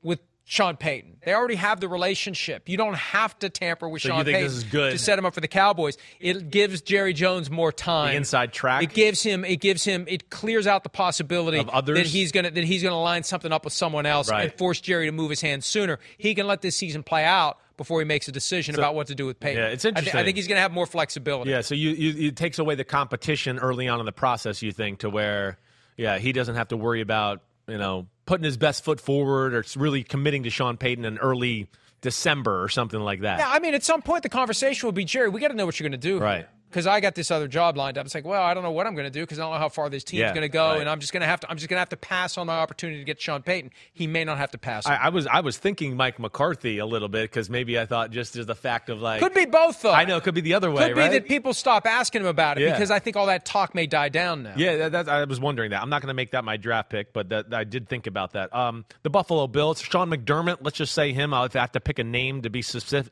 with 0.03 0.19
Sean 0.51 0.77
Payton. 0.77 1.17
They 1.23 1.31
already 1.31 1.53
have 1.57 1.79
the 1.79 1.87
relationship. 1.87 2.67
You 2.69 2.75
don't 2.75 2.95
have 2.95 3.37
to 3.37 3.49
tamper 3.49 3.87
with 3.87 4.01
So 4.01 4.09
Sean 4.09 4.25
Payton 4.25 4.41
this 4.41 4.53
is 4.53 4.63
good? 4.63 4.93
to 4.93 4.97
set 4.97 5.19
him 5.19 5.25
up 5.27 5.35
for 5.35 5.41
the 5.41 5.47
Cowboys. 5.47 5.95
It 6.19 6.49
gives 6.49 6.81
Jerry 6.81 7.13
Jones 7.13 7.51
more 7.51 7.71
time. 7.71 8.09
The 8.13 8.17
inside 8.17 8.51
track? 8.51 8.81
It 8.81 8.91
gives 8.95 9.21
him. 9.21 9.45
It 9.45 9.57
gives 9.61 9.83
him. 9.83 10.05
It 10.07 10.31
clears 10.31 10.65
out 10.65 10.81
the 10.81 10.89
possibility 10.89 11.59
Of 11.59 11.69
others? 11.69 11.99
that 11.99 12.07
he's 12.07 12.31
gonna 12.31 12.49
that 12.49 12.63
he's 12.63 12.81
gonna 12.81 12.99
line 12.99 13.21
something 13.21 13.51
up 13.51 13.63
with 13.63 13.73
someone 13.73 14.07
else 14.07 14.31
Right. 14.31 14.45
and 14.49 14.53
force 14.57 14.81
Jerry 14.81 15.05
to 15.05 15.11
move 15.11 15.29
his 15.29 15.39
hand 15.41 15.63
sooner. 15.63 15.99
He 16.17 16.33
can 16.33 16.47
let 16.47 16.61
this 16.63 16.75
season 16.75 17.03
play 17.03 17.25
out 17.25 17.59
before 17.77 17.99
he 18.01 18.05
makes 18.05 18.27
a 18.27 18.31
decision 18.31 18.73
So- 18.73 18.81
about 18.81 18.95
what 18.95 19.05
to 19.07 19.13
do 19.15 19.27
with 19.27 19.39
Payton. 19.39 19.61
Yeah, 19.61 19.69
it's 19.69 19.85
I 19.85 19.91
thi- 19.91 20.11
I, 20.17 20.23
think 20.23 20.35
he's 20.35 20.47
gonna 20.47 20.61
have 20.61 20.71
more 20.71 20.87
flexibility. 20.87 21.51
Yeah, 21.51 21.61
so 21.61 21.75
you, 21.75 21.91
you 21.91 22.29
it 22.29 22.35
takes 22.35 22.57
away 22.57 22.73
the 22.73 22.83
competition 22.83 23.59
early 23.59 23.87
on 23.87 23.99
in 23.99 24.07
the 24.07 24.11
process. 24.11 24.63
You 24.63 24.71
think 24.71 24.99
to 25.01 25.11
where, 25.11 25.59
yeah, 25.95 26.17
he 26.17 26.31
doesn't 26.31 26.55
have 26.55 26.69
to 26.69 26.77
worry 26.77 27.01
about 27.01 27.43
you 27.67 27.77
know 27.77 28.07
putting 28.29 28.43
his 28.45 28.57
best 28.57 28.83
foot 28.83 29.01
forward 29.01 29.55
or 29.55 29.65
really 29.75 30.03
committing 30.03 30.43
to 30.43 30.51
Sean 30.51 30.77
Payton 30.77 31.03
in 31.03 31.17
early 31.17 31.67
December 32.01 32.61
or 32.63 32.69
something 32.69 32.99
like 32.99 33.21
that. 33.21 33.39
Yeah, 33.39 33.49
I 33.49 33.57
mean, 33.57 33.73
at 33.73 33.83
some 33.83 34.03
point 34.03 34.21
the 34.21 34.29
conversation 34.29 34.85
will 34.85 34.91
be 34.91 35.03
Jerry. 35.03 35.29
We 35.29 35.41
got 35.41 35.47
to 35.47 35.55
know 35.55 35.65
what 35.65 35.79
you're 35.79 35.89
going 35.89 35.99
to 35.99 36.07
do, 36.07 36.19
Right. 36.19 36.47
Because 36.69 36.85
I 36.85 36.99
got 36.99 37.15
this 37.15 37.31
other 37.31 37.47
job 37.47 37.77
lined 37.77 37.97
up. 37.97 38.05
It's 38.05 38.13
like, 38.13 38.25
well, 38.25 38.43
I 38.43 38.53
don't 38.53 38.61
know 38.61 38.69
what 38.71 38.85
I'm 38.85 38.93
going 38.93 39.07
to 39.07 39.11
do 39.11 39.21
because 39.21 39.39
I 39.39 39.41
don't 39.41 39.53
know 39.53 39.57
how 39.59 39.69
far 39.69 39.89
this 39.89 40.03
team's 40.03 40.19
Yeah, 40.21 40.29
going 40.33 40.43
to 40.43 40.49
go, 40.49 40.67
right. 40.67 40.81
and 40.81 40.87
I'm 40.89 40.99
just 40.99 41.11
going 41.11 41.21
to 41.21 41.27
have 41.27 41.39
to. 41.39 41.49
I'm 41.49 41.57
just 41.57 41.67
going 41.67 41.77
to 41.77 41.81
have 41.81 41.89
to 41.89 41.97
pass 41.97 42.37
on 42.37 42.45
my 42.45 42.59
opportunity 42.59 42.99
to 42.99 43.05
get 43.05 43.19
Sean 43.19 43.41
Payton. 43.41 43.71
He 43.91 44.05
may 44.05 44.23
not 44.23 44.37
have 44.37 44.51
to 44.51 44.59
pass. 44.59 44.85
I, 44.85 44.95
I 44.95 45.09
was 45.09 45.25
I 45.25 45.39
was 45.39 45.57
thinking 45.57 45.97
Mike 45.97 46.19
McCarthy 46.19 46.77
a 46.77 46.85
little 46.85 47.07
bit 47.07 47.23
because 47.23 47.49
maybe 47.49 47.79
I 47.79 47.87
thought 47.87 48.11
just 48.11 48.35
as 48.35 48.45
the 48.45 48.53
fact 48.53 48.89
of 48.89 49.01
like 49.01 49.19
Could 49.19 49.33
be 49.33 49.45
both, 49.45 49.81
though. 49.81 49.91
I 49.91 50.05
know 50.05 50.17
it 50.17 50.23
could 50.23 50.35
be 50.35 50.41
the 50.41 50.53
other 50.53 50.69
way, 50.69 50.89
Could 50.89 50.95
be 50.95 51.01
right? 51.01 51.11
that 51.13 51.27
people 51.27 51.53
stop 51.55 51.87
asking 51.87 52.21
him 52.21 52.27
about 52.27 52.59
it 52.59 52.65
Yeah. 52.65 52.73
because 52.73 52.91
I 52.91 52.99
think 52.99 53.15
all 53.17 53.25
that 53.25 53.45
talk 53.45 53.73
may 53.73 53.87
die 53.87 54.09
down 54.09 54.43
now. 54.43 54.53
Yeah, 54.55 54.77
that, 54.89 54.91
that, 54.91 55.09
I 55.09 55.23
was 55.25 55.39
wondering 55.39 55.71
that. 55.71 55.81
I'm 55.81 55.89
not 55.89 56.03
going 56.03 56.09
to 56.09 56.13
make 56.13 56.31
that 56.31 56.43
my 56.43 56.57
draft 56.57 56.91
pick, 56.91 57.13
but 57.13 57.29
that, 57.29 57.51
I 57.51 57.63
did 57.63 57.89
think 57.89 58.05
about 58.05 58.33
that. 58.33 58.53
Um, 58.55 58.85
the 59.01 59.09
Buffalo 59.09 59.47
Bills, 59.47 59.81
Sean 59.81 60.09
McDermott. 60.11 60.57
Let's 60.61 60.77
just 60.77 60.93
say 60.93 61.13
him. 61.13 61.33
I'll 61.33 61.49
have 61.49 61.71
to 61.71 61.79
pick 61.79 61.97
a 61.97 62.03
name 62.03 62.43
to 62.43 62.51
be 62.51 62.61
specific, 62.61 63.11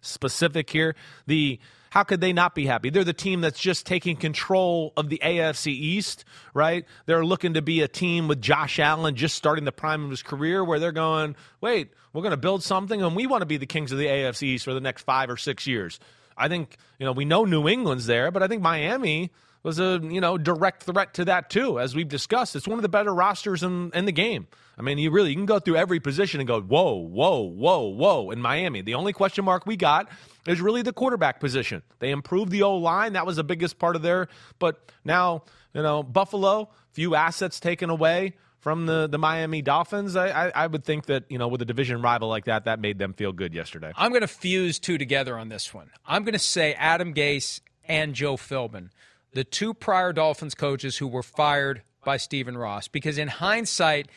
specific 0.00 0.70
here. 0.70 0.94
The 1.26 1.58
how 1.90 2.04
could 2.04 2.20
they 2.20 2.32
not 2.32 2.54
be 2.54 2.66
happy? 2.66 2.90
They're 2.90 3.04
the 3.04 3.12
team 3.12 3.40
that's 3.40 3.60
just 3.60 3.84
taking 3.84 4.16
control 4.16 4.92
of 4.96 5.08
the 5.08 5.20
AFC 5.22 5.68
East, 5.68 6.24
right? 6.54 6.84
They're 7.06 7.24
looking 7.24 7.54
to 7.54 7.62
be 7.62 7.82
a 7.82 7.88
team 7.88 8.28
with 8.28 8.40
Josh 8.40 8.78
Allen 8.78 9.16
just 9.16 9.34
starting 9.34 9.64
the 9.64 9.72
prime 9.72 10.04
of 10.04 10.10
his 10.10 10.22
career, 10.22 10.64
where 10.64 10.78
they're 10.78 10.92
going, 10.92 11.36
wait, 11.60 11.90
we're 12.12 12.22
going 12.22 12.30
to 12.30 12.36
build 12.36 12.62
something, 12.62 13.02
and 13.02 13.14
we 13.14 13.26
want 13.26 13.42
to 13.42 13.46
be 13.46 13.56
the 13.56 13.66
kings 13.66 13.92
of 13.92 13.98
the 13.98 14.06
AFC 14.06 14.44
East 14.44 14.64
for 14.64 14.72
the 14.72 14.80
next 14.80 15.02
five 15.02 15.28
or 15.28 15.36
six 15.36 15.66
years. 15.66 15.98
I 16.36 16.48
think 16.48 16.76
you 16.98 17.04
know 17.04 17.12
we 17.12 17.24
know 17.24 17.44
New 17.44 17.68
England's 17.68 18.06
there, 18.06 18.30
but 18.30 18.42
I 18.42 18.48
think 18.48 18.62
Miami 18.62 19.30
was 19.62 19.78
a 19.78 20.00
you 20.02 20.20
know 20.20 20.38
direct 20.38 20.84
threat 20.84 21.14
to 21.14 21.24
that 21.26 21.50
too, 21.50 21.78
as 21.78 21.94
we've 21.94 22.08
discussed. 22.08 22.56
It's 22.56 22.66
one 22.66 22.78
of 22.78 22.82
the 22.82 22.88
better 22.88 23.14
rosters 23.14 23.62
in, 23.62 23.90
in 23.94 24.04
the 24.04 24.12
game. 24.12 24.46
I 24.78 24.82
mean, 24.82 24.98
you 24.98 25.10
really 25.10 25.30
you 25.30 25.36
can 25.36 25.46
go 25.46 25.58
through 25.58 25.76
every 25.76 26.00
position 26.00 26.40
and 26.40 26.46
go 26.46 26.60
whoa, 26.60 26.94
whoa, 26.94 27.42
whoa, 27.42 27.88
whoa. 27.88 28.30
In 28.30 28.40
Miami, 28.40 28.80
the 28.80 28.94
only 28.94 29.12
question 29.12 29.44
mark 29.44 29.66
we 29.66 29.76
got 29.76 30.08
is 30.46 30.60
really 30.60 30.82
the 30.82 30.92
quarterback 30.92 31.40
position. 31.40 31.82
They 31.98 32.10
improved 32.10 32.50
the 32.50 32.62
O 32.62 32.76
line; 32.76 33.12
that 33.12 33.26
was 33.26 33.36
the 33.36 33.44
biggest 33.44 33.78
part 33.78 33.96
of 33.96 34.02
their. 34.02 34.28
But 34.58 34.92
now 35.04 35.44
you 35.74 35.82
know 35.82 36.02
Buffalo, 36.02 36.70
few 36.92 37.14
assets 37.14 37.60
taken 37.60 37.90
away 37.90 38.34
from 38.60 38.86
the 38.86 39.08
the 39.08 39.18
Miami 39.18 39.62
Dolphins. 39.62 40.16
I, 40.16 40.28
I 40.28 40.52
I 40.54 40.66
would 40.66 40.84
think 40.84 41.06
that 41.06 41.24
you 41.28 41.38
know 41.38 41.48
with 41.48 41.60
a 41.62 41.66
division 41.66 42.00
rival 42.00 42.28
like 42.28 42.44
that, 42.44 42.64
that 42.64 42.80
made 42.80 42.98
them 42.98 43.12
feel 43.12 43.32
good 43.32 43.52
yesterday. 43.52 43.92
I'm 43.96 44.12
going 44.12 44.22
to 44.22 44.28
fuse 44.28 44.78
two 44.78 44.96
together 44.98 45.36
on 45.36 45.48
this 45.48 45.74
one. 45.74 45.90
I'm 46.06 46.24
going 46.24 46.32
to 46.32 46.38
say 46.38 46.74
Adam 46.74 47.12
Gase 47.12 47.60
and 47.86 48.14
Joe 48.14 48.36
Philbin, 48.36 48.90
the 49.32 49.44
two 49.44 49.74
prior 49.74 50.12
Dolphins 50.12 50.54
coaches 50.54 50.96
who 50.96 51.06
were 51.06 51.22
fired 51.22 51.82
by 52.04 52.16
Stephen 52.16 52.56
Ross, 52.56 52.88
because 52.88 53.18
in 53.18 53.28
hindsight, 53.28 54.08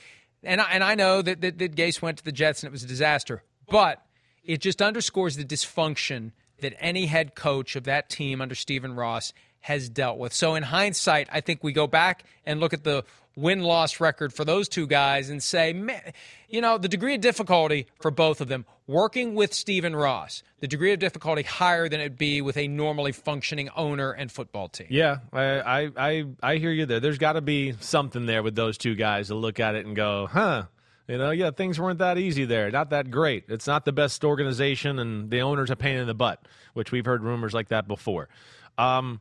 and 0.44 0.62
I, 0.62 0.72
and 0.72 0.84
I 0.84 0.96
know 0.96 1.22
that, 1.22 1.42
that, 1.42 1.58
that 1.60 1.76
Gase 1.76 2.02
went 2.02 2.18
to 2.20 2.26
the 2.26 2.32
Jets 2.32 2.64
and 2.64 2.70
it 2.70 2.72
was 2.72 2.84
a 2.84 2.88
disaster, 2.88 3.44
but 3.70 4.06
it 4.44 4.60
just 4.60 4.82
underscores 4.82 5.36
the 5.36 5.46
dysfunction 5.46 6.32
that 6.62 6.74
any 6.80 7.06
head 7.06 7.36
coach 7.36 7.76
of 7.76 7.84
that 7.86 8.10
team 8.10 8.42
under 8.42 8.56
Stephen 8.56 8.96
Ross 8.96 9.34
has 9.62 9.88
dealt 9.90 10.18
with. 10.18 10.34
So 10.34 10.56
in 10.56 10.64
hindsight, 10.64 11.30
I 11.32 11.42
think 11.42 11.64
we 11.64 11.72
go 11.72 11.88
back 11.88 12.26
and 12.46 12.60
look 12.60 12.74
at 12.74 12.84
the 12.84 13.06
win 13.36 13.64
loss 13.64 14.00
record 14.00 14.34
for 14.34 14.46
those 14.46 14.70
two 14.70 14.88
guys 14.88 15.30
and 15.30 15.42
say, 15.42 15.74
man, 15.74 16.14
you 16.50 16.62
know, 16.62 16.78
the 16.78 16.88
degree 16.88 17.16
of 17.16 17.22
difficulty 17.22 17.88
for 18.00 18.12
both 18.12 18.42
of 18.42 18.48
them 18.48 18.66
working 18.88 19.36
with 19.36 19.54
Stephen 19.54 19.96
Ross, 19.96 20.44
the 20.60 20.68
degree 20.68 20.94
of 20.94 21.00
difficulty 21.00 21.42
higher 21.44 21.90
than 21.90 22.00
it'd 22.00 22.18
be 22.18 22.42
with 22.42 22.58
a 22.58 22.68
normally 22.68 23.12
functioning 23.12 23.70
owner 23.76 24.12
and 24.12 24.32
football 24.32 24.70
team. 24.70 24.88
Yeah, 24.90 25.18
I 25.32 25.92
I 25.98 26.26
I, 26.42 26.56
hear 26.58 26.72
you 26.72 26.86
there. 26.86 27.00
There's 27.00 27.18
got 27.18 27.34
to 27.34 27.42
be 27.42 27.74
something 27.80 28.26
there 28.26 28.44
with 28.44 28.56
those 28.56 28.78
two 28.78 28.96
guys 28.96 29.28
to 29.28 29.36
look 29.36 29.60
at 29.60 29.76
it 29.76 29.86
and 29.86 29.96
go, 29.96 30.28
huh. 30.28 30.66
You 31.06 31.18
know, 31.18 31.32
yeah, 31.32 31.52
things 31.52 31.78
weren't 31.78 32.00
that 32.00 32.18
easy 32.18 32.46
there. 32.46 32.72
Not 32.72 32.92
that 32.92 33.12
great. 33.12 33.44
It's 33.50 33.68
not 33.68 33.84
the 33.84 33.92
best 33.92 34.24
organization, 34.24 35.00
and 35.00 35.30
the 35.30 35.42
owner's 35.42 35.70
a 35.70 35.76
pain 35.76 35.98
in 35.98 36.08
the 36.08 36.14
butt, 36.14 36.42
which 36.76 36.94
we've 36.94 37.04
heard 37.04 37.24
rumors 37.24 37.54
like 37.54 37.68
that 37.70 37.90
before. 37.90 38.30
Um, 38.78 39.20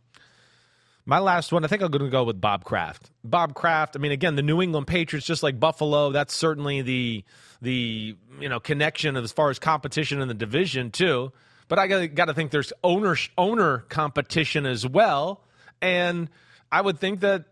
my 1.04 1.18
last 1.18 1.52
one, 1.52 1.64
I 1.64 1.68
think 1.68 1.82
I'm 1.82 1.90
going 1.90 2.04
to 2.04 2.10
go 2.10 2.24
with 2.24 2.40
Bob 2.40 2.64
Kraft. 2.64 3.10
Bob 3.24 3.54
Kraft. 3.54 3.96
I 3.96 3.98
mean, 3.98 4.12
again, 4.12 4.36
the 4.36 4.42
New 4.42 4.62
England 4.62 4.86
Patriots, 4.86 5.26
just 5.26 5.42
like 5.42 5.58
Buffalo, 5.58 6.12
that's 6.12 6.34
certainly 6.34 6.82
the 6.82 7.24
the 7.60 8.16
you 8.40 8.48
know 8.48 8.60
connection 8.60 9.16
as 9.16 9.32
far 9.32 9.50
as 9.50 9.58
competition 9.58 10.20
in 10.20 10.28
the 10.28 10.34
division 10.34 10.90
too. 10.90 11.32
But 11.68 11.78
I 11.78 12.06
got 12.06 12.26
to 12.26 12.34
think 12.34 12.50
there's 12.50 12.72
owner 12.84 13.16
owner 13.36 13.78
competition 13.88 14.66
as 14.66 14.86
well, 14.86 15.42
and 15.80 16.28
I 16.70 16.80
would 16.80 16.98
think 16.98 17.20
that 17.20 17.46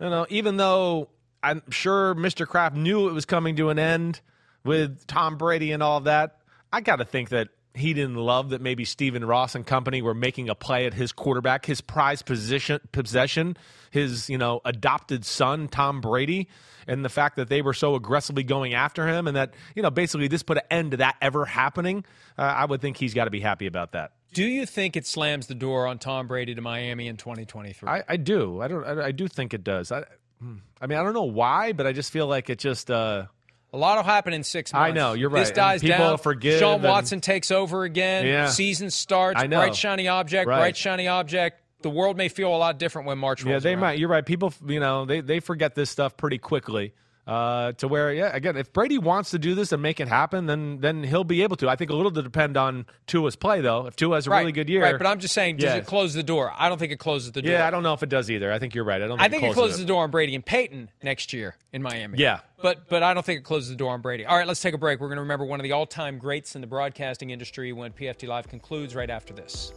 you 0.00 0.10
know 0.10 0.26
even 0.28 0.56
though 0.56 1.08
I'm 1.42 1.62
sure 1.70 2.14
Mr. 2.14 2.46
Kraft 2.46 2.74
knew 2.74 3.08
it 3.08 3.12
was 3.12 3.24
coming 3.24 3.56
to 3.56 3.70
an 3.70 3.78
end 3.78 4.20
with 4.64 5.06
Tom 5.06 5.36
Brady 5.36 5.72
and 5.72 5.82
all 5.82 6.00
that, 6.00 6.38
I 6.72 6.80
got 6.80 6.96
to 6.96 7.04
think 7.04 7.28
that 7.28 7.48
he 7.76 7.92
didn't 7.92 8.16
love 8.16 8.50
that 8.50 8.60
maybe 8.60 8.84
Stephen 8.84 9.24
Ross 9.24 9.54
and 9.54 9.66
company 9.66 10.00
were 10.00 10.14
making 10.14 10.48
a 10.48 10.54
play 10.54 10.86
at 10.86 10.94
his 10.94 11.12
quarterback, 11.12 11.66
his 11.66 11.80
prized 11.80 12.24
position 12.24 12.80
possession, 12.92 13.56
his 13.90 14.30
you 14.30 14.38
know 14.38 14.60
adopted 14.64 15.24
son 15.24 15.68
Tom 15.68 16.00
Brady, 16.00 16.48
and 16.86 17.04
the 17.04 17.08
fact 17.08 17.36
that 17.36 17.48
they 17.48 17.62
were 17.62 17.74
so 17.74 17.94
aggressively 17.94 18.42
going 18.42 18.74
after 18.74 19.06
him, 19.06 19.26
and 19.26 19.36
that 19.36 19.54
you 19.74 19.82
know 19.82 19.90
basically 19.90 20.28
this 20.28 20.42
put 20.42 20.56
an 20.56 20.64
end 20.70 20.90
to 20.92 20.96
that 20.98 21.16
ever 21.20 21.44
happening. 21.44 22.04
Uh, 22.38 22.42
I 22.42 22.64
would 22.64 22.80
think 22.80 22.96
he's 22.96 23.14
got 23.14 23.24
to 23.24 23.30
be 23.30 23.40
happy 23.40 23.66
about 23.66 23.92
that. 23.92 24.12
Do 24.32 24.44
you 24.44 24.66
think 24.66 24.96
it 24.96 25.06
slams 25.06 25.46
the 25.46 25.54
door 25.54 25.86
on 25.86 25.98
Tom 25.98 26.26
Brady 26.26 26.54
to 26.54 26.60
Miami 26.60 27.08
in 27.08 27.16
2023? 27.16 27.88
I, 27.88 28.04
I 28.08 28.16
do. 28.16 28.60
I 28.60 28.68
don't. 28.68 28.84
I, 28.84 29.06
I, 29.06 29.12
do 29.12 29.28
think 29.28 29.54
it 29.54 29.64
does. 29.64 29.92
I, 29.92 30.04
hmm. 30.40 30.56
I 30.80 30.86
mean, 30.86 30.98
I 30.98 31.02
don't 31.02 31.14
know 31.14 31.24
why, 31.24 31.72
but 31.72 31.86
I 31.86 31.92
just 31.92 32.10
feel 32.10 32.26
like 32.26 32.50
it 32.50 32.58
just. 32.58 32.90
Uh, 32.90 33.26
a 33.72 33.76
lot 33.78 33.96
will 33.96 34.04
happen 34.04 34.32
in 34.32 34.42
six 34.44 34.72
months. 34.72 34.90
I 34.90 34.92
know 34.92 35.12
you're 35.12 35.28
right. 35.30 35.40
This 35.40 35.50
dies 35.50 35.80
people 35.82 35.98
down. 35.98 36.18
Forgive 36.18 36.58
Sean 36.60 36.76
and, 36.76 36.84
Watson 36.84 37.20
takes 37.20 37.50
over 37.50 37.84
again. 37.84 38.26
Yeah. 38.26 38.48
Season 38.48 38.90
starts. 38.90 39.40
I 39.40 39.46
know. 39.46 39.58
Bright 39.58 39.76
shiny 39.76 40.08
object. 40.08 40.48
Right. 40.48 40.58
Bright 40.58 40.76
shiny 40.76 41.08
object. 41.08 41.62
The 41.82 41.90
world 41.90 42.16
may 42.16 42.28
feel 42.28 42.54
a 42.54 42.56
lot 42.56 42.78
different 42.78 43.06
when 43.06 43.18
March 43.18 43.44
rolls 43.44 43.52
Yeah, 43.52 43.58
they 43.58 43.72
around. 43.72 43.80
might. 43.80 43.98
You're 43.98 44.08
right. 44.08 44.24
People, 44.24 44.52
you 44.66 44.80
know, 44.80 45.04
they 45.04 45.20
they 45.20 45.40
forget 45.40 45.74
this 45.74 45.90
stuff 45.90 46.16
pretty 46.16 46.38
quickly. 46.38 46.94
Uh, 47.26 47.72
to 47.72 47.88
where, 47.88 48.12
yeah, 48.12 48.30
again, 48.32 48.56
if 48.56 48.72
Brady 48.72 48.98
wants 48.98 49.30
to 49.32 49.38
do 49.40 49.56
this 49.56 49.72
and 49.72 49.82
make 49.82 49.98
it 49.98 50.06
happen, 50.06 50.46
then 50.46 50.78
then 50.80 51.02
he'll 51.02 51.24
be 51.24 51.42
able 51.42 51.56
to. 51.56 51.68
I 51.68 51.74
think 51.74 51.90
a 51.90 51.94
little 51.96 52.12
to 52.12 52.22
depend 52.22 52.56
on 52.56 52.86
Tua's 53.08 53.34
play, 53.34 53.60
though. 53.60 53.86
If 53.86 53.96
Tua 53.96 54.14
has 54.14 54.28
a 54.28 54.30
right, 54.30 54.38
really 54.40 54.52
good 54.52 54.68
year, 54.68 54.82
right? 54.82 54.96
But 54.96 55.08
I'm 55.08 55.18
just 55.18 55.34
saying, 55.34 55.56
does 55.56 55.64
Yeah. 55.64 55.74
it 55.76 55.86
close 55.86 56.14
the 56.14 56.22
door? 56.22 56.52
I 56.56 56.68
don't 56.68 56.78
think 56.78 56.92
it 56.92 57.00
closes 57.00 57.32
the 57.32 57.42
door. 57.42 57.50
yeah, 57.50 57.66
I 57.66 57.70
don't 57.70 57.82
know 57.82 57.94
if 57.94 58.04
it 58.04 58.08
does 58.08 58.30
either. 58.30 58.52
I 58.52 58.60
think 58.60 58.76
you're 58.76 58.84
right. 58.84 59.02
I 59.02 59.08
don't. 59.08 59.18
I 59.18 59.24
Think 59.24 59.40
think 59.42 59.50
it 59.50 59.54
closes 59.54 59.56
closes 59.72 59.78
the 59.80 59.86
door 59.86 60.04
on 60.04 60.12
Brady 60.12 60.36
and 60.36 60.46
Payton 60.46 60.88
next 61.02 61.32
year 61.32 61.56
in 61.72 61.82
Miami. 61.82 62.18
Yeah. 62.18 62.40
But 62.62 62.88
but 62.88 63.02
I 63.02 63.12
don't 63.12 63.26
think 63.26 63.40
it 63.40 63.44
closes 63.44 63.70
the 63.70 63.76
door 63.76 63.92
on 63.92 64.02
Brady. 64.02 64.24
All 64.24 64.36
right, 64.36 64.46
let's 64.46 64.60
take 64.62 64.74
a 64.74 64.78
break. 64.78 65.00
We're 65.00 65.08
going 65.08 65.16
to 65.16 65.22
remember 65.22 65.44
one 65.46 65.58
of 65.58 65.64
the 65.64 65.72
all-time 65.72 66.18
greats 66.18 66.54
in 66.54 66.60
the 66.60 66.66
broadcasting 66.68 67.30
industry 67.30 67.72
when 67.72 67.90
PFT 67.92 68.28
Live 68.28 68.46
concludes 68.48 68.94
right 68.94 69.10
after 69.10 69.34
this. 69.34 69.72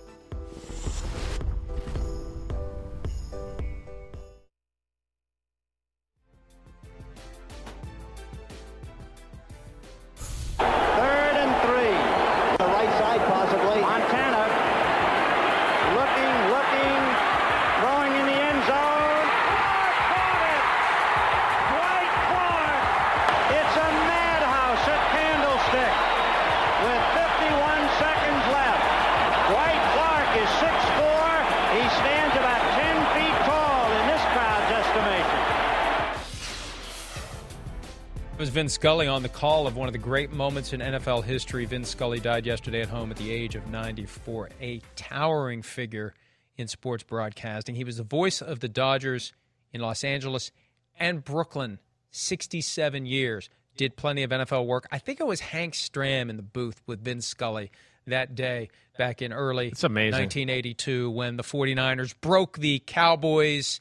Was 38.50 38.56
Vin 38.56 38.70
Scully 38.70 39.06
on 39.06 39.22
the 39.22 39.30
call 39.30 39.68
of 39.68 39.76
one 39.76 39.88
of 39.88 39.94
the 39.94 40.00
great 40.00 40.32
moments 40.32 40.74
in 40.74 40.80
NFL 40.80 41.24
history. 41.24 41.66
Vin 41.66 41.86
Scully 41.86 42.20
died 42.20 42.48
yesterday 42.48 42.82
at 42.82 42.90
home 42.90 43.12
at 43.12 43.18
the 43.18 43.30
age 43.30 43.54
of 43.54 43.68
94, 43.70 44.50
a 44.60 44.82
towering 44.96 45.62
figure 45.62 46.16
in 46.58 46.68
sports 46.68 47.04
broadcasting. 47.04 47.76
He 47.76 47.84
was 47.84 47.98
the 47.98 48.04
voice 48.04 48.42
of 48.42 48.60
the 48.60 48.68
Dodgers 48.68 49.34
in 49.72 49.82
Los 49.82 50.04
Angeles 50.04 50.52
and 51.00 51.24
Brooklyn, 51.24 51.78
67 52.10 53.06
years. 53.06 53.52
Did 53.78 53.96
plenty 53.96 54.24
of 54.24 54.32
NFL 54.32 54.66
work. 54.66 54.88
I 54.92 54.98
think 54.98 55.20
it 55.20 55.28
was 55.28 55.42
Hank 55.42 55.76
Stram 55.76 56.32
in 56.32 56.36
the 56.36 56.42
booth 56.42 56.82
with 56.88 57.04
Vin 57.04 57.22
Scully 57.22 57.70
that 58.08 58.34
day 58.34 58.70
back 58.98 59.22
in 59.22 59.32
early 59.32 59.68
It's 59.68 59.84
amazing. 59.84 60.22
1982 60.22 61.12
when 61.12 61.38
the 61.38 61.44
49ers 61.44 62.16
broke 62.20 62.58
the 62.58 62.82
Cowboys 62.88 63.80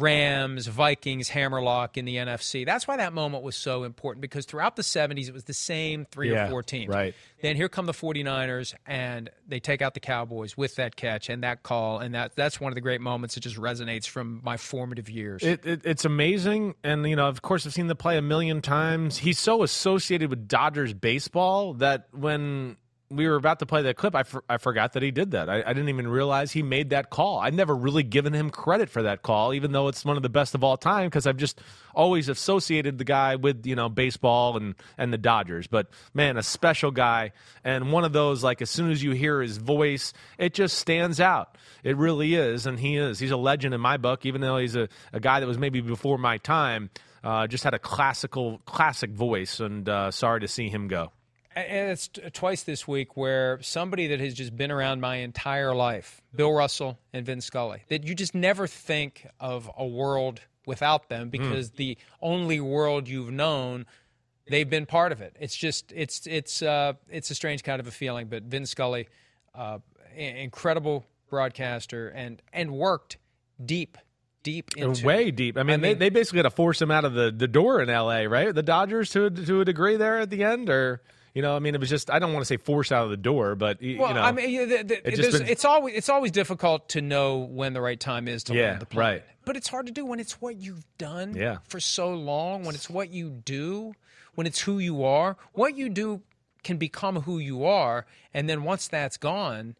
Rams, 0.00 0.66
Vikings, 0.66 1.28
Hammerlock 1.28 1.96
in 1.96 2.04
the 2.04 2.16
NFC. 2.16 2.66
That's 2.66 2.88
why 2.88 2.96
that 2.96 3.12
moment 3.12 3.44
was 3.44 3.54
so 3.56 3.84
important 3.84 4.22
because 4.22 4.44
throughout 4.44 4.76
the 4.76 4.82
70s, 4.82 5.28
it 5.28 5.34
was 5.34 5.44
the 5.44 5.54
same 5.54 6.04
three 6.10 6.32
Yeah, 6.32 6.46
or 6.46 6.50
four 6.50 6.62
teams. 6.62 6.88
right. 6.88 7.14
Then 7.40 7.56
here 7.56 7.68
come 7.68 7.84
the 7.86 7.92
49ers, 7.92 8.74
and 8.86 9.30
they 9.46 9.60
take 9.60 9.82
out 9.82 9.92
the 9.94 10.00
Cowboys 10.00 10.56
with 10.56 10.76
that 10.76 10.96
catch 10.96 11.28
and 11.28 11.42
that 11.42 11.62
call. 11.62 11.98
And 11.98 12.14
that 12.14 12.34
that's 12.36 12.58
one 12.60 12.72
of 12.72 12.74
the 12.74 12.80
great 12.80 13.00
moments 13.02 13.34
that 13.34 13.42
just 13.42 13.56
resonates 13.56 14.06
from 14.08 14.40
my 14.42 14.56
formative 14.56 15.10
years. 15.10 15.42
It, 15.42 15.64
it, 15.66 15.82
it's 15.84 16.04
amazing, 16.04 16.74
and 16.82 17.06
you 17.08 17.16
know, 17.16 17.28
of 17.28 17.42
course, 17.42 17.66
I've 17.66 17.74
seen 17.74 17.86
the 17.86 17.94
play 17.94 18.16
a 18.16 18.22
million 18.22 18.62
times. 18.62 19.18
He's 19.18 19.38
so 19.38 19.62
associated 19.62 20.30
with 20.30 20.48
Dodgers 20.48 20.94
baseball 20.94 21.74
that 21.74 22.08
when 22.12 22.76
we 23.10 23.28
were 23.28 23.36
about 23.36 23.58
to 23.58 23.66
play 23.66 23.82
that 23.82 23.96
clip, 23.96 24.14
I, 24.14 24.22
for, 24.22 24.42
I 24.48 24.56
forgot 24.56 24.94
that 24.94 25.02
he 25.02 25.10
did 25.10 25.32
that. 25.32 25.48
I, 25.48 25.62
I 25.62 25.72
didn't 25.72 25.88
even 25.88 26.08
realize 26.08 26.52
he 26.52 26.62
made 26.62 26.90
that 26.90 27.10
call. 27.10 27.38
I'd 27.38 27.54
never 27.54 27.74
really 27.74 28.02
given 28.02 28.32
him 28.32 28.50
credit 28.50 28.88
for 28.88 29.02
that 29.02 29.22
call, 29.22 29.52
even 29.54 29.72
though 29.72 29.88
it's 29.88 30.04
one 30.04 30.16
of 30.16 30.22
the 30.22 30.28
best 30.28 30.54
of 30.54 30.64
all 30.64 30.76
time, 30.76 31.06
because 31.06 31.26
I've 31.26 31.36
just 31.36 31.60
always 31.94 32.28
associated 32.28 32.98
the 32.98 33.04
guy 33.04 33.36
with 33.36 33.66
you 33.66 33.76
know 33.76 33.88
baseball 33.88 34.56
and 34.56 34.74
and 34.96 35.12
the 35.12 35.18
Dodgers. 35.18 35.66
But 35.66 35.88
man, 36.12 36.36
a 36.36 36.42
special 36.42 36.90
guy, 36.90 37.32
and 37.62 37.92
one 37.92 38.04
of 38.04 38.12
those 38.12 38.42
like 38.42 38.62
as 38.62 38.70
soon 38.70 38.90
as 38.90 39.02
you 39.02 39.12
hear 39.12 39.42
his 39.42 39.58
voice, 39.58 40.12
it 40.38 40.54
just 40.54 40.78
stands 40.78 41.20
out. 41.20 41.56
It 41.82 41.96
really 41.96 42.34
is, 42.34 42.66
and 42.66 42.78
he 42.80 42.96
is. 42.96 43.18
He's 43.18 43.30
a 43.30 43.36
legend 43.36 43.74
in 43.74 43.80
my 43.80 43.98
book, 43.98 44.24
even 44.24 44.40
though 44.40 44.56
he's 44.56 44.76
a, 44.76 44.88
a 45.12 45.20
guy 45.20 45.40
that 45.40 45.46
was 45.46 45.58
maybe 45.58 45.80
before 45.80 46.18
my 46.18 46.38
time. 46.38 46.90
Uh, 47.22 47.46
just 47.46 47.64
had 47.64 47.72
a 47.72 47.78
classical, 47.78 48.60
classic 48.66 49.10
voice, 49.10 49.58
and 49.58 49.88
uh, 49.88 50.10
sorry 50.10 50.40
to 50.40 50.48
see 50.48 50.68
him 50.68 50.88
go. 50.88 51.10
And 51.56 51.90
it's 51.90 52.10
twice 52.32 52.64
this 52.64 52.88
week 52.88 53.16
where 53.16 53.60
somebody 53.62 54.08
that 54.08 54.20
has 54.20 54.34
just 54.34 54.56
been 54.56 54.70
around 54.70 55.00
my 55.00 55.16
entire 55.16 55.74
life, 55.74 56.20
Bill 56.34 56.52
Russell 56.52 56.98
and 57.12 57.24
Vin 57.24 57.40
Scully, 57.40 57.82
that 57.88 58.04
you 58.04 58.14
just 58.14 58.34
never 58.34 58.66
think 58.66 59.26
of 59.38 59.70
a 59.76 59.86
world 59.86 60.40
without 60.66 61.08
them 61.08 61.28
because 61.28 61.72
the 61.72 61.96
only 62.20 62.60
world 62.60 63.08
you've 63.08 63.30
known, 63.30 63.86
they've 64.48 64.68
been 64.68 64.86
part 64.86 65.12
of 65.12 65.20
it. 65.20 65.36
It's 65.38 65.54
just 65.54 65.92
it's 65.92 66.26
it's 66.26 66.62
uh, 66.62 66.94
it's 67.08 67.30
a 67.30 67.34
strange 67.34 67.62
kind 67.62 67.80
of 67.80 67.86
a 67.86 67.92
feeling. 67.92 68.26
But 68.26 68.44
Vin 68.44 68.66
Scully, 68.66 69.08
uh, 69.54 69.78
incredible 70.16 71.06
broadcaster, 71.30 72.08
and 72.08 72.42
and 72.52 72.72
worked 72.72 73.18
deep, 73.64 73.98
deep 74.42 74.76
into 74.76 75.06
way 75.06 75.30
deep. 75.30 75.56
I 75.56 75.62
mean, 75.62 75.80
they, 75.80 75.94
they 75.94 76.08
basically 76.08 76.38
had 76.38 76.44
to 76.44 76.50
force 76.50 76.80
him 76.80 76.90
out 76.90 77.04
of 77.04 77.14
the, 77.14 77.30
the 77.30 77.48
door 77.48 77.80
in 77.80 77.90
L.A., 77.90 78.26
right? 78.26 78.54
The 78.54 78.62
Dodgers 78.62 79.10
to 79.10 79.26
a, 79.26 79.30
to 79.30 79.60
a 79.60 79.64
degree 79.64 79.96
there 79.96 80.18
at 80.18 80.30
the 80.30 80.44
end, 80.44 80.68
or 80.68 81.02
you 81.34 81.42
know, 81.42 81.54
I 81.56 81.58
mean, 81.58 81.74
it 81.74 81.80
was 81.80 81.90
just 81.90 82.10
I 82.10 82.18
don't 82.18 82.32
want 82.32 82.42
to 82.42 82.46
say 82.46 82.56
forced 82.56 82.92
out 82.92 83.04
of 83.04 83.10
the 83.10 83.16
door, 83.16 83.54
but 83.56 83.78
y- 83.82 83.96
Well, 83.98 84.08
you 84.08 84.14
know, 84.14 84.22
I 84.22 84.32
mean, 84.32 84.68
the, 84.68 84.82
the, 84.84 85.08
it 85.08 85.32
been- 85.32 85.48
it's 85.48 85.64
always 85.64 85.94
it's 85.96 86.08
always 86.08 86.30
difficult 86.30 86.88
to 86.90 87.00
know 87.02 87.38
when 87.38 87.72
the 87.74 87.80
right 87.80 87.98
time 87.98 88.28
is 88.28 88.44
to 88.44 88.54
Yeah, 88.54 88.68
land 88.70 88.80
the 88.80 88.86
plane. 88.86 89.06
right. 89.06 89.22
But 89.44 89.56
it's 89.56 89.68
hard 89.68 89.86
to 89.86 89.92
do 89.92 90.06
when 90.06 90.20
it's 90.20 90.40
what 90.40 90.56
you've 90.56 90.84
done 90.96 91.34
Yeah. 91.36 91.58
for 91.68 91.78
so 91.80 92.14
long. 92.14 92.64
When 92.64 92.74
it's 92.74 92.88
what 92.88 93.10
you 93.10 93.28
do, 93.30 93.92
when 94.36 94.46
it's 94.46 94.60
who 94.60 94.78
you 94.78 95.04
are. 95.04 95.36
What 95.52 95.76
you 95.76 95.88
do 95.90 96.22
can 96.62 96.78
become 96.78 97.20
who 97.22 97.38
you 97.38 97.64
are, 97.66 98.06
and 98.32 98.48
then 98.48 98.62
once 98.64 98.88
that's 98.88 99.16
gone, 99.18 99.76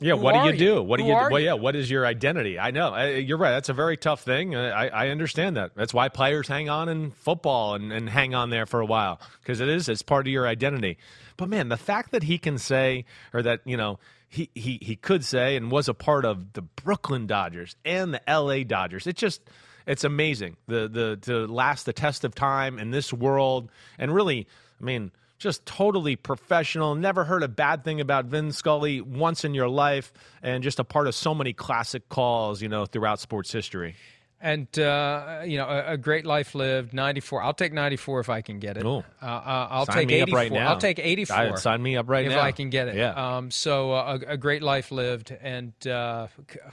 Yeah, 0.00 0.14
Who 0.14 0.20
what 0.20 0.32
do 0.32 0.38
are 0.38 0.52
you 0.52 0.58
do? 0.58 0.64
you? 0.64 0.82
What 0.82 0.98
do 0.98 1.04
you? 1.04 1.12
Well, 1.12 1.40
you? 1.40 1.46
yeah, 1.46 1.52
what 1.54 1.74
is 1.74 1.90
your 1.90 2.06
identity? 2.06 2.58
I 2.58 2.70
know 2.70 2.90
I, 2.90 3.14
you're 3.14 3.38
right. 3.38 3.50
That's 3.50 3.68
a 3.68 3.74
very 3.74 3.96
tough 3.96 4.22
thing. 4.22 4.54
Uh, 4.54 4.68
I, 4.74 4.86
I 4.86 5.08
understand 5.08 5.56
that. 5.56 5.72
That's 5.74 5.92
why 5.92 6.08
players 6.08 6.46
hang 6.46 6.68
on 6.68 6.88
in 6.88 7.10
football 7.10 7.74
and, 7.74 7.92
and 7.92 8.08
hang 8.08 8.34
on 8.34 8.50
there 8.50 8.64
for 8.66 8.80
a 8.80 8.86
while 8.86 9.20
because 9.42 9.60
it 9.60 9.68
is 9.68 9.88
it's 9.88 10.02
part 10.02 10.26
of 10.26 10.32
your 10.32 10.46
identity. 10.46 10.98
But 11.36 11.48
man, 11.48 11.68
the 11.68 11.76
fact 11.76 12.12
that 12.12 12.22
he 12.22 12.38
can 12.38 12.58
say 12.58 13.06
or 13.34 13.42
that 13.42 13.60
you 13.64 13.76
know 13.76 13.98
he 14.28 14.50
he 14.54 14.78
he 14.80 14.94
could 14.94 15.24
say 15.24 15.56
and 15.56 15.70
was 15.70 15.88
a 15.88 15.94
part 15.94 16.24
of 16.24 16.52
the 16.52 16.62
Brooklyn 16.62 17.26
Dodgers 17.26 17.74
and 17.84 18.14
the 18.14 18.30
L.A. 18.30 18.62
Dodgers, 18.62 19.06
it 19.08 19.16
just 19.16 19.40
it's 19.84 20.04
amazing 20.04 20.56
the 20.68 20.86
the 20.88 21.18
to 21.22 21.46
last 21.48 21.86
the 21.86 21.92
test 21.92 22.22
of 22.24 22.36
time 22.36 22.78
in 22.78 22.92
this 22.92 23.12
world 23.12 23.68
and 23.98 24.14
really, 24.14 24.46
I 24.80 24.84
mean 24.84 25.10
just 25.38 25.64
totally 25.66 26.16
professional. 26.16 26.94
Never 26.94 27.24
heard 27.24 27.42
a 27.42 27.48
bad 27.48 27.84
thing 27.84 28.00
about 28.00 28.26
Vin 28.26 28.52
Scully 28.52 29.00
once 29.00 29.44
in 29.44 29.54
your 29.54 29.68
life, 29.68 30.12
and 30.42 30.62
just 30.62 30.78
a 30.78 30.84
part 30.84 31.06
of 31.06 31.14
so 31.14 31.34
many 31.34 31.52
classic 31.52 32.08
calls, 32.08 32.60
you 32.60 32.68
know, 32.68 32.86
throughout 32.86 33.20
sports 33.20 33.52
history. 33.52 33.94
and 34.40 34.66
uh, 34.78 35.42
you 35.44 35.56
know, 35.58 35.66
a, 35.66 35.92
a 35.92 35.96
great 35.96 36.24
life 36.26 36.54
lived. 36.54 36.92
Ninety 36.92 37.20
four. 37.20 37.42
I'll 37.42 37.54
take 37.54 37.72
ninety 37.72 37.96
four 37.96 38.20
if 38.20 38.28
I 38.28 38.40
can 38.40 38.58
get 38.60 38.76
it. 38.76 38.82
Cool. 38.82 39.04
Uh, 39.22 39.26
uh, 39.26 39.68
I'll 39.70 39.86
Sign 39.86 39.94
take 39.96 40.08
me 40.08 40.20
up 40.20 40.28
eighty 40.28 40.30
four. 40.32 40.38
right 40.38 40.52
now. 40.52 40.68
I'll 40.68 40.78
take 40.78 40.98
eighty 41.00 41.24
four. 41.24 41.36
I'd 41.36 41.58
sign 41.58 41.82
me 41.82 41.96
up 41.96 42.08
right 42.08 42.24
if 42.26 42.32
now. 42.32 42.40
I 42.40 42.52
can 42.52 42.70
get 42.70 42.86
it. 42.88 42.94
Yeah. 42.96 43.14
Um, 43.36 43.50
so 43.50 43.92
uh, 43.92 44.18
a, 44.28 44.32
a 44.32 44.36
great 44.36 44.62
life 44.62 44.90
lived, 44.92 45.36
and 45.40 45.72
uh, 45.86 46.28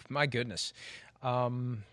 my 0.09 0.25
goodness. 0.27 0.73
Um, 1.23 1.83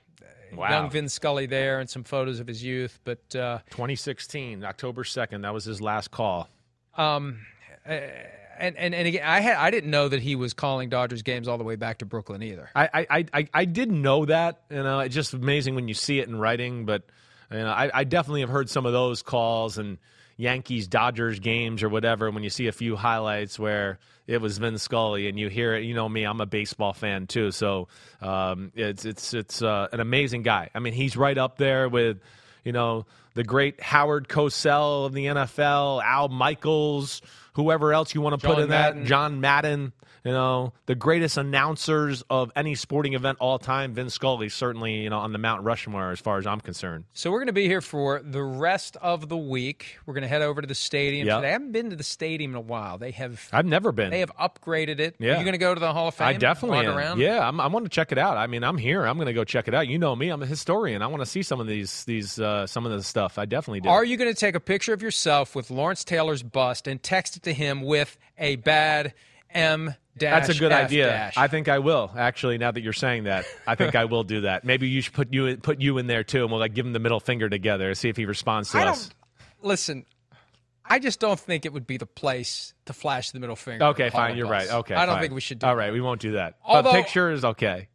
Wow. 0.55 0.69
Young 0.69 0.91
Vin 0.91 1.09
Scully 1.09 1.47
there, 1.47 1.81
and 1.81 1.89
some 1.89 2.05
photos 2.05 2.39
of 2.39 2.47
his 2.47 2.63
youth. 2.63 3.01
But 3.05 3.35
uh, 3.35 3.61
2016, 3.71 4.63
October 4.65 5.03
2nd, 5.03 5.41
that 5.43 5.55
was 5.55 5.65
his 5.65 5.81
last 5.81 6.11
call. 6.11 6.47
Um, 6.97 7.39
uh, 7.89 7.93
and 8.59 8.77
and 8.77 8.95
and 8.95 9.09
again, 9.09 9.23
I 9.25 9.41
had 9.41 9.57
I 9.57 9.71
didn't 9.71 9.91
know 9.91 10.09
that 10.09 10.21
he 10.21 10.37
was 10.37 10.53
calling 10.55 10.89
Dodgers 10.89 11.23
games 11.23 11.49
all 11.49 11.59
the 11.59 11.65
way 11.65 11.77
back 11.77 11.99
to 11.99 12.07
Brooklyn 12.07 12.43
either. 12.43 12.69
I, 12.75 12.89
I, 12.93 13.07
I, 13.11 13.25
I- 13.35 13.49
I 13.55 13.65
did 13.65 13.91
know 13.91 14.25
that. 14.27 14.63
You 14.71 14.83
know, 14.83 15.01
it's 15.01 15.15
just 15.15 15.35
amazing 15.35 15.75
when 15.75 15.89
you 15.89 15.95
see 15.95 16.19
it 16.21 16.29
in 16.29 16.37
writing. 16.37 16.85
But 16.85 17.03
you 17.51 17.59
know, 17.59 17.67
I, 17.71 17.91
I 17.93 18.05
definitely 18.05 18.41
have 18.41 18.51
heard 18.51 18.71
some 18.71 18.87
of 18.87 18.93
those 18.93 19.23
calls, 19.23 19.79
and 19.79 19.99
Yankees 20.37 20.87
Dodgers 20.89 21.41
games 21.41 21.83
or 21.83 21.89
whatever, 21.89 22.31
when 22.31 22.43
you 22.43 22.51
see 22.51 22.67
a 22.67 22.73
few 22.73 22.97
highlights 22.97 23.59
where 23.59 23.99
it 24.27 24.41
was 24.41 24.59
Vin 24.59 24.79
Scully 24.79 25.29
and 25.29 25.39
you 25.39 25.49
hear 25.49 25.75
it, 25.75 25.85
you 25.85 25.95
know 25.95 26.09
me, 26.09 26.25
I'm 26.25 26.41
a 26.41 26.47
baseball 26.47 26.93
fan 26.93 27.27
too, 27.27 27.51
so 27.51 27.89
um, 28.21 28.71
it's 28.75 29.05
it's 29.05 29.35
it's 29.35 29.61
uh, 29.63 29.89
an 29.93 30.01
amazing 30.01 30.43
guy. 30.43 30.71
I 30.75 30.79
mean, 30.79 30.93
he's 30.93 31.17
right 31.17 31.37
up 31.37 31.59
there 31.59 31.89
with 31.89 32.19
you 32.65 32.73
know 32.73 33.07
the 33.35 33.45
great 33.45 33.81
Howard 33.81 34.29
Cosell 34.29 35.07
of 35.07 35.13
the 35.13 35.27
NFL, 35.27 36.03
Al 36.03 36.29
Michaels, 36.29 37.23
whoever 37.55 37.93
else 37.93 38.15
you 38.15 38.21
want 38.21 38.41
to 38.41 38.47
put 38.47 38.59
in 38.59 38.69
Madden. 38.69 39.01
that, 39.01 39.07
John 39.07 39.41
Madden. 39.41 39.93
You 40.25 40.31
know, 40.31 40.73
the 40.87 40.95
greatest 40.95 41.37
announcers 41.37 42.23
of 42.31 42.53
any 42.55 42.77
sporting 42.77 43.15
event 43.15 43.39
all 43.41 43.59
time, 43.59 43.93
Vin 43.95 44.09
Scully, 44.09 44.49
certainly, 44.49 45.01
you 45.03 45.11
know, 45.11 45.19
on 45.19 45.33
the 45.33 45.39
Mount 45.39 45.65
Rushmore 45.65 46.13
as 46.13 46.21
far 46.21 46.39
as 46.39 46.47
I'm 46.47 46.61
concerned. 46.61 47.05
So 47.13 47.31
we're 47.33 47.39
going 47.39 47.49
to 47.49 47.53
be 47.53 47.67
here 47.67 47.81
for 47.81 48.21
the 48.23 48.43
rest 48.43 48.97
of 49.03 49.29
the 49.29 49.37
week. 49.37 49.97
We're 50.07 50.15
going 50.15 50.23
to 50.23 50.29
head 50.29 50.43
over 50.43 50.61
to 50.61 50.67
the 50.69 50.77
stadium 50.77 51.27
Yep. 51.27 51.39
today. 51.39 51.49
I 51.49 51.51
haven't 51.53 51.73
been 51.73 51.91
to 51.91 51.97
the 51.97 52.05
stadium 52.05 52.53
in 52.53 52.57
a 52.57 52.61
while. 52.61 52.99
They 52.99 53.11
have 53.13 53.49
I've 53.53 53.67
never 53.67 53.91
been. 53.91 54.11
they 54.11 54.21
have 54.21 54.31
upgraded 54.37 55.01
it. 55.01 55.17
Yeah. 55.19 55.35
Are 55.35 55.39
you 55.39 55.43
going 55.45 55.55
to 55.55 55.59
go 55.59 55.75
to 55.75 55.81
the 55.81 55.93
Hall 55.93 56.07
of 56.09 56.15
Fame? 56.15 56.29
I 56.29 56.33
definitely 56.35 56.87
am. 56.87 56.97
around? 56.97 57.19
Yeah, 57.21 57.47
I'm, 57.47 57.61
I 57.61 57.67
want 57.67 57.85
to 57.87 57.91
check 57.91 58.13
it 58.13 58.19
out. 58.19 58.37
I 58.37 58.47
mean, 58.47 58.63
I'm 58.63 58.79
here. 58.79 59.05
I'm 59.05 59.17
going 59.17 59.27
to 59.27 59.33
go 59.33 59.43
check 59.43 59.67
it 59.67 59.75
out. 59.75 59.89
You 59.89 59.99
know 59.99 60.15
me. 60.15 60.29
I'm 60.29 60.43
a 60.43 60.47
historian. 60.47 61.03
I 61.03 61.09
want 61.09 61.23
to 61.23 61.27
see 61.27 61.43
some 61.43 61.59
of 61.61 61.67
these 61.67 62.05
these 62.05 62.39
uh, 62.39 62.67
some 62.69 62.87
of 62.87 62.93
the 62.93 63.03
stuff. 63.03 63.39
I 63.39 63.45
definitely 63.45 63.81
do. 63.81 63.89
Are 63.89 64.05
you 64.05 64.17
going 64.17 64.33
to 64.33 64.39
take 64.39 64.55
a 64.55 64.61
picture 64.61 64.93
of 64.93 65.03
yourself 65.03 65.57
with 65.57 65.71
Lawrence 65.71 66.05
Taylor's 66.05 66.45
bust 66.45 66.87
and 66.87 67.03
text 67.03 67.37
it 67.37 67.43
to 67.43 67.53
him 67.53 67.83
with 67.83 68.17
a 68.39 68.55
bad 68.57 69.15
M 69.51 69.95
dash? 70.17 70.47
That's 70.47 70.57
a 70.57 70.61
good 70.61 70.73
F 70.73 70.87
idea. 70.87 71.07
dash? 71.07 71.37
I 71.37 71.49
think 71.49 71.69
I 71.69 71.79
will 71.79 72.11
actually. 72.17 72.59
Now 72.59 72.71
that 72.71 72.81
you're 72.83 72.93
saying 72.93 73.25
that, 73.25 73.45
I 73.67 73.75
think 73.75 73.95
I 73.95 74.05
will 74.07 74.25
do 74.25 74.43
that. 74.43 74.65
Maybe 74.65 74.89
you 74.89 75.01
should 75.01 75.15
put 75.15 75.33
you 75.33 75.47
in, 75.47 75.61
put 75.61 75.81
you 75.81 75.99
in 75.99 76.07
there 76.07 76.25
too, 76.25 76.43
and 76.43 76.51
we'll 76.51 76.61
like 76.61 76.75
give 76.75 76.87
him 76.87 76.93
the 76.93 76.99
middle 77.01 77.21
finger 77.21 77.49
together. 77.49 77.89
And 77.89 77.97
see 77.99 78.09
if 78.09 78.17
he 78.17 78.25
responds 78.27 78.71
to 78.73 78.79
I 78.79 78.89
us. 78.89 79.09
don't 79.09 79.15
listen. 79.69 80.07
I 80.85 80.99
just 80.99 81.21
don't 81.21 81.39
think 81.39 81.65
it 81.65 81.73
would 81.73 81.87
be 81.87 81.97
the 81.97 82.07
place 82.07 82.75
to 82.87 82.93
flash 82.93 83.31
the 83.31 83.39
middle 83.41 83.57
finger. 83.57 83.85
Okay, 83.87 84.07
at 84.07 84.13
the 84.13 84.19
Hall 84.19 84.27
fine. 84.29 84.37
You're 84.37 84.47
Bus. 84.49 84.69
right. 84.69 84.75
Okay, 84.81 84.95
I 84.95 85.07
don't 85.07 85.15
fine. 85.15 85.23
think 85.23 85.35
we 85.35 85.41
should 85.41 85.61
do. 85.61 85.67
All 85.67 85.75
that. 85.75 85.79
right, 85.79 85.93
we 85.93 86.01
won't 86.01 86.21
do 86.21 86.33
that. 86.33 86.57
Although- 86.65 86.91
but 86.91 87.03
picture 87.03 87.31
is 87.31 87.45
okay. 87.45 87.89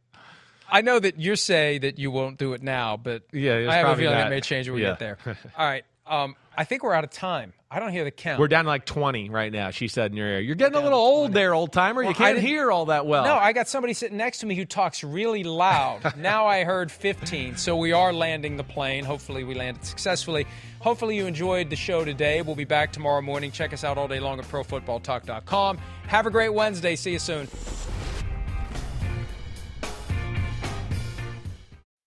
I 0.70 0.82
know 0.82 0.99
that 0.99 1.18
you 1.18 1.36
say 1.38 1.78
that 1.78 1.97
you 1.97 2.11
won't 2.11 2.38
do 2.38 2.51
it 2.53 2.61
now, 2.61 2.97
but 2.97 3.24
Yeah, 3.32 3.68
I 3.70 3.76
have 3.76 3.89
a 3.89 3.95
feeling 3.95 4.18
it 4.18 4.30
may 4.30 4.41
change 4.41 4.68
when 4.68 4.76
we 4.76 4.82
Yeah. 4.82 4.89
get 4.91 4.99
there. 4.99 5.18
All 5.57 5.65
right. 5.65 5.86
Um, 6.05 6.36
I 6.60 6.64
think 6.64 6.82
we're 6.82 6.93
out 6.93 7.03
of 7.03 7.12
time. 7.12 7.53
I 7.70 7.80
don't 7.80 7.91
hear 7.91 8.03
the 8.03 8.10
count. 8.10 8.39
We're 8.39 8.47
down 8.47 8.64
to 8.64 8.70
like 8.70 8.84
20 8.84 9.30
right 9.30 9.51
now. 9.51 9.70
She 9.70 9.88
said 9.88 10.10
in 10.10 10.18
your 10.18 10.28
ear. 10.28 10.39
You're 10.39 10.55
getting 10.55 10.76
a 10.76 10.82
little 10.82 10.97
old 10.97 11.32
there, 11.32 11.53
old 11.53 11.72
timer. 11.72 12.01
Well, 12.01 12.10
you 12.10 12.16
can't 12.16 12.38
didn't- 12.38 12.47
hear 12.47 12.72
all 12.72 12.86
that 12.88 13.05
well. 13.05 13.26
No, 13.26 13.36
I 13.36 13.53
got 13.53 13.68
somebody 13.68 13.93
sitting 13.93 14.18
next 14.18 14.39
to 14.39 14.47
me 14.47 14.55
who 14.55 14.66
talks 14.66 15.03
really 15.03 15.43
loud. 15.43 16.16
now 16.18 16.47
I 16.47 16.64
heard 16.64 16.91
15. 16.91 17.58
So 17.58 17.78
we 17.78 17.91
are 17.91 18.12
landing 18.12 18.58
the 18.58 18.64
plane. 18.64 19.05
Hopefully, 19.05 19.43
we 19.43 19.53
landed 19.53 19.86
successfully. 19.86 20.47
Hopefully, 20.80 21.16
you 21.16 21.28
enjoyed 21.28 21.70
the 21.70 21.76
show 21.76 22.03
today. 22.03 22.41
We'll 22.41 22.55
be 22.55 22.66
back 22.66 22.91
tomorrow 22.91 23.22
morning. 23.22 23.51
Check 23.51 23.72
us 23.72 23.84
out 23.84 23.99
all 23.99 24.08
day 24.08 24.20
long 24.20 24.39
at 24.39 24.45
profootballtalk.com. 24.45 25.78
Have 26.08 26.26
a 26.26 26.32
great 26.32 26.53
Wednesday. 26.55 26.95
See 26.95 27.12
you 27.12 27.20
soon. 27.20 27.47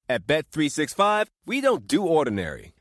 At 0.08 0.26
Bet365, 0.26 1.26
we 1.46 1.60
don't 1.60 1.86
do 1.86 2.02
ordinary. 2.02 2.72